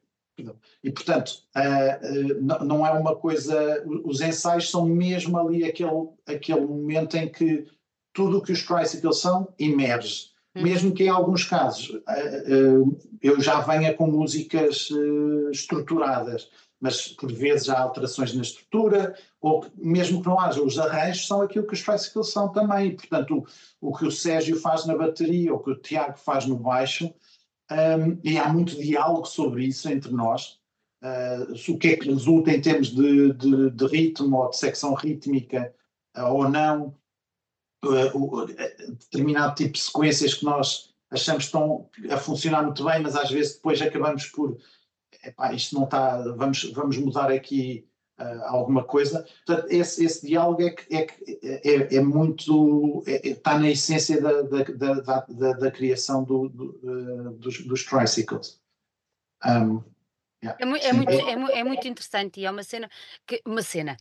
E, 0.84 0.90
portanto, 0.90 1.42
uh, 1.56 2.64
não 2.64 2.86
é 2.86 2.92
uma 2.92 3.16
coisa. 3.16 3.84
Os 4.04 4.20
ensaios 4.20 4.70
são 4.70 4.86
mesmo 4.86 5.36
ali 5.36 5.64
aquele, 5.64 6.08
aquele 6.26 6.60
momento 6.60 7.16
em 7.16 7.28
que 7.28 7.66
tudo 8.12 8.38
o 8.38 8.42
que 8.42 8.52
os 8.52 8.62
tricycles 8.62 9.18
são 9.18 9.52
emerge. 9.58 10.30
Uhum. 10.56 10.62
Mesmo 10.62 10.94
que 10.94 11.04
em 11.04 11.08
alguns 11.08 11.44
casos 11.44 12.00
eu 13.20 13.40
já 13.40 13.60
venha 13.60 13.92
com 13.92 14.06
músicas 14.06 14.88
estruturadas, 15.52 16.50
mas 16.80 17.08
por 17.08 17.32
vezes 17.32 17.68
há 17.68 17.80
alterações 17.80 18.34
na 18.34 18.42
estrutura, 18.42 19.16
ou 19.40 19.66
mesmo 19.76 20.22
que 20.22 20.28
não 20.28 20.38
haja, 20.38 20.62
os 20.62 20.78
arranjos 20.78 21.26
são 21.26 21.42
aquilo 21.42 21.66
que 21.66 21.74
os 21.74 21.82
tricycles 21.82 22.30
são 22.30 22.50
também. 22.50 22.94
Portanto, 22.94 23.44
o, 23.80 23.88
o 23.88 23.96
que 23.96 24.06
o 24.06 24.12
Sérgio 24.12 24.58
faz 24.60 24.86
na 24.86 24.96
bateria, 24.96 25.52
ou 25.52 25.58
o 25.58 25.62
que 25.62 25.70
o 25.70 25.76
Tiago 25.76 26.16
faz 26.16 26.46
no 26.46 26.56
baixo, 26.56 27.12
um, 27.70 28.18
e 28.22 28.38
há 28.38 28.48
muito 28.48 28.76
diálogo 28.76 29.26
sobre 29.26 29.66
isso 29.66 29.88
entre 29.88 30.12
nós. 30.12 30.58
Uh, 31.02 31.72
o 31.72 31.78
que 31.78 31.88
é 31.88 31.96
que 31.96 32.10
resulta 32.10 32.50
em 32.50 32.60
termos 32.60 32.88
de, 32.88 33.32
de, 33.34 33.70
de 33.70 33.86
ritmo 33.86 34.36
ou 34.36 34.50
de 34.50 34.56
secção 34.56 34.94
rítmica 34.94 35.72
uh, 36.16 36.32
ou 36.32 36.48
não, 36.48 36.96
uh, 37.84 38.46
determinado 38.88 39.54
tipo 39.54 39.74
de 39.74 39.80
sequências 39.80 40.34
que 40.34 40.44
nós 40.44 40.92
achamos 41.10 41.44
que 41.44 41.48
estão 41.48 41.88
a 42.10 42.16
funcionar 42.16 42.62
muito 42.64 42.84
bem, 42.84 43.00
mas 43.00 43.14
às 43.14 43.30
vezes 43.30 43.54
depois 43.54 43.80
acabamos 43.80 44.26
por 44.26 44.58
epá, 45.24 45.52
isto 45.52 45.74
não 45.74 45.84
está, 45.84 46.18
vamos, 46.32 46.64
vamos 46.72 46.96
mudar 46.98 47.30
aqui 47.30 47.88
uh, 48.18 48.44
alguma 48.44 48.84
coisa. 48.84 49.26
Portanto, 49.46 49.70
esse, 49.70 50.04
esse 50.04 50.26
diálogo 50.26 50.62
é, 50.62 50.70
que, 50.70 50.96
é, 50.96 51.06
é, 51.42 51.96
é 51.96 52.00
muito. 52.00 53.02
É, 53.06 53.28
está 53.28 53.58
na 53.58 53.70
essência 53.70 54.20
da, 54.20 54.42
da, 54.42 54.62
da, 54.64 55.26
da, 55.28 55.52
da 55.52 55.70
criação 55.70 56.24
do, 56.24 56.48
do, 56.48 56.80
uh, 56.82 57.30
dos, 57.32 57.60
dos 57.66 57.84
tricycles. 57.84 58.60
Um, 59.44 59.82
yeah. 60.42 60.58
é, 60.60 60.64
muito, 60.64 60.84
é, 60.84 60.92
muito, 60.92 61.12
é, 61.12 61.58
é, 61.60 61.64
muito 61.64 61.86
interessante 61.86 62.40
e 62.40 62.44
é 62.44 62.50
uma 62.50 62.64
cena 62.64 62.90
que 63.26 63.40
uma 63.46 63.62
cena 63.62 63.96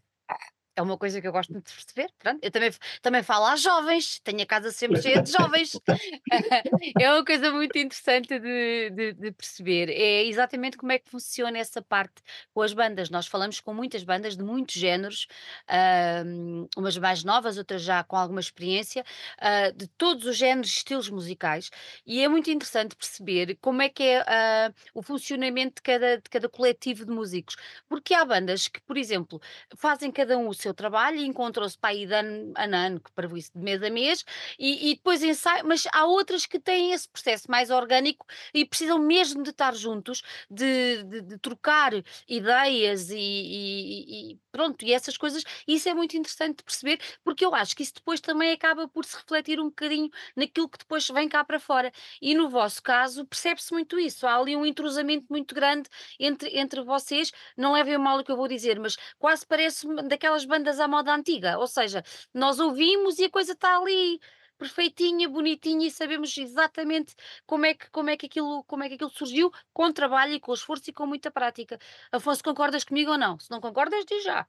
é 0.77 0.81
uma 0.81 0.97
coisa 0.97 1.19
que 1.19 1.27
eu 1.27 1.31
gosto 1.31 1.51
muito 1.51 1.67
de 1.67 1.73
perceber. 1.73 2.11
Pronto, 2.19 2.39
eu 2.43 2.51
também, 2.51 2.71
também 3.01 3.23
falo 3.23 3.45
às 3.47 3.61
jovens, 3.61 4.19
tenho 4.19 4.41
a 4.41 4.45
casa 4.45 4.71
sempre 4.71 5.01
cheia 5.01 5.23
de 5.23 5.31
jovens. 5.31 5.75
é 7.01 7.11
uma 7.11 7.25
coisa 7.25 7.51
muito 7.51 7.75
interessante 7.77 8.39
de, 8.39 8.91
de, 8.91 9.13
de, 9.13 9.31
perceber. 9.31 9.89
É 9.89 10.23
exatamente 10.25 10.77
como 10.77 10.91
é 10.91 10.99
que 10.99 11.09
funciona 11.09 11.57
essa 11.57 11.81
parte 11.81 12.21
com 12.53 12.61
as 12.61 12.73
bandas. 12.73 13.09
Nós 13.09 13.25
falamos 13.25 13.59
com 13.59 13.73
muitas 13.73 14.03
bandas 14.03 14.37
de 14.37 14.43
muitos 14.43 14.75
géneros, 14.75 15.27
uh, 15.67 16.69
umas 16.77 16.95
mais 16.97 17.23
novas, 17.23 17.57
outras 17.57 17.81
já 17.81 18.03
com 18.03 18.15
alguma 18.15 18.39
experiência, 18.39 19.03
uh, 19.39 19.75
de 19.75 19.87
todos 19.87 20.25
os 20.27 20.37
géneros 20.37 20.69
estilos 20.69 21.09
musicais. 21.09 21.71
E 22.05 22.21
é 22.21 22.27
muito 22.27 22.51
interessante 22.51 22.95
perceber 22.95 23.57
como 23.59 23.81
é 23.81 23.89
que 23.89 24.03
é 24.03 24.21
uh, 24.21 24.73
o 24.93 25.01
funcionamento 25.01 25.77
de 25.77 25.81
cada, 25.81 26.17
de 26.17 26.29
cada 26.29 26.47
coletivo 26.47 27.03
de 27.03 27.11
músicos. 27.11 27.55
Porque 27.89 28.13
há 28.13 28.23
bandas 28.23 28.67
que, 28.67 28.79
por 28.81 28.95
exemplo, 28.95 29.41
fazem 29.75 30.11
cada 30.11 30.37
um 30.37 30.47
o 30.47 30.53
seu 30.53 30.66
seu 30.67 30.73
trabalho 30.73 31.17
e 31.17 31.25
encontram-se 31.25 31.77
para 31.77 31.91
aí 31.91 32.05
de 32.05 32.13
ano 32.13 32.53
a 32.55 32.65
ano, 32.65 32.99
que 32.99 33.11
para 33.11 33.27
isso 33.37 33.51
de 33.55 33.59
mês 33.59 33.81
a 33.81 33.89
mês, 33.89 34.25
e, 34.59 34.91
e 34.91 34.95
depois 34.95 35.23
ensaiam, 35.23 35.65
mas 35.67 35.87
há 35.93 36.05
outras 36.05 36.45
que 36.45 36.59
têm 36.59 36.91
esse 36.91 37.09
processo 37.09 37.49
mais 37.49 37.69
orgânico 37.69 38.25
e 38.53 38.65
precisam 38.65 38.99
mesmo 38.99 39.43
de 39.43 39.51
estar 39.51 39.73
juntos, 39.75 40.21
de, 40.49 41.03
de, 41.03 41.21
de 41.21 41.37
trocar 41.39 41.93
ideias 42.27 43.09
e, 43.09 43.17
e, 43.17 44.31
e, 44.33 44.39
pronto, 44.51 44.83
e 44.83 44.93
essas 44.93 45.17
coisas, 45.17 45.43
isso 45.67 45.87
é 45.87 45.93
muito 45.93 46.17
interessante 46.17 46.57
de 46.57 46.63
perceber, 46.63 46.99
porque 47.23 47.45
eu 47.45 47.53
acho 47.55 47.75
que 47.75 47.83
isso 47.83 47.93
depois 47.95 48.19
também 48.19 48.51
acaba 48.51 48.87
por 48.87 49.05
se 49.05 49.15
refletir 49.15 49.59
um 49.59 49.65
bocadinho 49.65 50.09
naquilo 50.35 50.69
que 50.69 50.79
depois 50.79 51.07
vem 51.07 51.29
cá 51.29 51.43
para 51.43 51.59
fora. 51.59 51.91
E 52.21 52.33
no 52.35 52.49
vosso 52.49 52.81
caso, 52.81 53.25
percebe-se 53.25 53.71
muito 53.71 53.99
isso, 53.99 54.25
há 54.27 54.35
ali 54.35 54.55
um 54.55 54.65
entrosamento 54.65 55.25
muito 55.29 55.53
grande 55.55 55.89
entre, 56.19 56.57
entre 56.57 56.81
vocês, 56.81 57.31
não 57.55 57.73
levem 57.73 57.97
mal 57.97 58.19
o 58.19 58.23
que 58.23 58.31
eu 58.31 58.37
vou 58.37 58.47
dizer, 58.47 58.79
mas 58.79 58.95
quase 59.17 59.45
parece 59.45 59.87
daquelas 60.07 60.43
bandas 60.45 60.56
à 60.65 60.87
moda 60.87 61.13
antiga, 61.13 61.57
ou 61.57 61.67
seja, 61.67 62.03
nós 62.33 62.59
ouvimos 62.59 63.19
e 63.19 63.25
a 63.25 63.29
coisa 63.29 63.53
está 63.53 63.77
ali 63.77 64.19
perfeitinha, 64.57 65.29
bonitinha 65.29 65.87
e 65.87 65.91
sabemos 65.91 66.35
exatamente 66.37 67.15
como 67.45 67.65
é 67.65 67.73
que, 67.73 67.89
como 67.91 68.09
é 68.09 68.17
que, 68.17 68.25
aquilo, 68.25 68.63
como 68.63 68.83
é 68.83 68.87
que 68.87 68.95
aquilo 68.95 69.09
surgiu, 69.09 69.51
com 69.73 69.91
trabalho 69.91 70.33
e 70.33 70.39
com 70.39 70.53
esforço 70.53 70.89
e 70.89 70.93
com 70.93 71.05
muita 71.05 71.29
prática. 71.29 71.77
Afonso, 72.11 72.43
concordas 72.43 72.83
comigo 72.83 73.11
ou 73.11 73.17
não? 73.17 73.39
Se 73.39 73.51
não 73.51 73.61
concordas, 73.61 74.03
diz 74.05 74.23
já. 74.23 74.45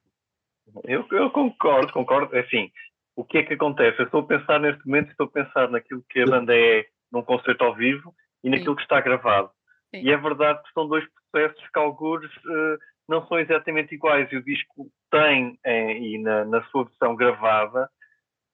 Eu, 0.84 1.06
eu 1.12 1.30
concordo, 1.30 1.92
concordo. 1.92 2.34
É 2.34 2.40
assim, 2.40 2.70
o 3.16 3.24
que 3.24 3.38
é 3.38 3.42
que 3.42 3.54
acontece? 3.54 3.98
Eu 3.98 4.06
estou 4.06 4.20
a 4.20 4.26
pensar 4.26 4.60
neste 4.60 4.86
momento, 4.86 5.10
estou 5.10 5.26
a 5.26 5.30
pensar 5.30 5.70
naquilo 5.70 6.04
que 6.08 6.20
a 6.20 6.26
banda 6.26 6.56
é 6.56 6.86
num 7.12 7.22
concerto 7.22 7.64
ao 7.64 7.74
vivo 7.74 8.14
e 8.42 8.50
naquilo 8.50 8.72
Sim. 8.72 8.76
que 8.76 8.82
está 8.82 9.00
gravado. 9.00 9.50
Sim. 9.94 10.02
E 10.02 10.10
é 10.10 10.16
verdade 10.16 10.62
que 10.62 10.72
são 10.72 10.86
dois 10.86 11.04
processos 11.30 11.68
que 11.72 11.78
alguns 11.78 12.24
uh, 12.24 12.78
não 13.08 13.26
são 13.26 13.38
exatamente 13.38 13.94
iguais. 13.94 14.30
E 14.30 14.36
o 14.36 14.44
disco 14.44 14.90
tem, 15.10 15.58
eh, 15.64 15.98
e 15.98 16.18
na, 16.18 16.44
na, 16.44 16.62
sua 16.64 16.84
versão 16.84 17.16
gravada, 17.16 17.88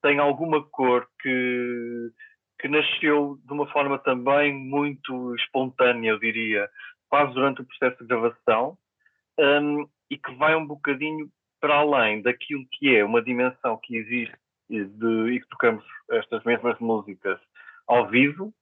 tem 0.03 0.19
alguma 0.19 0.63
cor 0.63 1.07
que, 1.21 2.11
que 2.61 2.69
nasceu 2.69 3.39
de 3.45 3.53
uma 3.53 3.67
forma 3.69 3.99
também 3.99 4.55
muito 4.55 5.35
espontânea, 5.35 6.11
eu 6.11 6.19
diria, 6.19 6.69
quase 7.09 7.35
durante 7.35 7.63
o 7.63 7.67
processo 7.67 7.99
de 7.99 8.07
gravação, 8.07 8.79
um, 9.39 9.89
e 10.11 10.17
que 10.17 10.35
vai 10.37 10.55
um 10.55 10.67
bocadinho 10.67 11.29
para 11.61 11.77
além 11.77 12.23
daquilo 12.23 12.65
que 12.71 12.95
é 12.95 13.05
uma 13.05 13.23
dimensão 13.23 13.79
que 13.83 13.97
existe 13.97 14.37
de, 14.69 15.33
e 15.33 15.41
que 15.41 15.49
tocamos 15.49 15.85
estas 16.11 16.45
mesmas 16.45 16.79
músicas 16.79 17.41
ao 17.87 18.09
vivo, 18.09 18.53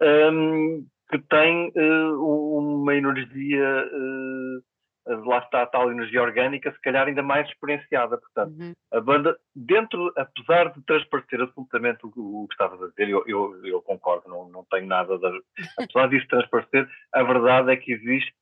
um, 0.00 0.86
que 1.10 1.18
tem 1.18 1.72
uh, 1.74 2.58
uma 2.58 2.94
energia 2.94 3.86
uh, 3.86 4.71
lá 5.06 5.38
está 5.38 5.62
a 5.62 5.66
tal 5.66 5.90
energia 5.90 6.22
orgânica, 6.22 6.72
se 6.72 6.80
calhar 6.80 7.06
ainda 7.06 7.22
mais 7.22 7.48
experienciada. 7.48 8.16
Portanto, 8.18 8.54
uhum. 8.58 8.72
a 8.92 9.00
banda, 9.00 9.36
dentro, 9.54 10.12
apesar 10.16 10.72
de 10.72 10.82
transparecer 10.82 11.40
absolutamente 11.40 12.00
o, 12.04 12.42
o 12.42 12.46
que 12.48 12.54
estavas 12.54 12.82
a 12.82 12.88
dizer, 12.88 13.08
eu, 13.08 13.24
eu, 13.26 13.66
eu, 13.66 13.82
concordo, 13.82 14.28
não, 14.28 14.48
não 14.48 14.64
tenho 14.70 14.86
nada 14.86 15.18
de. 15.18 15.42
Apesar 15.78 16.08
disso 16.08 16.26
transparecer, 16.28 16.88
a 17.12 17.22
verdade 17.22 17.72
é 17.72 17.76
que 17.76 17.92
existe 17.92 18.32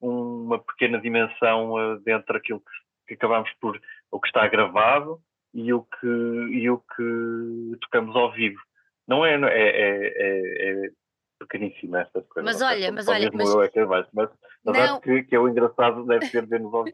uma 0.00 0.58
pequena 0.58 1.00
dimensão 1.00 1.74
uh, 1.74 1.98
dentro 2.00 2.34
daquilo 2.34 2.60
que, 2.60 3.08
que 3.08 3.14
acabamos 3.14 3.50
por. 3.60 3.80
o 4.10 4.20
que 4.20 4.26
está 4.26 4.46
gravado 4.48 5.20
e 5.54 5.72
o 5.72 5.82
que, 5.82 6.06
e 6.06 6.68
o 6.70 6.78
que 6.78 7.78
tocamos 7.82 8.16
ao 8.16 8.32
vivo. 8.32 8.60
Não 9.06 9.24
é, 9.26 9.34
é, 9.34 9.46
é, 9.46 10.06
é, 10.16 10.86
é 10.86 10.90
pequeníssima 11.42 12.00
estas 12.00 12.26
coisas. 12.26 12.52
Mas 12.52 12.62
olha, 12.62 12.92
mas 12.92 13.08
olha, 13.08 13.30
mas... 13.32 13.48
Eu 13.48 13.62
é 13.62 13.68
que 13.68 13.78
é 13.78 13.86
mais, 13.86 14.06
mas 14.12 14.30
na 14.64 14.72
verdade 14.72 15.00
que, 15.00 15.22
que 15.24 15.34
é 15.34 15.38
o 15.38 15.48
engraçado 15.48 16.04
deve 16.06 16.26
ser 16.26 16.46
ver-nos 16.46 16.72
ao 16.72 16.84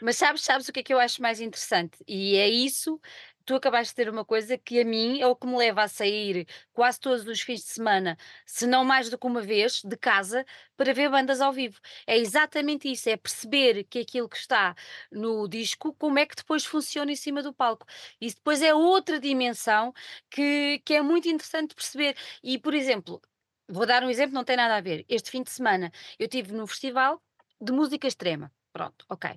Mas 0.00 0.16
sabes, 0.16 0.42
sabes 0.42 0.68
o 0.68 0.72
que 0.72 0.80
é 0.80 0.82
que 0.82 0.94
eu 0.94 0.98
acho 0.98 1.22
mais 1.22 1.40
interessante? 1.40 1.98
E 2.06 2.36
é 2.36 2.48
isso, 2.48 3.00
tu 3.46 3.54
acabaste 3.54 3.92
de 3.92 3.96
ter 3.96 4.10
uma 4.10 4.24
coisa 4.24 4.58
que 4.58 4.80
a 4.80 4.84
mim 4.84 5.20
é 5.20 5.26
o 5.26 5.36
que 5.36 5.46
me 5.46 5.56
leva 5.56 5.82
a 5.84 5.88
sair 5.88 6.46
quase 6.72 6.98
todos 6.98 7.26
os 7.26 7.40
fins 7.40 7.60
de 7.60 7.68
semana, 7.68 8.18
se 8.44 8.66
não 8.66 8.84
mais 8.84 9.08
do 9.08 9.16
que 9.16 9.26
uma 9.26 9.40
vez, 9.40 9.80
de 9.82 9.96
casa, 9.96 10.44
para 10.76 10.92
ver 10.92 11.08
bandas 11.08 11.40
ao 11.40 11.52
vivo. 11.52 11.78
É 12.06 12.18
exatamente 12.18 12.90
isso, 12.90 13.08
é 13.08 13.16
perceber 13.16 13.84
que 13.84 14.00
aquilo 14.00 14.28
que 14.28 14.36
está 14.36 14.74
no 15.10 15.48
disco, 15.48 15.94
como 15.94 16.18
é 16.18 16.26
que 16.26 16.34
depois 16.34 16.64
funciona 16.64 17.12
em 17.12 17.16
cima 17.16 17.42
do 17.42 17.54
palco. 17.54 17.86
Isso 18.20 18.36
depois 18.36 18.60
é 18.60 18.74
outra 18.74 19.20
dimensão 19.20 19.94
que, 20.28 20.82
que 20.84 20.94
é 20.94 21.00
muito 21.00 21.28
interessante 21.28 21.74
perceber. 21.74 22.16
E, 22.42 22.58
por 22.58 22.74
exemplo, 22.74 23.22
Vou 23.68 23.86
dar 23.86 24.02
um 24.04 24.10
exemplo, 24.10 24.34
não 24.34 24.44
tem 24.44 24.56
nada 24.56 24.76
a 24.76 24.80
ver. 24.80 25.04
Este 25.08 25.30
fim 25.30 25.42
de 25.42 25.50
semana 25.50 25.90
eu 26.18 26.24
estive 26.26 26.52
no 26.52 26.66
festival 26.66 27.22
de 27.60 27.72
música 27.72 28.06
extrema. 28.06 28.52
Pronto, 28.72 29.04
ok. 29.08 29.30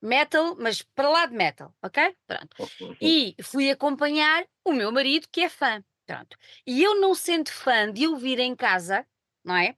Metal, 0.00 0.56
mas 0.58 0.82
para 0.82 1.08
lá 1.08 1.26
de 1.26 1.34
metal, 1.34 1.74
ok? 1.82 2.16
Pronto. 2.26 2.56
E 3.00 3.34
fui 3.42 3.70
acompanhar 3.70 4.44
o 4.64 4.72
meu 4.72 4.90
marido, 4.92 5.26
que 5.30 5.42
é 5.42 5.48
fã. 5.48 5.82
Pronto. 6.06 6.36
E 6.66 6.82
eu 6.82 7.00
não 7.00 7.14
sendo 7.14 7.50
fã 7.50 7.90
de 7.92 8.06
ouvir 8.06 8.38
em 8.38 8.54
casa, 8.54 9.06
não 9.44 9.56
é? 9.56 9.74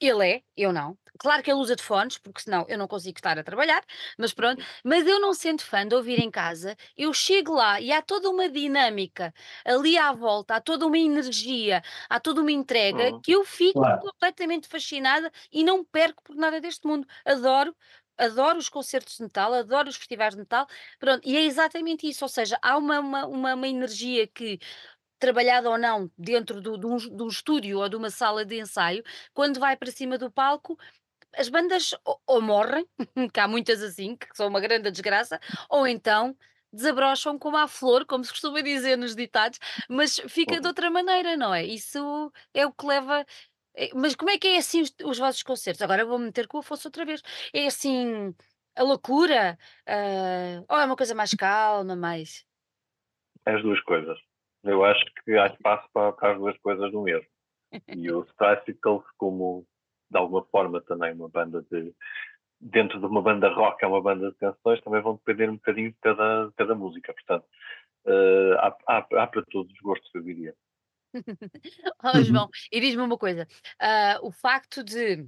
Ele 0.00 0.28
é, 0.28 0.42
eu 0.56 0.72
não. 0.72 0.96
Claro 1.18 1.42
que 1.42 1.50
ele 1.50 1.58
usa 1.58 1.74
de 1.74 1.82
fones, 1.82 2.16
porque 2.16 2.42
senão 2.42 2.64
eu 2.68 2.78
não 2.78 2.86
consigo 2.86 3.18
estar 3.18 3.36
a 3.38 3.42
trabalhar, 3.42 3.82
mas 4.16 4.32
pronto. 4.32 4.64
Mas 4.84 5.06
eu 5.06 5.20
não 5.20 5.34
sendo 5.34 5.62
fã 5.62 5.86
de 5.86 5.94
ouvir 5.94 6.20
em 6.20 6.30
casa, 6.30 6.76
eu 6.96 7.12
chego 7.12 7.54
lá 7.54 7.80
e 7.80 7.90
há 7.90 8.00
toda 8.00 8.30
uma 8.30 8.48
dinâmica 8.48 9.34
ali 9.64 9.98
à 9.98 10.12
volta, 10.12 10.54
há 10.56 10.60
toda 10.60 10.86
uma 10.86 10.98
energia, 10.98 11.82
há 12.08 12.20
toda 12.20 12.40
uma 12.40 12.52
entrega 12.52 13.12
uhum. 13.12 13.20
que 13.20 13.32
eu 13.32 13.44
fico 13.44 13.80
claro. 13.80 14.00
completamente 14.00 14.68
fascinada 14.68 15.30
e 15.52 15.64
não 15.64 15.84
perco 15.84 16.22
por 16.22 16.36
nada 16.36 16.60
deste 16.60 16.86
mundo. 16.86 17.06
Adoro 17.24 17.74
adoro 18.18 18.58
os 18.58 18.68
concertos 18.68 19.16
de 19.16 19.22
metal, 19.22 19.54
adoro 19.54 19.88
os 19.88 19.96
festivais 19.96 20.34
de 20.34 20.40
metal, 20.40 20.66
pronto, 20.98 21.26
e 21.26 21.36
é 21.36 21.44
exatamente 21.44 22.08
isso, 22.08 22.24
ou 22.24 22.28
seja, 22.28 22.58
há 22.60 22.76
uma, 22.76 22.98
uma, 22.98 23.26
uma, 23.26 23.54
uma 23.54 23.68
energia 23.68 24.26
que 24.26 24.58
trabalhada 25.18 25.70
ou 25.70 25.78
não 25.78 26.10
dentro 26.16 26.60
do, 26.60 26.78
de, 26.78 26.86
um, 26.86 26.96
de, 26.96 27.22
um, 27.22 27.28
estúdio 27.28 27.78
ou 27.78 27.88
de 27.88 27.96
uma 27.96 28.10
sala 28.10 28.44
de 28.44 28.58
ensaio, 28.60 29.02
quando 29.34 29.60
vai 29.60 29.76
para 29.76 29.90
cima 29.90 30.16
do 30.16 30.30
palco, 30.30 30.78
as 31.36 31.48
bandas 31.48 31.94
ou, 32.04 32.20
ou 32.26 32.40
morrem, 32.40 32.86
que 33.32 33.40
há 33.40 33.48
muitas 33.48 33.82
assim, 33.82 34.16
que 34.16 34.28
são 34.34 34.48
uma 34.48 34.60
grande 34.60 34.90
desgraça, 34.90 35.40
ou 35.68 35.86
então 35.86 36.36
desabrocham 36.72 37.38
como 37.38 37.56
a 37.56 37.66
flor, 37.66 38.04
como 38.04 38.24
se 38.24 38.30
costuma 38.30 38.60
dizer 38.60 38.96
nos 38.96 39.16
ditados, 39.16 39.58
mas 39.88 40.20
fica 40.28 40.60
de 40.60 40.66
outra 40.66 40.90
maneira, 40.90 41.36
não 41.36 41.54
é? 41.54 41.64
Isso 41.64 42.32
é 42.52 42.66
o 42.66 42.72
que 42.72 42.86
leva. 42.86 43.24
É, 43.74 43.90
mas 43.94 44.14
como 44.14 44.30
é 44.30 44.38
que 44.38 44.48
é 44.48 44.58
assim 44.58 44.82
os, 44.82 44.94
os 45.04 45.18
vossos 45.18 45.42
concertos? 45.42 45.82
Agora 45.82 46.04
vou 46.04 46.18
meter 46.18 46.46
com 46.46 46.58
o 46.58 46.60
Afonso 46.60 46.88
outra 46.88 47.04
vez. 47.04 47.22
É 47.52 47.66
assim 47.66 48.34
a 48.76 48.82
loucura? 48.82 49.58
Uh, 49.88 50.64
ou 50.68 50.78
é 50.78 50.84
uma 50.84 50.96
coisa 50.96 51.14
mais 51.14 51.34
calma, 51.34 51.96
mais. 51.96 52.44
As 53.46 53.62
duas 53.62 53.80
coisas. 53.82 54.18
Eu 54.64 54.84
acho 54.84 55.04
que 55.24 55.36
há 55.36 55.46
espaço 55.46 55.88
para, 55.92 56.12
para 56.12 56.32
as 56.32 56.38
duas 56.38 56.58
coisas 56.58 56.92
no 56.92 57.02
mesmo. 57.02 57.26
E 57.88 58.10
os 58.10 58.26
Tricycles, 58.34 59.04
como 59.16 59.66
de 60.10 60.18
alguma 60.18 60.44
forma 60.46 60.80
também 60.80 61.12
uma 61.12 61.28
banda 61.28 61.64
de. 61.70 61.94
Dentro 62.60 62.98
de 62.98 63.06
uma 63.06 63.22
banda 63.22 63.48
rock, 63.50 63.84
é 63.84 63.86
uma 63.86 64.02
banda 64.02 64.32
de 64.32 64.36
canções, 64.36 64.80
também 64.80 65.00
vão 65.00 65.14
depender 65.14 65.48
um 65.48 65.54
bocadinho 65.54 65.92
de 65.92 65.98
cada, 66.00 66.46
de 66.46 66.54
cada 66.54 66.74
música. 66.74 67.14
Portanto, 67.14 67.46
uh, 68.04 68.54
há, 68.58 68.76
há, 68.88 68.98
há, 68.98 69.26
para 69.28 69.44
todos 69.44 69.72
os 69.72 69.78
gostos, 69.78 70.10
eu 70.12 70.22
diria. 70.22 70.52
oh, 72.02 72.22
João, 72.24 72.48
e 72.72 72.80
diz-me 72.80 73.02
uma 73.02 73.16
coisa: 73.16 73.46
uh, 73.80 74.26
o 74.26 74.32
facto 74.32 74.82
de, 74.82 75.20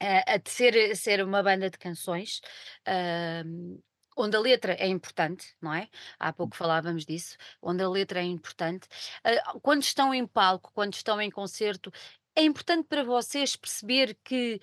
uh, 0.00 0.38
de 0.44 0.50
ser, 0.50 0.96
ser 0.96 1.24
uma 1.24 1.42
banda 1.42 1.68
de 1.68 1.76
canções, 1.76 2.40
uh, 2.86 3.82
onde 4.22 4.36
a 4.36 4.40
letra 4.40 4.74
é 4.74 4.86
importante, 4.86 5.54
não 5.60 5.72
é? 5.72 5.88
Há 6.18 6.32
pouco 6.32 6.56
falávamos 6.56 7.04
disso, 7.04 7.36
onde 7.62 7.82
a 7.82 7.88
letra 7.88 8.20
é 8.20 8.24
importante. 8.24 8.88
Uh, 9.24 9.60
quando 9.60 9.82
estão 9.82 10.12
em 10.14 10.26
palco, 10.26 10.70
quando 10.74 10.94
estão 10.94 11.20
em 11.20 11.30
concerto, 11.30 11.92
é 12.34 12.42
importante 12.42 12.86
para 12.88 13.02
vocês 13.02 13.56
perceber 13.56 14.16
que 14.24 14.60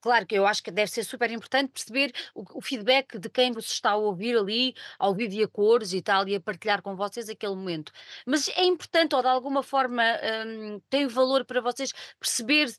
Claro 0.00 0.26
que 0.26 0.34
eu 0.34 0.46
acho 0.46 0.62
que 0.62 0.70
deve 0.70 0.90
ser 0.90 1.04
super 1.04 1.30
importante 1.30 1.70
perceber 1.72 2.12
o, 2.34 2.58
o, 2.58 2.60
feedback 2.60 3.18
de 3.18 3.28
quem 3.28 3.52
vos 3.52 3.66
está 3.70 3.90
a 3.90 3.96
ouvir 3.96 4.36
ali, 4.36 4.74
ao 4.98 5.10
ouvir 5.10 5.42
a 5.42 5.48
cores 5.48 5.92
e 5.92 6.02
tal, 6.02 6.26
e 6.28 6.34
a 6.34 6.40
partilhar 6.40 6.82
com 6.82 6.96
vocês 6.96 7.28
aquele 7.28 7.54
momento. 7.54 7.92
Mas 8.26 8.48
é 8.48 8.64
importante, 8.64 9.14
ou 9.14 9.22
de 9.22 9.28
alguma 9.28 9.62
forma 9.62 10.02
um, 10.46 10.80
tem 10.90 11.06
valor 11.06 11.44
para 11.44 11.60
vocês 11.60 11.92
perceber 12.18 12.74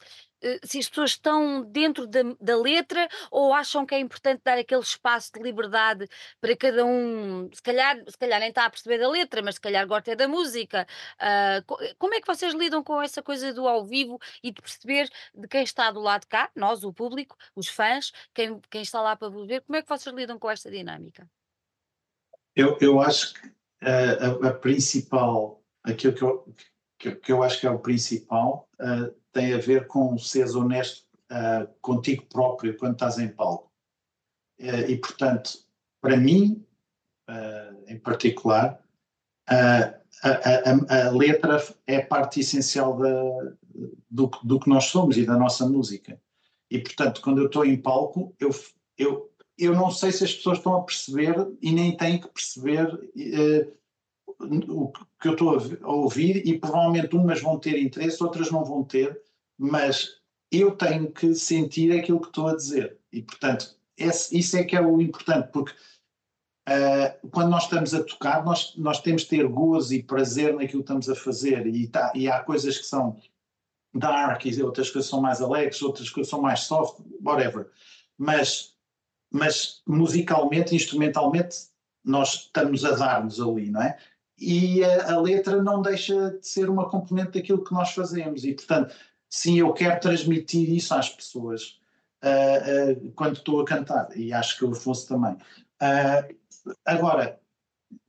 se 0.63 0.79
as 0.79 0.89
pessoas 0.89 1.11
estão 1.11 1.63
dentro 1.63 2.05
da, 2.07 2.21
da, 2.39 2.57
letra 2.57 3.07
ou 3.31 3.53
acham 3.53 3.85
que 3.85 3.95
é 3.95 3.99
importante 3.99 4.41
dar 4.43 4.57
aquele 4.57 4.81
espaço 4.81 5.31
de 5.33 5.41
liberdade 5.41 6.07
para 6.39 6.55
cada 6.55 6.85
um, 6.85 7.49
se 7.51 7.61
calhar, 7.61 7.97
se 8.07 8.17
calhar 8.17 8.39
nem 8.39 8.49
está 8.49 8.65
a 8.65 8.69
perceber 8.69 8.99
da 8.99 9.09
letra, 9.09 9.41
mas 9.41 9.55
se 9.55 9.61
calhar 9.61 9.85
gosta 9.87 10.11
é 10.11 10.15
da 10.15 10.27
música. 10.27 10.85
Uh, 11.15 11.95
como 11.97 12.13
é 12.13 12.21
que 12.21 12.27
vocês 12.27 12.53
lidam 12.53 12.83
com 12.83 13.01
essa 13.01 13.21
coisa 13.21 13.53
do 13.53 13.67
ao 13.67 13.85
vivo 13.85 14.19
e 14.43 14.51
de 14.51 14.61
perceber 14.61 15.09
de 15.33 15.47
quem 15.47 15.63
está 15.63 15.91
do 15.91 15.99
lado 15.99 16.21
de 16.21 16.27
cá, 16.27 16.49
nós, 16.55 16.83
o 16.83 16.93
público, 16.93 17.35
os 17.55 17.67
fãs, 17.67 18.11
quem, 18.33 18.59
quem 18.69 18.81
está 18.81 19.01
lá 19.01 19.15
para 19.15 19.29
vos 19.29 19.47
ver, 19.47 19.61
como 19.61 19.77
é 19.77 19.81
que 19.81 19.89
vocês 19.89 20.13
lidam 20.15 20.37
com 20.37 20.49
esta 20.49 20.69
dinâmica? 20.69 21.27
Eu, 22.55 22.77
eu 22.79 23.01
acho 23.01 23.33
que 23.33 23.51
a, 23.81 24.49
a, 24.49 24.53
principal, 24.53 25.61
aquilo 25.83 26.13
que 26.13 26.21
eu, 26.21 26.55
que, 26.97 27.15
que, 27.15 27.31
eu 27.31 27.43
acho 27.43 27.59
que 27.59 27.67
é 27.67 27.69
o 27.69 27.79
principal, 27.79 28.69
uh, 28.79 29.13
tem 29.35 29.53
a 29.53 29.57
ver 29.57 29.85
com 29.87 30.17
seres 30.17 30.55
honesto 30.55 31.05
uh, 31.29 31.67
contigo 31.81 32.25
próprio 32.27 32.77
quando 32.77 32.93
estás 32.93 33.19
em 33.19 33.27
palco. 33.27 33.69
Uh, 34.57 34.89
e, 34.89 34.97
portanto, 34.97 35.59
para 36.01 36.15
mim, 36.15 36.65
uh, 37.29 37.83
em 37.85 37.99
particular, 37.99 38.81
a, 39.45 39.93
a, 40.23 41.07
a, 41.07 41.11
letra 41.11 41.61
é 41.85 41.99
parte 41.99 42.39
essencial 42.39 42.97
da, 42.97 43.53
do, 44.09 44.31
do 44.41 44.57
que 44.57 44.69
nós 44.69 44.85
somos 44.85 45.17
e 45.17 45.25
da 45.25 45.37
nossa 45.37 45.67
música. 45.67 46.17
E, 46.71 46.79
portanto, 46.79 47.21
quando 47.21 47.39
eu 47.39 47.47
estou 47.47 47.65
em 47.65 47.79
palco, 47.79 48.33
eu, 48.39 48.51
eu, 48.97 49.29
eu 49.57 49.75
não 49.75 49.91
sei 49.91 50.13
se 50.13 50.23
as 50.23 50.33
pessoas 50.33 50.59
estão 50.59 50.77
a 50.77 50.83
perceber 50.83 51.35
e 51.61 51.73
nem 51.73 51.97
têm 51.97 52.21
que 52.21 52.29
perceber 52.29 52.87
o 54.39 54.91
que 55.19 55.27
eu 55.27 55.33
estou 55.33 55.57
a 55.81 55.91
ouvir, 55.91 56.47
e 56.47 56.57
provavelmente 56.59 57.15
umas 57.15 57.41
vão 57.41 57.59
ter 57.59 57.77
interesse, 57.81 58.23
outras 58.23 58.51
não 58.51 58.63
vão 58.63 58.83
ter, 58.83 59.19
mas 59.57 60.19
eu 60.51 60.71
tenho 60.71 61.11
que 61.11 61.33
sentir 61.33 61.91
aquilo 61.91 62.21
que 62.21 62.27
estou 62.27 62.47
a 62.47 62.55
dizer. 62.55 62.97
E, 63.11 63.21
portanto, 63.21 63.75
esse, 63.97 64.37
isso 64.37 64.57
é 64.57 64.63
que 64.63 64.75
é 64.75 64.81
o 64.81 65.01
importante, 65.01 65.49
porque 65.51 65.71
uh, 66.69 67.29
quando 67.29 67.49
nós 67.49 67.63
estamos 67.63 67.93
a 67.93 68.03
tocar, 68.03 68.43
nós, 68.43 68.73
nós 68.77 69.01
temos 69.01 69.23
de 69.23 69.29
ter 69.29 69.47
gozo 69.47 69.93
e 69.93 70.03
prazer 70.03 70.53
naquilo 70.53 70.83
que 70.83 70.91
estamos 70.91 71.09
a 71.09 71.15
fazer, 71.15 71.65
e, 71.67 71.87
tá, 71.87 72.11
e 72.15 72.27
há 72.27 72.41
coisas 72.41 72.77
que 72.77 72.85
são 72.85 73.17
dark, 73.93 74.45
e 74.45 74.61
outras 74.61 74.89
coisas 74.89 75.09
são 75.09 75.21
mais 75.21 75.41
alegres, 75.41 75.81
outras 75.81 76.09
coisas 76.09 76.29
são 76.29 76.41
mais 76.41 76.61
soft, 76.61 76.99
whatever. 77.23 77.69
Mas, 78.17 78.75
mas 79.31 79.81
musicalmente, 79.87 80.75
instrumentalmente, 80.75 81.69
nós 82.03 82.33
estamos 82.33 82.85
a 82.85 82.91
dar-nos 82.91 83.41
ali, 83.41 83.71
não 83.71 83.81
é? 83.81 83.97
E 84.37 84.83
a, 84.83 85.13
a, 85.13 85.21
letra 85.21 85.61
não 85.63 85.81
deixa 85.81 86.31
de 86.31 86.45
ser 86.45 86.69
uma 86.69 86.89
componente 86.89 87.31
daquilo 87.31 87.63
que 87.63 87.73
nós 87.73 87.91
fazemos, 87.91 88.43
e 88.43 88.53
portanto, 88.53 88.93
sim, 89.29 89.59
eu 89.59 89.71
quero 89.73 89.99
transmitir 89.99 90.69
isso 90.69 90.93
às 90.93 91.09
pessoas 91.09 91.79
uh, 92.23 92.91
uh, 92.91 93.11
quando 93.15 93.37
estou 93.37 93.61
a 93.61 93.65
cantar, 93.65 94.09
e 94.15 94.33
acho 94.33 94.57
que 94.57 94.65
o 94.65 94.71
Afonso 94.71 95.07
também. 95.07 95.33
Uh, 95.33 96.35
agora, 96.85 97.39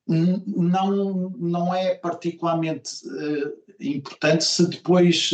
não, 0.09 1.31
não 1.37 1.75
é 1.75 1.97
particularmente 1.97 2.91
importante 3.81 4.45
se 4.45 4.65
depois 4.69 5.33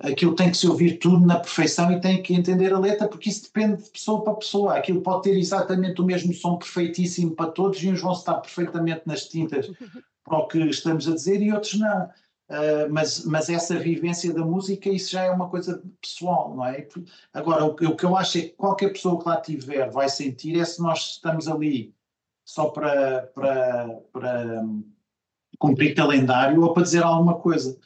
aquilo 0.00 0.34
tem 0.34 0.50
que 0.50 0.56
se 0.56 0.66
ouvir 0.66 0.98
tudo 0.98 1.24
na 1.24 1.38
perfeição 1.38 1.92
e 1.92 2.00
tem 2.00 2.20
que 2.20 2.34
entender 2.34 2.72
a 2.72 2.80
letra, 2.80 3.06
porque 3.06 3.28
isso 3.28 3.44
depende 3.44 3.84
de 3.84 3.90
pessoa 3.90 4.24
para 4.24 4.34
pessoa. 4.34 4.74
Aquilo 4.76 5.02
pode 5.02 5.22
ter 5.22 5.38
exatamente 5.38 6.00
o 6.00 6.04
mesmo 6.04 6.34
som 6.34 6.56
perfeitíssimo 6.56 7.30
para 7.36 7.52
todos 7.52 7.80
e 7.80 7.88
uns 7.88 8.00
vão 8.00 8.10
estar 8.12 8.34
perfeitamente 8.34 9.02
nas 9.06 9.28
tintas 9.28 9.70
para 10.28 10.38
o 10.38 10.46
que 10.46 10.58
estamos 10.58 11.08
a 11.08 11.14
dizer 11.14 11.42
e 11.42 11.52
outros 11.52 11.78
não. 11.78 12.10
Uh, 12.48 12.88
mas, 12.90 13.26
mas 13.26 13.50
essa 13.50 13.78
vivência 13.78 14.32
da 14.32 14.42
música, 14.42 14.88
isso 14.88 15.10
já 15.10 15.24
é 15.24 15.30
uma 15.30 15.50
coisa 15.50 15.82
pessoal, 16.00 16.54
não 16.54 16.64
é? 16.64 16.88
Agora, 17.34 17.64
o, 17.64 17.72
o 17.72 17.96
que 17.96 18.04
eu 18.04 18.16
acho 18.16 18.38
é 18.38 18.42
que 18.42 18.48
qualquer 18.50 18.90
pessoa 18.90 19.20
que 19.20 19.28
lá 19.28 19.38
tiver 19.38 19.90
vai 19.90 20.08
sentir 20.08 20.58
é 20.58 20.64
se 20.64 20.80
nós 20.80 21.12
estamos 21.12 21.46
ali 21.46 21.94
só 22.46 22.70
para, 22.70 23.26
para, 23.34 24.00
para 24.10 24.64
cumprir 25.58 25.94
calendário 25.94 26.62
ou 26.62 26.72
para 26.72 26.84
dizer 26.84 27.02
alguma 27.02 27.34
coisa. 27.34 27.78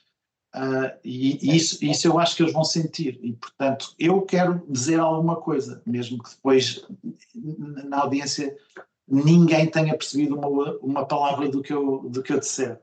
Uh, 0.54 0.92
e, 1.02 1.38
e 1.42 1.56
isso, 1.56 1.84
isso 1.84 2.06
eu 2.06 2.18
acho 2.20 2.36
que 2.36 2.42
eles 2.44 2.52
vão 2.52 2.62
sentir. 2.62 3.18
E, 3.20 3.32
portanto, 3.32 3.94
eu 3.98 4.22
quero 4.22 4.64
dizer 4.68 5.00
alguma 5.00 5.36
coisa, 5.36 5.82
mesmo 5.84 6.22
que 6.22 6.30
depois 6.30 6.86
na 7.34 8.02
audiência 8.02 8.56
ninguém 9.12 9.70
tenha 9.70 9.96
percebido 9.96 10.36
uma, 10.36 10.72
uma 10.78 11.06
palavra 11.06 11.48
do 11.48 11.62
que 11.62 11.72
eu, 11.72 12.08
do 12.08 12.22
que 12.22 12.32
eu 12.32 12.40
disser 12.40 12.80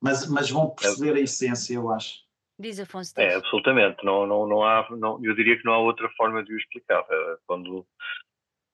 mas, 0.00 0.28
mas 0.28 0.50
vão 0.50 0.70
perceber 0.70 1.16
a 1.16 1.20
essência, 1.20 1.74
eu 1.74 1.90
acho. 1.90 2.20
Diz 2.58 2.80
Afonso. 2.80 3.12
É, 3.16 3.34
absolutamente. 3.34 4.04
Não, 4.04 4.26
não, 4.26 4.46
não 4.46 4.64
há, 4.64 4.86
não, 4.90 5.20
eu 5.24 5.34
diria 5.34 5.56
que 5.56 5.64
não 5.64 5.72
há 5.72 5.78
outra 5.78 6.08
forma 6.16 6.42
de 6.42 6.52
o 6.52 6.56
explicar. 6.56 7.04
É, 7.08 7.36
quando, 7.46 7.86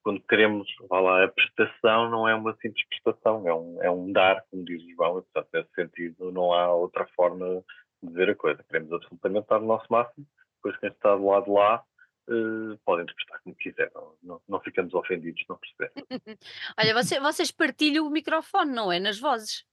quando 0.03 0.21
queremos, 0.23 0.67
vá 0.89 1.01
lá, 1.01 1.25
a 1.25 1.29
prestação 1.29 2.11
não 2.11 2.29
é 2.29 2.35
uma 2.35 2.55
simples 2.61 2.85
prestação, 2.89 3.47
é 3.47 3.55
um, 3.55 3.83
é 3.83 3.91
um 3.91 4.11
dar, 4.13 4.43
como 4.51 4.65
diz 4.65 4.83
o 4.83 4.91
João, 4.91 5.19
e, 5.19 5.23
portanto, 5.23 5.49
nesse 5.53 5.75
sentido 5.75 6.33
não 6.33 6.53
há 6.53 6.73
outra 6.73 7.07
forma 7.15 7.63
de 8.03 8.13
ver 8.13 8.31
a 8.31 8.35
coisa. 8.35 8.65
Queremos 8.65 8.93
absolutamente 8.93 9.49
dar 9.49 9.61
o 9.61 9.67
nosso 9.67 9.87
máximo, 9.91 10.27
depois 10.57 10.81
quem 10.81 10.91
está 10.91 11.15
do 11.17 11.27
lado 11.27 11.45
de 11.45 11.51
lá 11.51 11.83
uh, 12.29 12.79
pode 12.85 13.03
interpretar 13.03 13.41
como 13.43 13.55
quiser, 13.57 13.91
não, 13.95 14.15
não, 14.23 14.41
não 14.49 14.61
ficamos 14.61 14.95
ofendidos, 14.95 15.45
não 15.49 15.59
perceber. 15.59 15.93
Olha, 16.79 16.95
você, 16.95 17.21
vocês 17.21 17.51
partilham 17.51 18.07
o 18.07 18.11
microfone, 18.11 18.73
não 18.73 18.91
é? 18.93 18.99
Nas 18.99 19.19
vozes 19.19 19.65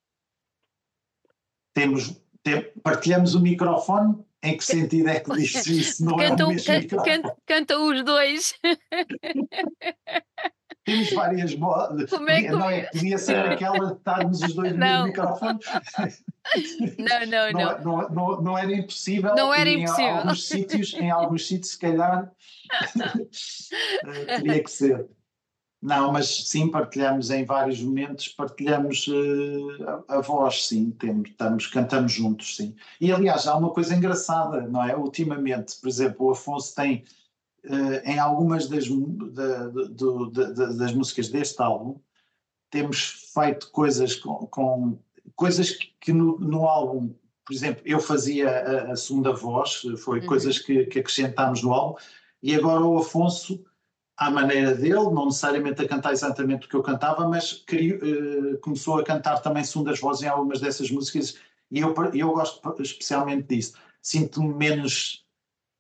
temos, 1.74 2.22
tem, 2.44 2.72
partilhamos 2.84 3.36
o 3.36 3.40
microfone. 3.40 4.24
Em 4.44 4.58
que 4.58 4.66
sentido 4.66 5.08
é 5.08 5.20
que 5.20 5.32
diz 5.34 5.54
isso? 5.68 6.04
Não 6.04 6.18
cantam, 6.18 6.48
é 6.48 6.50
o 6.50 6.56
mesmo 6.56 6.90
can, 6.90 7.04
can, 7.04 7.22
cantam 7.46 7.92
os 7.92 8.04
dois. 8.04 8.56
Temos 10.84 11.14
várias 11.14 11.56
modas. 11.56 12.10
Como 12.10 12.30
é 12.30 12.42
que... 12.42 12.50
Não 12.50 12.70
é? 12.70 12.84
Podia 12.84 13.18
ser 13.18 13.38
aquela 13.52 13.88
de 13.88 13.94
estarmos 13.94 14.42
os 14.42 14.54
dois 14.54 14.74
no 14.74 15.04
microfone. 15.06 15.60
Não, 16.98 17.26
não, 17.28 17.52
não. 17.54 17.62
Não, 17.62 17.80
não, 17.84 18.10
não, 18.10 18.42
não 18.42 18.58
era 18.58 18.74
impossível. 18.74 19.36
Não 19.36 19.54
era 19.54 19.70
impossível. 19.70 20.06
Em 20.06 20.18
alguns 20.18 20.48
sítios, 20.48 20.94
em 20.94 21.12
alguns 21.12 21.48
sítios, 21.48 21.72
se 21.72 21.78
calhar, 21.78 22.32
teria 24.38 24.64
que 24.64 24.72
ser. 24.72 25.08
Não, 25.82 26.12
mas 26.12 26.48
sim, 26.48 26.70
partilhamos 26.70 27.32
em 27.32 27.44
vários 27.44 27.82
momentos, 27.82 28.28
partilhamos 28.28 29.08
uh, 29.08 30.04
a, 30.08 30.18
a, 30.18 30.22
voz, 30.22 30.68
sim, 30.68 30.92
temos, 30.92 31.32
estamos, 31.32 31.66
cantamos 31.66 32.12
juntos, 32.12 32.56
sim. 32.56 32.76
E 33.00 33.12
aliás, 33.12 33.48
há 33.48 33.58
uma 33.58 33.72
coisa 33.72 33.96
engraçada, 33.96 34.62
não 34.62 34.88
é? 34.88 34.96
Ultimamente, 34.96 35.76
por 35.82 35.90
exemplo, 35.90 36.28
o 36.28 36.32
Afonso 36.32 36.76
tem, 36.76 37.04
em 38.04 38.18
algumas 38.18 38.68
das, 38.68 38.86
das 40.78 40.94
músicas 40.94 41.30
deste 41.30 41.62
álbum, 41.62 42.00
temos 42.70 43.30
feito 43.34 43.70
coisas 43.72 44.16
com, 44.16 44.48
com 44.48 45.00
coisas 45.36 45.72
que, 45.72 45.94
que 46.00 46.14
no, 46.14 46.40
no, 46.40 46.66
álbum, 46.68 47.14
por 47.46 47.54
exemplo, 47.54 47.84
eu 47.86 48.00
fazia 48.00 48.50
a, 48.50 48.92
a 48.94 48.96
segunda 48.96 49.34
voz, 49.34 49.82
foi 50.00 50.22
uhum. 50.22 50.26
coisas 50.26 50.58
que, 50.58 50.86
que 50.86 51.00
acrescentámos 51.00 51.62
no 51.62 51.74
álbum, 51.74 51.98
e 52.42 52.56
agora 52.56 52.84
o 52.84 52.98
Afonso 52.98 53.64
à 54.18 54.30
maneira 54.30 54.76
dele, 54.76 55.10
não 55.12 55.26
necessariamente 55.26 55.82
a 55.82 55.88
cantar 55.88 56.14
exatamente 56.14 56.66
o 56.66 56.70
que 56.70 56.76
eu 56.76 56.84
cantava, 56.84 57.28
mas 57.28 57.54
criou, 57.54 57.98
uh, 57.98 58.58
começou 58.60 59.00
a 59.00 59.04
cantar 59.04 59.40
também 59.40 59.64
segundas 59.64 60.00
vozes 60.00 60.24
em 60.24 60.28
algumas 60.28 60.62
dessas 60.62 60.92
músicas 60.92 61.38
e 61.72 61.80
eu, 61.80 61.94
eu 62.14 62.32
gosto 62.32 62.82
especialmente 62.82 63.48
disso. 63.48 63.74
Sinto-me 64.02 64.54
menos 64.54 65.21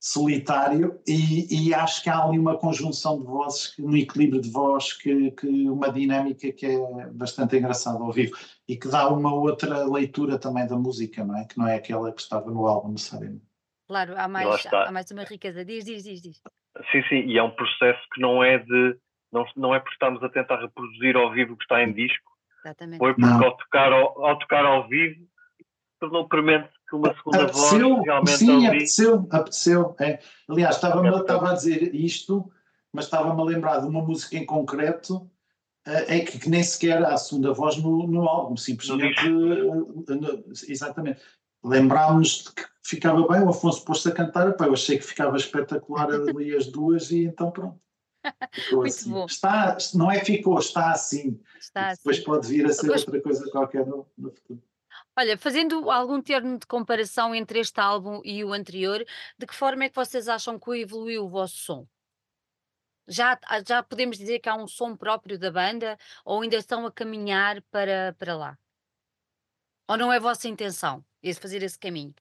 solitário 0.01 0.99
e, 1.07 1.67
e, 1.69 1.73
acho 1.75 2.01
que 2.01 2.09
há 2.09 2.23
ali 2.23 2.39
uma 2.39 2.57
conjunção 2.57 3.19
de 3.19 3.25
vozes, 3.27 3.77
um 3.77 3.95
equilíbrio 3.95 4.41
de 4.41 4.49
voz, 4.49 4.93
que, 4.93 5.29
que 5.31 5.69
uma 5.69 5.91
dinâmica 5.91 6.51
que 6.51 6.65
é 6.65 7.05
bastante 7.11 7.55
engraçada 7.55 7.99
ao 7.99 8.11
vivo 8.11 8.35
e 8.67 8.75
que 8.75 8.87
dá 8.87 9.07
uma 9.07 9.31
outra 9.31 9.85
leitura 9.87 10.39
também 10.39 10.65
da 10.65 10.75
música, 10.75 11.23
não 11.23 11.37
é? 11.37 11.45
Que 11.45 11.55
não 11.55 11.67
é 11.67 11.75
aquela 11.75 12.11
que 12.11 12.19
estava 12.19 12.49
no 12.49 12.65
álbum 12.65 12.89
necessariamente. 12.89 13.45
Claro, 13.87 14.15
há 14.17 14.27
mais, 14.27 14.65
há 14.73 14.91
mais 14.91 15.11
uma 15.11 15.23
riqueza. 15.23 15.63
Diz, 15.63 15.85
diz, 15.85 16.03
diz, 16.03 16.19
diz. 16.19 16.41
Sim, 16.91 17.03
sim, 17.07 17.27
e 17.27 17.37
é 17.37 17.43
um 17.43 17.51
processo 17.51 18.01
que 18.11 18.19
não 18.19 18.43
é 18.43 18.57
de. 18.57 18.97
Não, 19.31 19.45
não 19.55 19.75
é 19.75 19.79
porque 19.79 19.93
estamos 19.93 20.23
a 20.23 20.29
tentar 20.29 20.59
reproduzir 20.59 21.15
ao 21.15 21.31
vivo 21.31 21.53
o 21.53 21.57
que 21.57 21.63
está 21.63 21.83
em 21.83 21.93
disco, 21.93 22.31
Exatamente. 22.65 22.97
foi 22.97 23.13
porque 23.13 23.45
ao 23.45 23.55
tocar 23.55 23.93
ao, 23.93 24.25
ao, 24.25 24.39
tocar 24.39 24.65
ao 24.65 24.87
vivo 24.87 25.25
tornou 25.99 26.27
premente 26.27 26.69
que 26.91 26.95
uma 26.97 27.15
segunda 27.15 27.43
apeteceu, 27.43 27.89
voz 27.89 28.05
realmente 28.05 28.37
sim, 28.37 28.55
ali... 28.55 28.67
apeteceu, 28.67 29.27
apeteceu. 29.31 29.95
É. 29.99 30.19
Aliás, 30.49 30.75
estava, 30.75 31.07
é, 31.07 31.09
estava 31.09 31.49
a 31.49 31.53
dizer 31.53 31.95
isto, 31.95 32.51
mas 32.91 33.05
estava-me 33.05 33.41
a 33.41 33.45
lembrar 33.45 33.79
de 33.79 33.87
uma 33.87 34.01
música 34.01 34.35
em 34.35 34.45
concreto 34.45 35.29
é 35.83 36.19
que, 36.19 36.37
que, 36.37 36.47
nem 36.47 36.61
sequer 36.61 37.03
há 37.03 37.17
segunda 37.17 37.53
voz 37.53 37.75
no, 37.77 38.05
no 38.05 38.27
álbum, 38.27 38.55
simplesmente. 38.55 39.27
No 39.27 40.05
exatamente 40.67 41.19
lembrámos 41.63 42.43
de 42.43 42.51
que 42.53 42.63
ficava 42.83 43.27
bem, 43.27 43.41
o 43.41 43.49
Afonso 43.49 43.83
pôs-se 43.83 44.07
a 44.07 44.11
cantar, 44.11 44.53
pá, 44.53 44.65
eu 44.65 44.73
achei 44.73 44.97
que 44.97 45.03
ficava 45.03 45.37
espetacular 45.37 46.09
ali 46.09 46.55
as 46.55 46.67
duas 46.67 47.11
e 47.11 47.25
então 47.25 47.51
pronto. 47.51 47.79
Ficou 48.53 48.79
Muito 48.79 48.93
assim. 48.93 49.11
bom. 49.11 49.25
Está, 49.25 49.77
não 49.95 50.11
é 50.11 50.23
ficou, 50.23 50.59
está 50.59 50.91
assim. 50.91 51.39
Está 51.59 51.93
Depois 51.93 52.17
assim. 52.17 52.25
pode 52.25 52.47
vir 52.47 52.65
a 52.65 52.73
ser 52.73 52.83
Depois... 52.83 53.01
outra 53.01 53.21
coisa 53.21 53.51
qualquer 53.51 53.85
no, 53.85 54.05
no 54.17 54.31
futuro. 54.31 54.61
Olha, 55.17 55.37
fazendo 55.37 55.91
algum 55.91 56.21
termo 56.21 56.57
de 56.57 56.65
comparação 56.65 57.35
entre 57.35 57.59
este 57.59 57.79
álbum 57.81 58.21
e 58.23 58.43
o 58.45 58.53
anterior, 58.53 59.03
de 59.37 59.45
que 59.45 59.53
forma 59.53 59.83
é 59.83 59.89
que 59.89 59.95
vocês 59.95 60.29
acham 60.29 60.57
que 60.57 60.71
evoluiu 60.79 61.25
o 61.25 61.29
vosso 61.29 61.57
som? 61.57 61.87
Já, 63.07 63.37
já 63.67 63.83
podemos 63.83 64.17
dizer 64.17 64.39
que 64.39 64.47
há 64.47 64.55
um 64.55 64.67
som 64.67 64.95
próprio 64.95 65.37
da 65.37 65.51
banda 65.51 65.97
ou 66.23 66.41
ainda 66.41 66.55
estão 66.55 66.85
a 66.85 66.91
caminhar 66.91 67.61
para, 67.63 68.15
para 68.17 68.37
lá? 68.37 68.57
Ou 69.89 69.97
não 69.97 70.13
é 70.13 70.15
a 70.15 70.21
vossa 70.21 70.47
intenção 70.47 71.03
esse, 71.21 71.41
fazer 71.41 71.61
esse 71.61 71.77
caminho? 71.77 72.15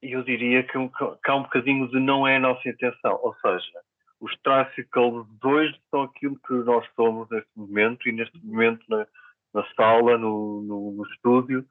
Eu 0.00 0.22
diria 0.22 0.62
que, 0.62 0.72
que 0.72 1.30
há 1.30 1.34
um 1.34 1.42
bocadinho 1.42 1.88
de 1.88 1.98
não 1.98 2.26
é 2.26 2.36
a 2.36 2.40
nossa 2.40 2.68
intenção, 2.68 3.18
ou 3.22 3.34
seja, 3.36 3.82
os 4.20 4.32
Tricycles 4.38 5.26
2 5.40 5.76
são 5.90 6.02
aquilo 6.02 6.38
que 6.46 6.52
nós 6.52 6.86
somos 6.94 7.28
neste 7.28 7.50
momento 7.56 8.08
e 8.08 8.12
neste 8.12 8.38
momento 8.44 8.84
na, 8.88 9.04
na 9.54 9.64
sala, 9.74 10.16
no, 10.16 10.62
no, 10.62 10.92
no 10.92 11.06
estúdio, 11.06 11.64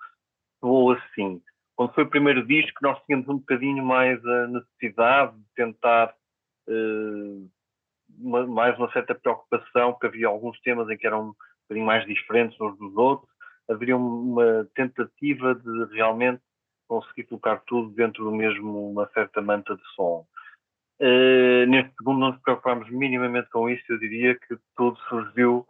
ou 0.61 0.91
assim. 0.91 1.41
Quando 1.75 1.93
foi 1.93 2.03
o 2.03 2.09
primeiro 2.09 2.45
disco, 2.45 2.77
nós 2.82 3.01
tínhamos 3.05 3.27
um 3.27 3.38
bocadinho 3.38 3.84
mais 3.84 4.23
a 4.25 4.47
necessidade 4.47 5.36
de 5.36 5.45
tentar 5.55 6.13
uh, 6.67 7.49
uma, 8.19 8.45
mais 8.45 8.77
uma 8.77 8.91
certa 8.91 9.15
preocupação, 9.15 9.93
porque 9.93 10.07
havia 10.07 10.27
alguns 10.27 10.59
temas 10.61 10.89
em 10.89 10.97
que 10.97 11.07
eram 11.07 11.36
bocadinho 11.71 11.86
mais 11.86 12.05
diferentes 12.05 12.59
uns 12.59 12.77
dos 12.77 12.95
outros, 12.97 13.29
haveria 13.69 13.95
uma 13.95 14.67
tentativa 14.75 15.55
de 15.55 15.95
realmente 15.95 16.41
conseguir 16.88 17.23
colocar 17.23 17.61
tudo 17.65 17.89
dentro 17.91 18.25
do 18.25 18.32
mesmo, 18.32 18.91
uma 18.91 19.09
certa 19.13 19.41
manta 19.41 19.75
de 19.75 19.84
som. 19.95 20.25
Uh, 20.99 21.65
neste 21.67 21.95
segundo 21.95 22.19
não 22.19 22.32
nos 22.32 22.41
preocupámos 22.41 22.89
minimamente 22.89 23.49
com 23.49 23.69
isso, 23.69 23.84
eu 23.89 23.97
diria 23.97 24.36
que 24.36 24.57
tudo 24.75 24.99
surgiu, 25.07 25.65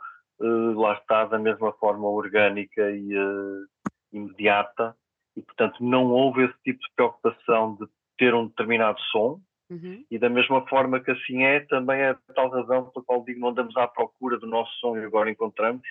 lá 0.75 0.93
está, 0.93 1.25
da 1.25 1.37
mesma 1.37 1.71
forma 1.73 2.07
orgânica 2.07 2.89
e 2.91 3.17
uh, 3.17 3.67
imediata, 4.11 4.95
e 5.35 5.41
portanto 5.41 5.83
não 5.83 6.11
houve 6.11 6.45
esse 6.45 6.57
tipo 6.63 6.79
de 6.79 6.93
preocupação 6.95 7.75
de 7.75 7.87
ter 8.17 8.33
um 8.33 8.47
determinado 8.47 8.99
som, 9.11 9.39
uhum. 9.69 10.03
e 10.09 10.17
da 10.17 10.29
mesma 10.29 10.67
forma 10.67 10.99
que 10.99 11.11
assim 11.11 11.43
é, 11.43 11.61
também 11.61 12.01
é 12.01 12.15
tal 12.35 12.49
razão 12.49 12.89
pela 12.89 13.05
qual 13.05 13.23
digo 13.23 13.39
não 13.39 13.49
andamos 13.49 13.75
à 13.77 13.87
procura 13.87 14.39
do 14.39 14.47
nosso 14.47 14.71
som 14.79 14.97
e 14.97 15.05
agora 15.05 15.31
encontramos 15.31 15.83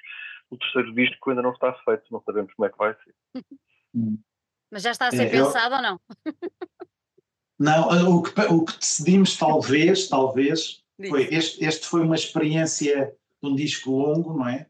o 0.50 0.56
terceiro 0.56 0.92
disco 0.94 1.16
que 1.22 1.30
ainda 1.30 1.42
não 1.42 1.52
está 1.52 1.72
feito, 1.84 2.04
não 2.10 2.22
sabemos 2.22 2.52
como 2.54 2.66
é 2.66 2.70
que 2.70 2.78
vai 2.78 2.94
ser. 2.94 3.14
Mas 4.70 4.82
já 4.82 4.90
está 4.90 5.08
a 5.08 5.10
ser 5.10 5.26
é, 5.26 5.30
pensado 5.30 5.74
eu... 5.74 5.76
ou 5.76 5.82
não? 5.82 6.00
Não, 7.62 8.16
o 8.16 8.22
que, 8.22 8.40
o 8.40 8.64
que 8.64 8.78
decidimos 8.78 9.36
talvez, 9.36 10.08
talvez, 10.08 10.82
foi 11.10 11.24
este, 11.24 11.62
este 11.62 11.86
foi 11.86 12.00
uma 12.00 12.14
experiência 12.14 13.14
um 13.42 13.54
disco 13.54 13.90
longo, 13.90 14.36
não 14.36 14.48
é? 14.48 14.66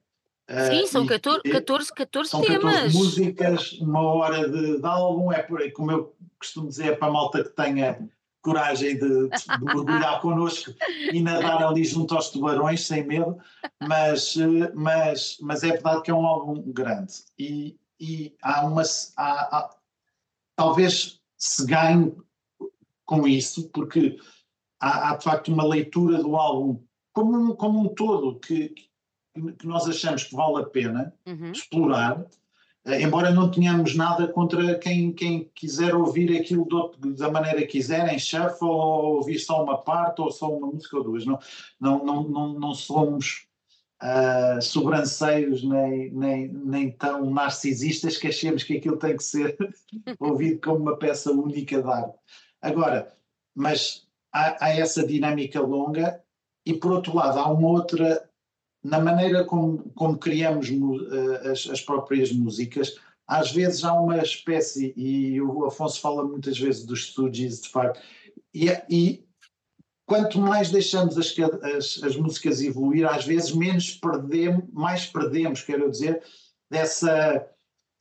Sim, 0.69 0.87
são 0.87 1.07
14, 1.07 1.43
14, 1.43 1.95
14 1.95 2.31
são 2.31 2.41
temas. 2.41 2.75
14 2.75 2.97
músicas, 2.97 3.73
uma 3.81 4.03
hora 4.03 4.49
de, 4.49 4.81
de 4.81 4.87
álbum, 4.87 5.31
é 5.31 5.43
por, 5.43 5.61
como 5.73 5.93
eu 5.93 6.17
costumo 6.39 6.69
dizer, 6.69 6.93
é 6.93 6.97
para 6.97 7.07
a 7.07 7.13
malta 7.13 7.45
que 7.45 7.51
tenha 7.51 8.11
coragem 8.43 8.99
de, 8.99 9.29
de 9.29 9.65
mergulhar 9.65 10.19
connosco 10.23 10.75
e 11.13 11.21
nadar 11.21 11.63
ali 11.63 11.85
junto 11.85 12.15
aos 12.15 12.31
tubarões 12.31 12.85
sem 12.87 13.07
medo, 13.07 13.39
mas, 13.81 14.35
mas, 14.75 15.37
mas 15.41 15.63
é 15.63 15.69
verdade 15.69 16.03
que 16.03 16.11
é 16.11 16.15
um 16.15 16.27
álbum 16.27 16.63
grande 16.73 17.13
e, 17.39 17.79
e 18.01 18.35
há 18.43 18.67
uma 18.67 18.83
há, 19.17 19.59
há, 19.59 19.77
talvez 20.57 21.21
se 21.37 21.67
ganhe 21.67 22.15
com 23.05 23.29
isso, 23.29 23.69
porque 23.71 24.19
há, 24.81 25.11
há, 25.11 25.17
de 25.17 25.25
facto 25.25 25.53
uma 25.53 25.65
leitura 25.65 26.23
do 26.23 26.35
álbum 26.37 26.83
como 27.13 27.37
um, 27.37 27.55
como 27.55 27.81
um 27.81 27.89
todo 27.89 28.39
que, 28.39 28.71
que 29.59 29.67
nós 29.67 29.89
achamos 29.89 30.25
que 30.25 30.35
vale 30.35 30.63
a 30.63 30.67
pena 30.67 31.15
uhum. 31.27 31.53
explorar 31.53 32.27
eh, 32.85 33.03
embora 33.03 33.31
não 33.31 33.51
tenhamos 33.51 33.95
nada 33.95 34.27
contra 34.29 34.79
quem, 34.79 35.13
quem 35.13 35.51
quiser 35.55 35.95
ouvir 35.95 36.37
aquilo 36.39 36.65
do, 36.65 36.93
da 37.15 37.31
maneira 37.31 37.61
que 37.61 37.67
quiser, 37.67 38.13
em 38.13 38.19
shuffle, 38.19 38.69
ou 38.69 39.17
ouvir 39.17 39.39
só 39.39 39.63
uma 39.63 39.79
parte, 39.79 40.21
ou 40.21 40.31
só 40.31 40.51
uma 40.51 40.67
música 40.67 40.97
ou 40.97 41.05
duas. 41.05 41.27
Não, 41.27 41.39
não, 41.79 42.05
não, 42.05 42.23
não, 42.29 42.53
não 42.55 42.75
somos 42.75 43.47
uh, 44.03 44.63
sobranceiros 44.63 45.63
nem, 45.63 46.11
nem, 46.13 46.49
nem 46.49 46.91
tão 46.93 47.31
narcisistas 47.31 48.17
que 48.17 48.29
achemos 48.29 48.63
que 48.63 48.79
aquilo 48.79 48.97
tem 48.97 49.17
que 49.17 49.25
ser 49.25 49.57
ouvido 50.19 50.61
como 50.63 50.79
uma 50.79 50.97
peça 50.97 51.31
única 51.31 51.83
de 51.83 51.89
arte. 51.89 52.19
Agora, 52.63 53.15
mas 53.55 54.07
há, 54.33 54.65
há 54.65 54.71
essa 54.71 55.07
dinâmica 55.07 55.61
longa 55.61 56.23
e, 56.65 56.75
por 56.75 56.93
outro 56.93 57.15
lado, 57.15 57.39
há 57.39 57.49
uma 57.49 57.69
outra 57.69 58.29
na 58.83 58.99
maneira 58.99 59.45
como, 59.45 59.91
como 59.95 60.19
criamos 60.19 60.71
uh, 60.71 61.51
as, 61.51 61.69
as, 61.69 61.81
próprias 61.81 62.33
músicas, 62.33 62.97
às 63.27 63.53
vezes 63.53 63.85
há 63.85 63.93
uma 63.93 64.19
espécie, 64.19 64.95
e 64.97 65.41
o 65.41 65.67
Afonso 65.67 66.01
fala 66.01 66.25
muitas 66.25 66.59
vezes 66.59 66.85
dos 66.85 67.07
Stooges, 67.09 67.61
de 67.61 67.69
facto, 67.69 68.01
e, 68.55 68.69
e 68.89 69.25
quanto 70.07 70.41
mais 70.41 70.71
deixamos 70.71 71.17
as, 71.17 71.35
as, 71.63 72.03
as, 72.03 72.17
músicas 72.17 72.61
evoluir, 72.61 73.07
às 73.07 73.25
vezes 73.25 73.53
menos 73.53 73.93
perdemos, 73.93 74.65
mais 74.73 75.07
perdemos, 75.07 75.63
quero 75.63 75.91
dizer, 75.91 76.23
dessa 76.69 77.47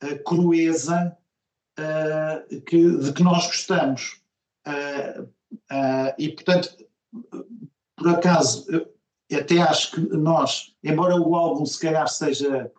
uh, 0.02 0.24
crueza 0.24 1.16
uh, 1.78 2.60
que, 2.62 2.96
de 2.98 3.12
que 3.12 3.22
nós 3.22 3.46
gostamos. 3.46 4.20
Uh, 4.66 5.30
e, 6.18 6.30
portanto, 6.30 6.76
por 8.00 8.08
acaso, 8.08 8.66
até 9.30 9.58
acho 9.58 9.92
que 9.92 10.00
nós, 10.16 10.74
embora 10.82 11.20
o 11.20 11.36
álbum 11.36 11.66
se 11.66 11.78
calhar 11.78 12.08
seja 12.08 12.72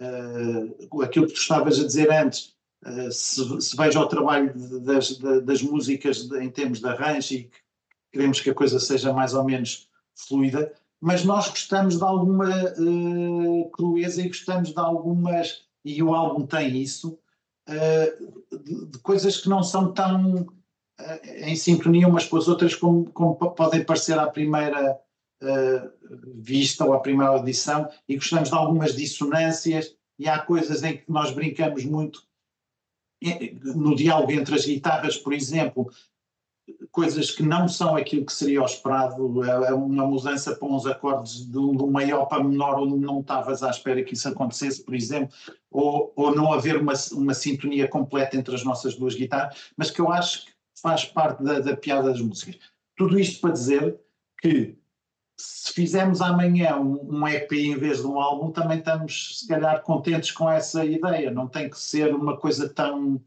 uh, 0.00 1.02
aquilo 1.02 1.26
que 1.26 1.32
tu 1.32 1.40
estavas 1.40 1.80
a 1.80 1.84
dizer 1.84 2.12
antes, 2.12 2.54
uh, 2.86 3.10
se, 3.10 3.60
se, 3.60 3.76
veja 3.76 3.98
o 3.98 4.06
trabalho 4.06 4.56
de, 4.56 4.78
das, 4.78 5.08
de, 5.18 5.40
das, 5.40 5.62
músicas 5.62 6.28
de, 6.28 6.38
em 6.38 6.48
termos 6.48 6.78
de 6.78 6.86
arranjo 6.86 7.34
e 7.34 7.44
que 7.44 7.58
queremos 8.12 8.40
que 8.40 8.50
a 8.50 8.54
coisa 8.54 8.78
seja 8.78 9.12
mais 9.12 9.34
ou 9.34 9.42
menos 9.42 9.88
fluida, 10.14 10.72
mas 11.00 11.24
nós 11.24 11.48
gostamos 11.48 11.98
de 11.98 12.04
alguma 12.04 12.48
uh, 12.48 13.70
crueza 13.70 14.22
e 14.22 14.28
gostamos 14.28 14.68
de 14.70 14.78
algumas, 14.78 15.64
e 15.84 16.00
o 16.00 16.14
álbum 16.14 16.46
tem 16.46 16.80
isso, 16.80 17.18
de, 18.64 18.86
de, 18.86 18.98
coisas 19.00 19.38
que 19.38 19.48
não 19.48 19.62
são 19.62 19.92
tão 19.92 20.46
em 21.24 21.54
sintonia 21.54 22.08
umas 22.08 22.26
com 22.26 22.36
as 22.36 22.48
outras 22.48 22.74
como, 22.74 23.10
como 23.10 23.34
podem 23.34 23.84
parecer 23.84 24.18
à 24.18 24.26
primeira 24.26 24.98
uh, 25.42 25.90
vista 26.34 26.84
ou 26.84 26.92
a 26.92 27.00
primeira 27.00 27.32
audição 27.32 27.88
e 28.08 28.16
gostamos 28.16 28.48
de 28.48 28.54
algumas 28.54 28.96
dissonâncias 28.96 29.94
e 30.18 30.28
há 30.28 30.38
coisas 30.38 30.82
em 30.82 30.96
que 30.96 31.04
nós 31.08 31.30
brincamos 31.30 31.84
muito 31.84 32.26
no 33.62 33.96
diálogo 33.96 34.30
entre 34.30 34.54
as 34.54 34.64
guitarras, 34.64 35.16
por 35.16 35.32
exemplo, 35.32 35.90
coisas 36.90 37.30
que 37.30 37.42
não 37.42 37.68
são 37.68 37.96
aquilo 37.96 38.26
que 38.26 38.32
seria 38.32 38.62
o 38.62 38.66
esperado, 38.66 39.44
é, 39.44 39.70
é 39.70 39.74
uma 39.74 40.06
mudança 40.06 40.54
para 40.54 40.68
uns 40.68 40.86
acordes 40.86 41.46
de 41.46 41.52
de 41.52 41.58
um 41.58 41.90
maior 41.90 42.26
para 42.26 42.44
menor 42.44 42.80
onde 42.80 42.96
não 42.96 43.20
estavas 43.20 43.62
à 43.62 43.70
espera 43.70 44.02
que 44.04 44.14
isso 44.14 44.28
acontecesse, 44.28 44.84
por 44.84 44.94
exemplo, 44.94 45.34
ou, 45.70 46.12
ou 46.14 46.34
não 46.34 46.52
haver 46.52 46.76
uma, 46.76 46.92
uma 47.12 47.34
sintonia 47.34 47.88
completa 47.88 48.36
entre 48.36 48.54
as 48.54 48.64
nossas 48.64 48.94
duas 48.94 49.14
guitarras, 49.14 49.72
mas 49.76 49.90
que 49.90 50.00
eu 50.00 50.12
acho 50.12 50.46
que 50.46 50.57
faz 50.80 51.04
parte 51.04 51.42
da, 51.42 51.60
da 51.60 51.76
piada 51.76 52.08
das 52.08 52.20
músicas. 52.20 52.58
Tudo 52.96 53.18
isto 53.18 53.40
para 53.40 53.52
dizer 53.52 53.98
que 54.40 54.76
se 55.36 55.72
fizermos 55.72 56.20
amanhã 56.20 56.76
um, 56.76 57.18
um, 57.18 57.28
EP 57.28 57.52
em 57.52 57.76
vez 57.76 57.98
de 57.98 58.06
um 58.06 58.18
álbum, 58.18 58.50
também 58.50 58.78
estamos, 58.78 59.38
se 59.38 59.46
calhar, 59.46 59.82
contentes 59.82 60.32
com 60.32 60.50
essa 60.50 60.84
ideia. 60.84 61.30
Não 61.30 61.46
tem 61.46 61.70
que 61.70 61.78
ser 61.78 62.12
uma 62.12 62.36
coisa 62.36 62.68
tão, 62.68 63.20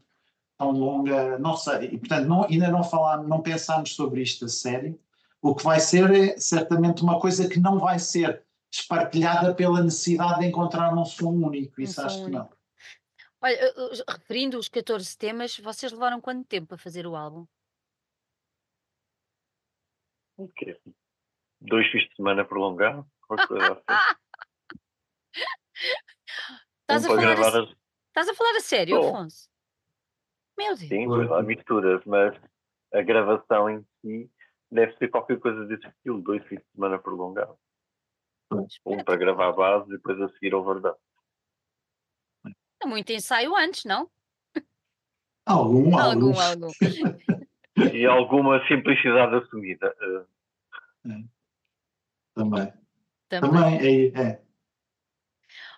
tão 0.58 0.72
longa, 0.72 1.38
não 1.38 1.56
sei. 1.56 1.88
E, 1.92 1.98
portanto, 1.98 2.28
não, 2.28 2.44
ainda 2.44 2.70
não 2.70 2.84
falámos, 2.84 3.28
não 3.28 3.40
pensámos 3.40 3.94
sobre 3.94 4.20
isto 4.20 4.44
a 4.44 4.48
sério. 4.48 4.98
O 5.40 5.54
que 5.54 5.64
vai 5.64 5.80
ser 5.80 6.10
é 6.10 6.36
certamente 6.36 7.02
uma 7.02 7.18
coisa 7.18 7.48
que 7.48 7.58
não 7.58 7.78
vai 7.78 7.98
ser 7.98 8.42
espartilhada 8.70 9.54
pela 9.54 9.82
necessidade 9.82 10.40
de 10.40 10.46
encontrar 10.46 10.94
um 10.94 11.04
som 11.04 11.30
único. 11.30 11.80
Isso 11.80 12.00
um 12.00 12.04
acho 12.04 12.24
que 12.24 12.30
não. 12.30 12.48
Olha, 13.42 13.58
referindo 14.08 14.58
os 14.58 14.68
14 14.68 15.18
temas, 15.18 15.58
vocês 15.58 15.90
levaram 15.90 16.20
quanto 16.20 16.46
tempo 16.46 16.74
a 16.74 16.78
fazer 16.78 17.06
o 17.06 17.16
álbum? 17.16 17.46
O 20.36 20.48
quê? 20.48 20.80
dois 21.62 21.90
fins 21.90 22.08
de 22.08 22.16
semana 22.16 22.44
prolongados. 22.44 23.04
Estás 26.82 27.04
a, 27.04 27.08
falar 27.08 27.38
a, 27.38 27.62
as... 27.62 27.68
Estás 28.08 28.28
a 28.28 28.34
falar 28.34 28.56
a 28.56 28.60
sério, 28.60 29.00
Bom, 29.00 29.08
Afonso? 29.08 29.48
Meu 30.58 30.76
Deus. 30.76 30.88
Sim, 30.88 31.06
pois 31.06 31.32
há 31.32 31.42
misturas, 31.42 32.04
mas 32.04 32.38
a 32.92 33.00
gravação 33.00 33.70
em 33.70 33.86
si 34.00 34.30
deve 34.70 34.94
ser 34.98 35.08
qualquer 35.08 35.40
coisa 35.40 35.64
desse 35.64 35.86
estilo, 35.86 36.20
dois 36.20 36.46
fins 36.46 36.60
de 36.60 36.70
semana 36.74 36.98
prolongados. 36.98 37.56
Um 38.84 39.02
para 39.02 39.16
gravar 39.16 39.48
a 39.48 39.52
base 39.52 39.86
e 39.88 39.92
depois 39.96 40.20
a 40.20 40.28
seguir 40.34 40.54
o 40.54 40.62
verdade. 40.62 40.98
É 42.82 42.86
muito 42.86 43.12
ensaio 43.12 43.54
antes, 43.56 43.84
não? 43.84 44.10
Algum, 45.46 45.94
algum. 45.98 46.38
algum. 46.38 46.70
e 47.94 48.06
alguma 48.06 48.66
simplicidade 48.66 49.36
assumida. 49.36 49.94
É. 51.06 51.22
Também. 52.34 52.72
Também, 53.28 53.50
Também 53.50 54.12
é, 54.14 54.20
é. 54.20 54.42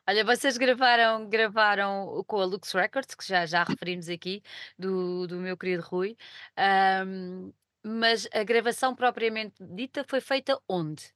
Olha, 0.07 0.25
vocês 0.25 0.59
gravaram, 0.59 1.29
gravaram 1.29 2.23
com 2.27 2.39
a 2.39 2.45
Lux 2.45 2.73
Records, 2.73 3.15
que 3.15 3.27
já, 3.27 3.47
já 3.47 3.65
referimos 3.65 4.09
aqui, 4.09 4.43
do, 4.79 5.27
do 5.27 5.37
meu 5.37 5.57
querido 5.57 5.83
Rui, 5.83 6.15
mas 7.83 8.29
a 8.33 8.45
gravação 8.45 8.95
propriamente 8.95 9.55
dita 9.65 10.05
foi 10.07 10.21
feita 10.21 10.61
onde? 10.69 11.11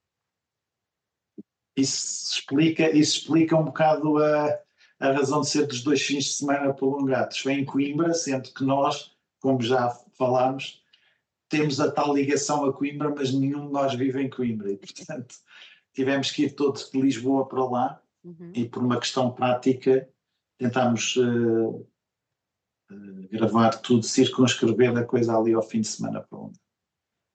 Isso 1.77 2.35
explica, 2.35 2.91
isso 2.91 3.19
explica 3.19 3.57
um 3.57 3.65
bocado 3.65 4.17
a, 4.25 4.59
a 4.99 5.13
razão 5.13 5.41
de 5.41 5.49
ser 5.49 5.67
dos 5.67 5.83
dois 5.83 6.03
fins 6.03 6.25
de 6.25 6.31
semana 6.33 6.75
prolongados. 6.75 7.39
Foi 7.39 7.53
em 7.53 7.65
Coimbra, 7.65 8.13
sendo 8.15 8.53
que 8.53 8.65
nós, 8.65 9.13
como 9.41 9.63
já 9.63 9.91
falámos, 10.17 10.83
temos 11.49 11.81
a 11.81 11.91
tal 11.91 12.15
ligação 12.15 12.65
a 12.65 12.73
Coimbra, 12.73 13.15
mas 13.15 13.33
nenhum 13.33 13.67
de 13.67 13.73
nós 13.73 13.95
vive 13.95 14.23
em 14.23 14.29
Coimbra 14.29 14.73
e, 14.73 14.77
portanto, 14.77 15.37
tivemos 15.95 16.31
que 16.31 16.45
ir 16.45 16.55
todos 16.55 16.91
de 16.91 17.01
Lisboa 17.01 17.47
para 17.49 17.65
lá 17.65 18.03
uhum. 18.25 18.53
e, 18.55 18.69
por 18.69 18.83
uma 18.83 18.99
questão 18.99 19.31
prática, 19.31 20.09
tentámos 20.59 21.17
uh, 21.17 21.87
uh, 22.91 23.29
gravar 23.31 23.77
tudo, 23.79 24.03
circunscrever 24.03 24.97
a 24.97 25.05
coisa 25.05 25.37
ali 25.37 25.55
ao 25.55 25.63
fim 25.63 25.81
de 25.81 25.89
semana 25.89 26.27
onde. 26.31 26.59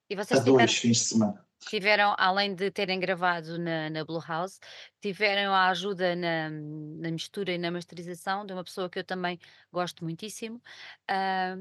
E 0.09 0.16
vocês 0.16 0.41
a 0.41 0.43
dois 0.43 0.76
fins 0.76 0.97
de 0.97 1.05
semana. 1.05 1.43
Tiveram, 1.66 2.16
além 2.18 2.55
de 2.55 2.72
terem 2.72 2.99
gravado 2.99 3.57
na, 3.59 3.89
na 3.89 4.05
Blue 4.05 4.22
House, 4.26 4.59
tiveram 5.01 5.53
a 5.53 5.70
ajuda 5.70 6.16
na, 6.16 6.49
na 6.49 7.11
mistura 7.11 7.53
e 7.53 7.57
na 7.57 7.72
masterização 7.72 8.45
de 8.45 8.53
uma 8.53 8.64
pessoa 8.64 8.89
que 8.89 8.99
eu 8.99 9.03
também 9.03 9.39
gosto 9.72 10.03
muitíssimo, 10.03 10.61
ah, 11.09 11.55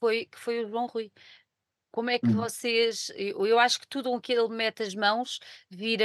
foi, 0.00 0.26
que 0.26 0.38
foi 0.38 0.64
o 0.64 0.68
João 0.68 0.86
Rui. 0.86 1.12
Como 1.90 2.10
é 2.10 2.18
que 2.18 2.32
Hum, 2.32 2.34
vocês. 2.34 3.10
Eu, 3.14 3.46
eu 3.46 3.58
acho 3.58 3.78
que 3.80 3.86
tudo 3.88 4.10
o 4.12 4.20
que 4.20 4.32
ele 4.32 4.48
mete 4.48 4.82
as 4.82 4.94
mãos 4.94 5.38
vira 5.70 6.04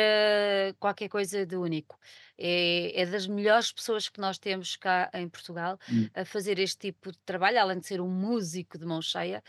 qualquer 0.79 1.09
coisa 1.09 1.45
de 1.45 1.55
único. 1.57 1.97
É, 2.39 3.01
é 3.01 3.05
das 3.05 3.27
melhores 3.27 3.71
pessoas 3.71 4.07
que 4.07 4.19
nós 4.21 4.39
temos 4.39 4.75
cá 4.77 5.09
em 5.13 5.27
Portugal 5.27 5.77
hum. 5.91 6.09
a 6.13 6.23
fazer 6.23 6.57
este 6.59 6.77
tipo 6.91 7.11
de 7.11 7.19
trabalho, 7.25 7.59
além 7.59 7.79
de 7.79 7.85
ser 7.85 7.99
um 8.01 8.09
músico 8.09 8.77
de 8.77 8.85
mão 8.85 9.01
cheia. 9.01 9.43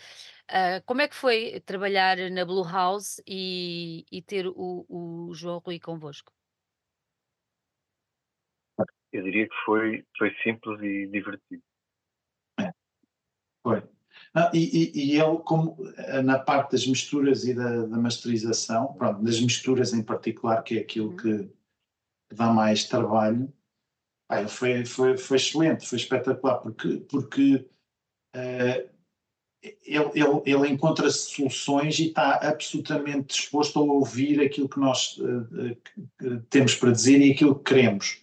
Ah, 0.49 0.83
como 0.85 1.01
é 1.01 1.09
que 1.09 1.15
foi 1.15 1.61
trabalhar 1.65 2.17
na 2.31 2.45
Blue 2.45 2.65
House 2.65 3.23
e, 3.27 4.05
e 4.11 4.21
ter 4.21 4.47
o, 4.49 4.85
o 4.89 5.33
João 5.35 5.59
Rui 5.59 5.79
convosco? 5.79 6.33
Eu 9.13 9.23
diria 9.25 9.49
que 9.49 9.55
foi, 9.65 10.05
foi 10.19 10.33
simples 10.43 10.81
e 10.83 11.07
divertido. 11.07 11.63
Foi. 13.63 13.83
Não, 14.35 14.51
e, 14.55 14.93
e- 14.93 15.13
e 15.15 15.21
ele, 15.21 15.39
como 15.39 15.77
eh, 15.97 16.23
na 16.23 16.39
parte 16.39 16.73
das 16.73 16.87
misturas 16.87 17.45
e 17.45 17.55
da, 17.55 17.87
da 17.87 17.97
masterização, 17.99 18.95
pronto, 18.95 19.23
das 19.23 19.41
misturas 19.41 19.93
em 19.93 20.03
particular, 20.03 20.63
que 20.63 20.79
é 20.79 20.81
aquilo 20.83 21.11
Uhum. 21.11 21.17
que 21.17 21.51
dá 22.35 22.53
mais 22.53 22.85
trabalho, 22.85 23.53
foi, 24.49 24.85
foi, 24.85 25.17
foi 25.17 25.37
excelente, 25.37 25.87
foi 25.87 25.99
espetacular, 25.99 26.59
porque, 26.59 26.99
porque 27.09 27.67
eh, 28.35 28.89
ele, 29.85 30.11
ele, 30.15 30.43
ele 30.47 30.69
encontra 30.69 31.11
soluções 31.11 31.99
e 31.99 32.07
está 32.07 32.37
absolutamente 32.37 33.35
disposto 33.35 33.79
a 33.79 33.83
ouvir 33.83 34.41
aquilo 34.41 34.69
que 34.69 34.79
nós 34.79 35.19
que 36.19 36.41
temos 36.49 36.75
para 36.75 36.93
dizer 36.93 37.21
e 37.21 37.33
aquilo 37.33 37.57
que 37.57 37.75
queremos. 37.75 38.21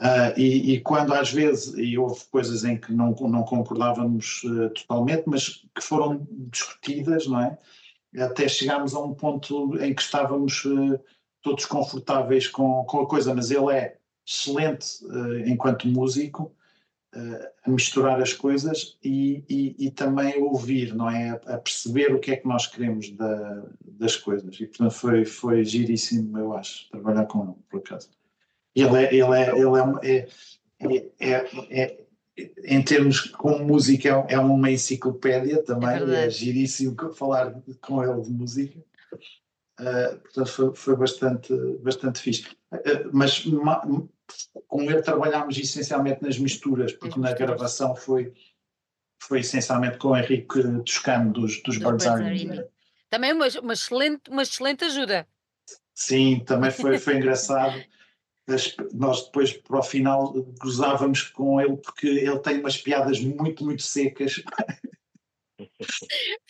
Ah, 0.00 0.34
e, 0.36 0.72
e 0.72 0.80
quando 0.80 1.14
às 1.14 1.30
vezes, 1.32 1.72
e 1.76 1.96
houve 1.96 2.24
coisas 2.30 2.64
em 2.64 2.76
que 2.76 2.92
não, 2.92 3.10
não 3.12 3.44
concordávamos 3.44 4.42
totalmente, 4.74 5.24
mas 5.26 5.64
que 5.74 5.82
foram 5.82 6.26
discutidas, 6.30 7.26
não 7.26 7.40
é? 7.40 7.58
Até 8.18 8.48
chegámos 8.48 8.94
a 8.94 9.00
um 9.00 9.14
ponto 9.14 9.76
em 9.80 9.94
que 9.94 10.02
estávamos 10.02 10.64
todos 11.44 11.66
confortáveis 11.66 12.48
com, 12.48 12.82
com 12.84 13.02
a 13.02 13.06
coisa, 13.06 13.34
mas 13.34 13.50
ele 13.50 13.70
é 13.70 13.96
excelente 14.26 14.86
eh, 15.04 15.50
enquanto 15.50 15.86
músico 15.86 16.50
eh, 17.14 17.52
a 17.64 17.70
misturar 17.70 18.20
as 18.20 18.32
coisas 18.32 18.98
e, 19.04 19.44
e, 19.48 19.86
e 19.86 19.90
também 19.90 20.32
a 20.34 20.38
ouvir, 20.38 20.94
não 20.94 21.08
é? 21.08 21.38
A, 21.46 21.58
perceber 21.58 22.14
o 22.14 22.18
que 22.18 22.32
é 22.32 22.36
que 22.36 22.48
nós 22.48 22.66
queremos 22.66 23.10
da- 23.10 23.66
das 23.82 24.16
coisas. 24.16 24.58
E 24.58 24.66
portanto 24.66 24.92
foi, 24.92 25.24
foi 25.26 25.62
giríssimo, 25.64 26.36
eu 26.38 26.54
acho, 26.54 26.88
trabalhar 26.90 27.26
com 27.26 27.44
ele, 27.44 27.54
por 27.70 27.78
acaso. 27.78 28.08
Ele 28.74 28.96
é, 29.04 29.14
ele 29.14 29.38
é, 29.38 29.50
ele 29.50 30.08
é, 30.08 30.28
é, 30.80 30.96
é, 31.20 31.30
é- 31.30 32.04
é- 32.36 32.52
em 32.64 32.82
termos 32.82 33.20
como 33.20 33.64
música 33.64 34.08
é, 34.28 34.34
é 34.34 34.38
uma 34.40 34.70
enciclopédia 34.70 35.62
também, 35.62 35.90
é, 35.90 35.98
verdade. 35.98 36.30
giríssimo 36.34 36.96
falar 37.14 37.54
com 37.82 38.02
ele 38.02 38.22
de 38.22 38.30
música. 38.30 38.80
Ah, 39.78 40.16
portanto 40.22 40.46
foi, 40.46 40.74
foi 40.74 40.96
bastante, 40.96 41.52
bastante 41.82 42.20
fixe. 42.20 42.56
Ah, 42.72 42.78
mas 43.12 43.44
ma- 43.46 43.82
com 44.68 44.82
ele 44.82 45.02
trabalhámos 45.02 45.58
essencialmente 45.58 46.22
nas 46.22 46.38
misturas, 46.38 46.92
porque 46.92 47.18
na 47.18 47.32
gravação 47.32 47.94
foi, 47.96 48.32
foi 49.20 49.40
essencialmente 49.40 49.98
com 49.98 50.08
o 50.08 50.16
Henrique 50.16 50.62
Toscano 50.84 51.32
dos, 51.32 51.62
dos 51.62 51.78
Dos 51.78 51.78
Birds 51.78 52.06
Are. 52.06 52.68
Também 53.10 53.32
uma, 53.32 53.46
uma, 53.62 53.72
excelente, 53.72 54.30
uma 54.30 54.42
excelente 54.42 54.84
ajuda. 54.84 55.26
Sim, 55.94 56.40
também 56.44 56.70
foi, 56.70 56.98
foi 56.98 57.16
engraçado. 57.16 57.82
As- 58.48 58.76
Nós 58.92 59.24
depois, 59.26 59.52
para 59.52 59.78
o 59.78 59.82
final, 59.82 60.34
cruzávamos 60.60 61.22
com 61.22 61.60
ele 61.60 61.76
porque 61.78 62.06
ele 62.06 62.38
tem 62.40 62.60
umas 62.60 62.76
piadas 62.78 63.20
muito, 63.20 63.64
muito 63.64 63.82
secas. 63.82 64.42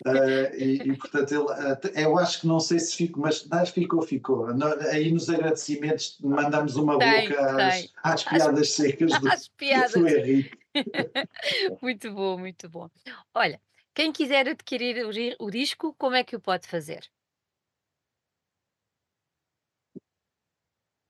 Ah, 0.06 0.10
e, 0.56 0.82
e, 0.82 0.96
portanto, 0.96 1.32
ele, 1.32 2.02
eu 2.04 2.18
acho 2.18 2.40
que 2.40 2.46
não 2.46 2.60
sei 2.60 2.78
se 2.78 2.96
fico, 2.96 3.20
mas 3.20 3.46
não, 3.48 3.64
ficou, 3.66 4.02
ficou. 4.02 4.54
No- 4.54 4.80
aí 4.90 5.10
nos 5.12 5.28
agradecimentos 5.28 6.18
mandamos 6.20 6.76
uma 6.76 6.98
Tem, 6.98 7.28
boca 7.28 7.66
às, 7.66 7.80
tem. 7.80 7.90
às 8.02 8.24
piadas 8.24 8.70
secas 8.70 9.18
do, 9.20 9.28
As 9.32 9.48
piadas. 9.48 9.92
do 9.92 10.06
Henrique. 10.08 10.58
Muito 11.80 12.12
bom, 12.12 12.36
muito 12.36 12.68
bom. 12.68 12.90
Olha, 13.32 13.60
quem 13.94 14.12
quiser 14.12 14.48
adquirir 14.48 15.04
o, 15.06 15.46
o 15.46 15.50
disco, 15.50 15.94
como 15.96 16.16
é 16.16 16.24
que 16.24 16.34
o 16.34 16.40
pode 16.40 16.66
fazer? 16.66 17.08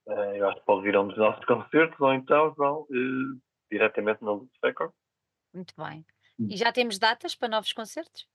Eh, 0.07 0.39
eu 0.39 0.49
acho 0.49 0.61
que 0.61 0.67
pode 0.67 0.83
vir 0.83 0.95
a 0.97 1.01
um 1.01 1.09
dos 1.09 1.17
nossos 1.17 1.45
concertos 1.47 1.99
ou 1.99 2.13
então 2.13 2.53
vão 2.55 2.87
eh, 2.91 3.39
diretamente 3.71 4.23
na 4.23 4.33
Luz 4.33 4.51
Record. 4.63 4.93
Muito 5.55 5.73
bem. 5.79 6.05
Hum. 6.39 6.49
E 6.51 6.57
já 6.57 6.71
temos 6.73 6.99
datas 6.99 7.35
para 7.35 7.49
novos 7.49 7.73
concertos? 7.73 8.29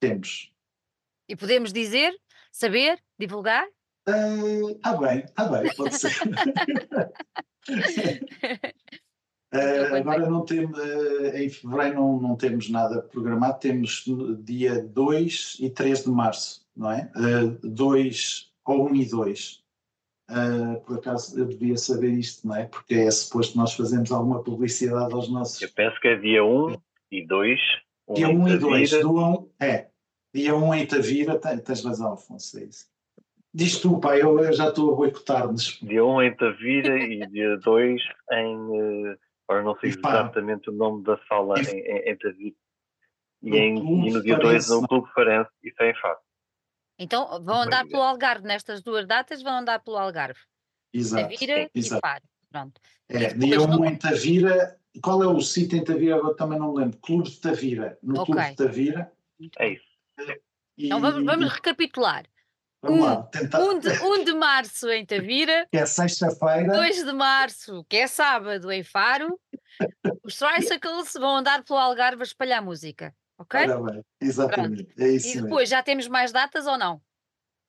Temos. 0.00 0.52
E 1.28 1.34
podemos 1.34 1.72
dizer, 1.72 2.16
saber, 2.52 3.02
divulgar? 3.18 3.66
Ah, 4.06 4.12
ah, 4.84 4.96
bem, 4.96 5.26
ah, 5.36 5.48
bem, 5.48 5.74
pode 5.74 5.98
ser. 5.98 6.12
Quando 9.90 10.10
agora 10.10 10.28
não 10.28 10.44
temos, 10.44 10.78
eh, 10.78 11.44
em 11.44 11.48
fevereiro 11.48 11.96
não, 11.96 12.20
não 12.20 12.36
temos 12.36 12.68
nada 12.68 13.00
programado, 13.02 13.58
temos 13.58 14.04
dia 14.42 14.82
2 14.82 15.56
e 15.60 15.70
3 15.70 16.04
de 16.04 16.10
março, 16.10 16.66
não 16.76 16.90
é? 16.90 17.10
2 17.62 18.52
ou 18.64 18.90
1 18.90 18.96
e 18.96 19.08
2. 19.08 19.64
Por 20.84 20.98
acaso 20.98 21.38
eu 21.38 21.46
devia 21.46 21.76
saber 21.76 22.10
isto, 22.10 22.46
não 22.46 22.56
é? 22.56 22.64
Porque 22.66 22.94
é 22.94 23.10
suposto 23.10 23.56
nós 23.56 23.74
fazermos 23.74 24.10
alguma 24.10 24.42
publicidade 24.42 25.12
aos 25.14 25.28
nossos. 25.30 25.60
Eu 25.62 25.68
penso 25.74 26.00
que 26.00 26.08
é 26.08 26.16
dia 26.16 26.44
1 26.44 26.76
e 27.10 27.26
2. 27.26 27.60
Um 28.08 28.14
Dia 28.14 28.26
em 28.28 28.36
1 28.38 28.48
e 28.48 28.58
2, 28.58 28.90
Tavira. 28.90 29.08
do 29.08 29.16
1, 29.18 29.50
é. 29.60 29.88
Dia 30.34 30.54
1 30.56 30.74
em 30.74 30.86
Tavira, 30.86 31.38
tens, 31.38 31.84
razão, 31.84 32.12
Afonso, 32.12 32.58
é 32.58 32.64
isso. 32.64 32.86
Diz 33.54 33.78
tu, 33.80 33.98
pá, 33.98 34.16
eu, 34.18 34.38
eu 34.38 34.52
já 34.52 34.68
estou 34.68 34.92
a 34.92 34.96
boicotar-nos. 34.96 35.78
Dia 35.80 36.04
1 36.04 36.22
em 36.22 36.36
Tavira 36.36 36.98
e 36.98 37.26
dia 37.28 37.56
2 37.58 38.02
em. 38.32 39.16
Agora 39.48 39.62
não 39.64 39.76
sei 39.78 39.90
exatamente 39.90 40.68
o 40.70 40.72
nome 40.72 41.04
da 41.04 41.16
sala 41.28 41.54
Em- 41.60 41.78
em, 41.78 42.10
em, 42.10 42.16
Tavira. 42.18 42.56
E, 43.42 43.50
No 43.50 43.56
em- 43.56 44.08
e 44.08 44.12
no 44.12 44.22
dia 44.22 44.36
2 44.36 44.66
Farense. 44.66 44.70
no 44.82 44.88
Clube 44.88 45.08
Farense. 45.14 45.50
Isso 45.62 45.82
é 45.82 45.90
em 45.90 45.94
Faro. 46.00 46.18
Então 46.98 47.42
vão 47.42 47.62
andar 47.62 47.86
pelo 47.86 48.02
Algarve, 48.02 48.46
nestas 48.46 48.82
duas 48.82 49.06
datas 49.06 49.42
vão 49.42 49.58
andar 49.58 49.80
pelo 49.80 49.98
Algarve. 49.98 50.40
Exato. 50.92 51.22
Tavira 51.30 51.62
e 51.74 51.78
exato. 51.78 52.00
Faro. 52.00 52.24
Pronto. 52.50 52.80
É, 53.08 53.16
E 53.16 53.34
dia 53.34 53.50
depois 53.50 53.64
1 53.66 53.68
no- 53.78 53.84
em 53.84 53.96
Tavira. 53.96 54.78
Qual 55.02 55.22
é 55.22 55.26
o 55.26 55.40
sítio 55.42 55.76
em 55.76 55.84
Tavira? 55.84 56.16
Agora 56.16 56.34
também 56.36 56.58
não 56.58 56.72
me 56.72 56.78
lembro. 56.80 56.98
Clube 57.00 57.28
de 57.30 57.38
Tavira. 57.38 57.98
No 58.02 58.20
Ok. 58.20 58.32
Clube 58.34 58.50
de 58.50 58.56
Tavira. 58.56 59.12
É 59.58 59.68
isso. 59.74 59.84
E, 60.78 60.86
Então 60.86 61.00
vamos, 61.00 61.24
vamos 61.24 61.52
recapitular. 61.52 62.24
vamos 62.82 63.00
um- 63.00 63.04
lá, 63.04 63.22
tentar. 63.24 63.60
1 63.60 63.78
de, 63.78 63.88
1 64.02 64.24
de 64.24 64.32
março 64.32 64.88
em 64.90 65.04
Tavira, 65.04 65.66
Que 65.70 65.76
é 65.78 65.84
sexta-feira. 65.86 66.72
2 66.72 67.04
de 67.04 67.12
março, 67.12 67.84
que 67.90 67.96
é 67.98 68.06
sábado, 68.06 68.72
em 68.72 68.82
Faro. 68.82 69.38
Os 70.24 70.38
Tricycles 70.80 71.12
vão 71.14 71.36
andar 71.36 71.62
pelo 71.62 71.78
Algarve 71.78 72.22
a 72.22 72.24
espalhar 72.24 72.62
música. 72.62 73.14
Ok? 73.38 73.54
Ora 73.54 73.80
bem, 73.82 74.02
exatamente. 74.20 74.92
É 75.02 75.08
isso 75.08 75.28
E 75.28 75.34
mesmo. 75.40 75.48
depois 75.48 75.68
já 75.68 75.82
temos 75.82 76.08
mais 76.08 76.32
datas 76.32 76.66
ou 76.66 76.78
não? 76.78 77.00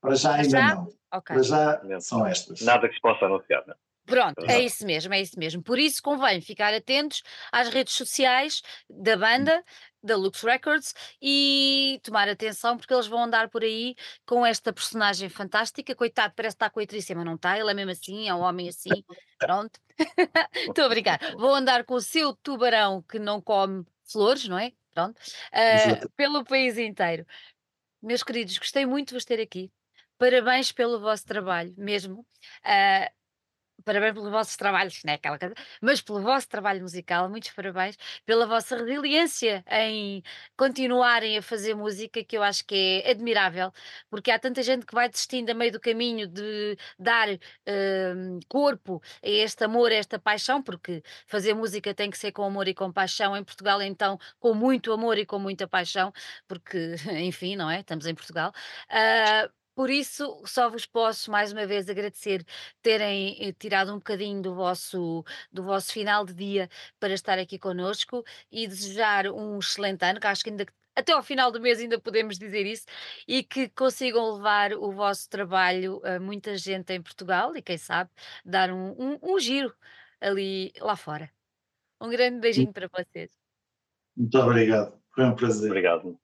Para 0.01 0.15
já 0.15 0.33
Para 0.33 0.43
ainda 0.43 0.49
já? 0.49 0.75
não. 0.75 0.87
Ok. 1.13 1.35
Para 1.35 1.43
já 1.43 1.83
Não. 1.83 1.99
são 2.01 2.25
estas. 2.25 2.61
Nada 2.61 2.87
que 2.87 2.95
se 2.95 3.01
possa 3.01 3.25
anunciar, 3.25 3.63
não 3.67 3.73
é? 3.73 3.77
Pronto, 4.05 4.37
é 4.47 4.61
isso 4.61 4.85
mesmo, 4.85 5.13
é 5.13 5.19
isso 5.21 5.37
mesmo. 5.37 5.61
Por 5.61 5.77
isso 5.77 6.01
convém 6.01 6.39
ficar 6.39 6.73
atentos 6.73 7.21
às 7.51 7.67
redes 7.67 7.93
sociais 7.93 8.61
da 8.89 9.17
banda, 9.17 9.61
da 10.01 10.15
Lux 10.15 10.41
Records, 10.43 10.93
e 11.21 11.99
tomar 12.03 12.29
atenção 12.29 12.77
porque 12.77 12.93
eles 12.93 13.05
vão 13.07 13.23
andar 13.25 13.49
por 13.49 13.63
aí 13.63 13.95
com 14.25 14.45
esta 14.45 14.71
personagem 14.71 15.27
fantástica. 15.27 15.93
Coitado, 15.93 16.33
parece 16.37 16.55
que 16.55 16.63
está 16.63 16.69
com 16.69 16.79
a 16.79 16.83
mas 17.17 17.25
não 17.25 17.35
está, 17.35 17.59
ele 17.59 17.69
é 17.69 17.73
mesmo 17.73 17.91
assim, 17.91 18.29
é 18.29 18.33
um 18.33 18.39
homem 18.39 18.69
assim. 18.69 18.89
Pronto. 19.37 19.77
Estou 20.55 20.85
a 20.85 20.89
brincar. 20.89 21.19
Vão 21.35 21.53
andar 21.53 21.83
com 21.83 21.95
o 21.95 22.01
seu 22.01 22.33
tubarão 22.33 23.01
que 23.01 23.19
não 23.19 23.41
come 23.41 23.85
flores, 24.09 24.47
não 24.47 24.57
é? 24.57 24.71
Pronto. 24.97 25.21
Exato. 25.69 26.09
pelo 26.15 26.43
país 26.43 26.77
inteiro. 26.77 27.23
Meus 28.01 28.23
queridos, 28.23 28.57
gostei 28.57 28.85
muito 28.85 29.09
de 29.09 29.13
vos 29.13 29.25
ter 29.25 29.39
aqui. 29.39 29.71
Parabéns 30.17 30.71
pelo 30.71 30.99
vosso 30.99 31.23
trabalho, 31.25 31.73
mesmo. 31.77 32.25
Ah, 32.63 33.11
parabéns 33.87 34.13
pelos 34.13 34.29
vossos 34.29 34.57
trabalhos, 34.57 35.01
não 35.05 35.13
é 35.13 35.15
aquela 35.15 35.39
coisa, 35.39 35.55
mas 35.81 36.01
pelo 36.01 36.21
vosso 36.21 36.49
trabalho 36.49 36.81
musical, 36.81 37.29
muitos 37.29 37.51
parabéns, 37.51 37.97
pela 38.25 38.45
vossa 38.45 38.75
resiliência 38.75 39.63
em 39.71 40.21
continuarem 40.57 41.37
a 41.37 41.41
fazer 41.41 41.73
música, 41.73 42.21
que 42.21 42.37
eu 42.37 42.43
acho 42.43 42.65
que 42.65 43.01
é 43.05 43.11
admirável, 43.11 43.71
porque 44.09 44.29
há 44.29 44.37
tanta 44.37 44.61
gente 44.61 44.85
que 44.85 44.93
vai 44.93 45.07
desistindo 45.07 45.51
a 45.51 45.53
meio 45.53 45.71
do 45.71 45.79
caminho 45.79 46.27
de 46.27 46.77
dar 46.99 47.29
hum, 47.29 48.39
corpo 48.49 49.01
a 49.23 49.29
este 49.29 49.63
amor, 49.63 49.89
a 49.91 49.95
esta 49.95 50.19
paixão, 50.19 50.61
porque 50.61 51.01
fazer 51.25 51.53
música 51.53 51.93
tem 51.93 52.09
que 52.09 52.17
ser 52.17 52.33
com 52.33 52.43
amor 52.43 52.67
e 52.67 52.73
com 52.73 52.91
paixão, 52.91 53.37
em 53.37 53.43
Portugal 53.43 53.81
então 53.81 54.19
com 54.37 54.53
muito 54.53 54.91
amor 54.91 55.17
e 55.17 55.25
com 55.25 55.39
muita 55.39 55.65
paixão, 55.65 56.11
porque 56.45 56.95
enfim, 57.25 57.55
não 57.55 57.69
é? 57.69 57.79
Estamos 57.79 58.05
em 58.05 58.13
Portugal. 58.13 58.51
Ah, 58.89 59.49
Por 59.77 59.91
isso, 59.91 60.41
só 60.47 60.71
vos 60.71 60.87
posso 60.87 61.29
mais 61.29 61.51
uma 61.53 61.67
vez 61.67 61.87
agradecer 61.87 62.43
terem 62.81 63.37
eh, 63.39 63.53
tirado 63.53 63.93
um 63.93 63.97
bocadinho 63.97 64.41
do 64.41 64.55
vosso, 64.55 65.23
do 65.51 65.61
vosso 65.61 65.93
final 65.93 66.25
de 66.25 66.33
dia 66.33 66.67
para 66.99 67.13
estar 67.13 67.37
aqui 67.37 67.59
connosco 67.59 68.23
e 68.51 68.67
desejar 68.67 69.27
um 69.27 69.59
excelente 69.59 70.03
ano, 70.03 70.19
que 70.19 70.25
acho 70.25 70.43
que 70.43 70.49
ainda 70.49 70.65
até 70.95 71.11
ao 71.13 71.21
final 71.21 71.51
do 71.51 71.61
mês 71.61 71.79
ainda 71.79 71.99
podemos 71.99 72.39
dizer 72.39 72.65
isso, 72.65 72.87
e 73.27 73.43
que 73.43 73.69
consigam 73.69 74.33
levar 74.33 74.73
o 74.73 74.91
vosso 74.91 75.29
trabalho 75.29 76.01
a 76.03 76.19
muita 76.19 76.57
gente 76.57 76.91
em 76.91 76.99
Portugal 76.99 77.55
e 77.55 77.61
quem 77.61 77.77
sabe 77.77 78.09
dar 78.43 78.71
um, 78.71 78.95
um, 78.97 79.19
um 79.21 79.39
giro 79.39 79.71
ali 80.19 80.73
lá 80.79 80.95
fora. 80.95 81.31
Um 82.01 82.09
grande 82.09 82.39
beijinho 82.39 82.73
para 82.73 82.89
vocês. 82.91 83.29
Muito 84.15 84.39
obrigado, 84.39 84.99
foi 85.13 85.25
um 85.25 85.35
prazer. 85.35 85.69
Obrigado. 85.69 86.19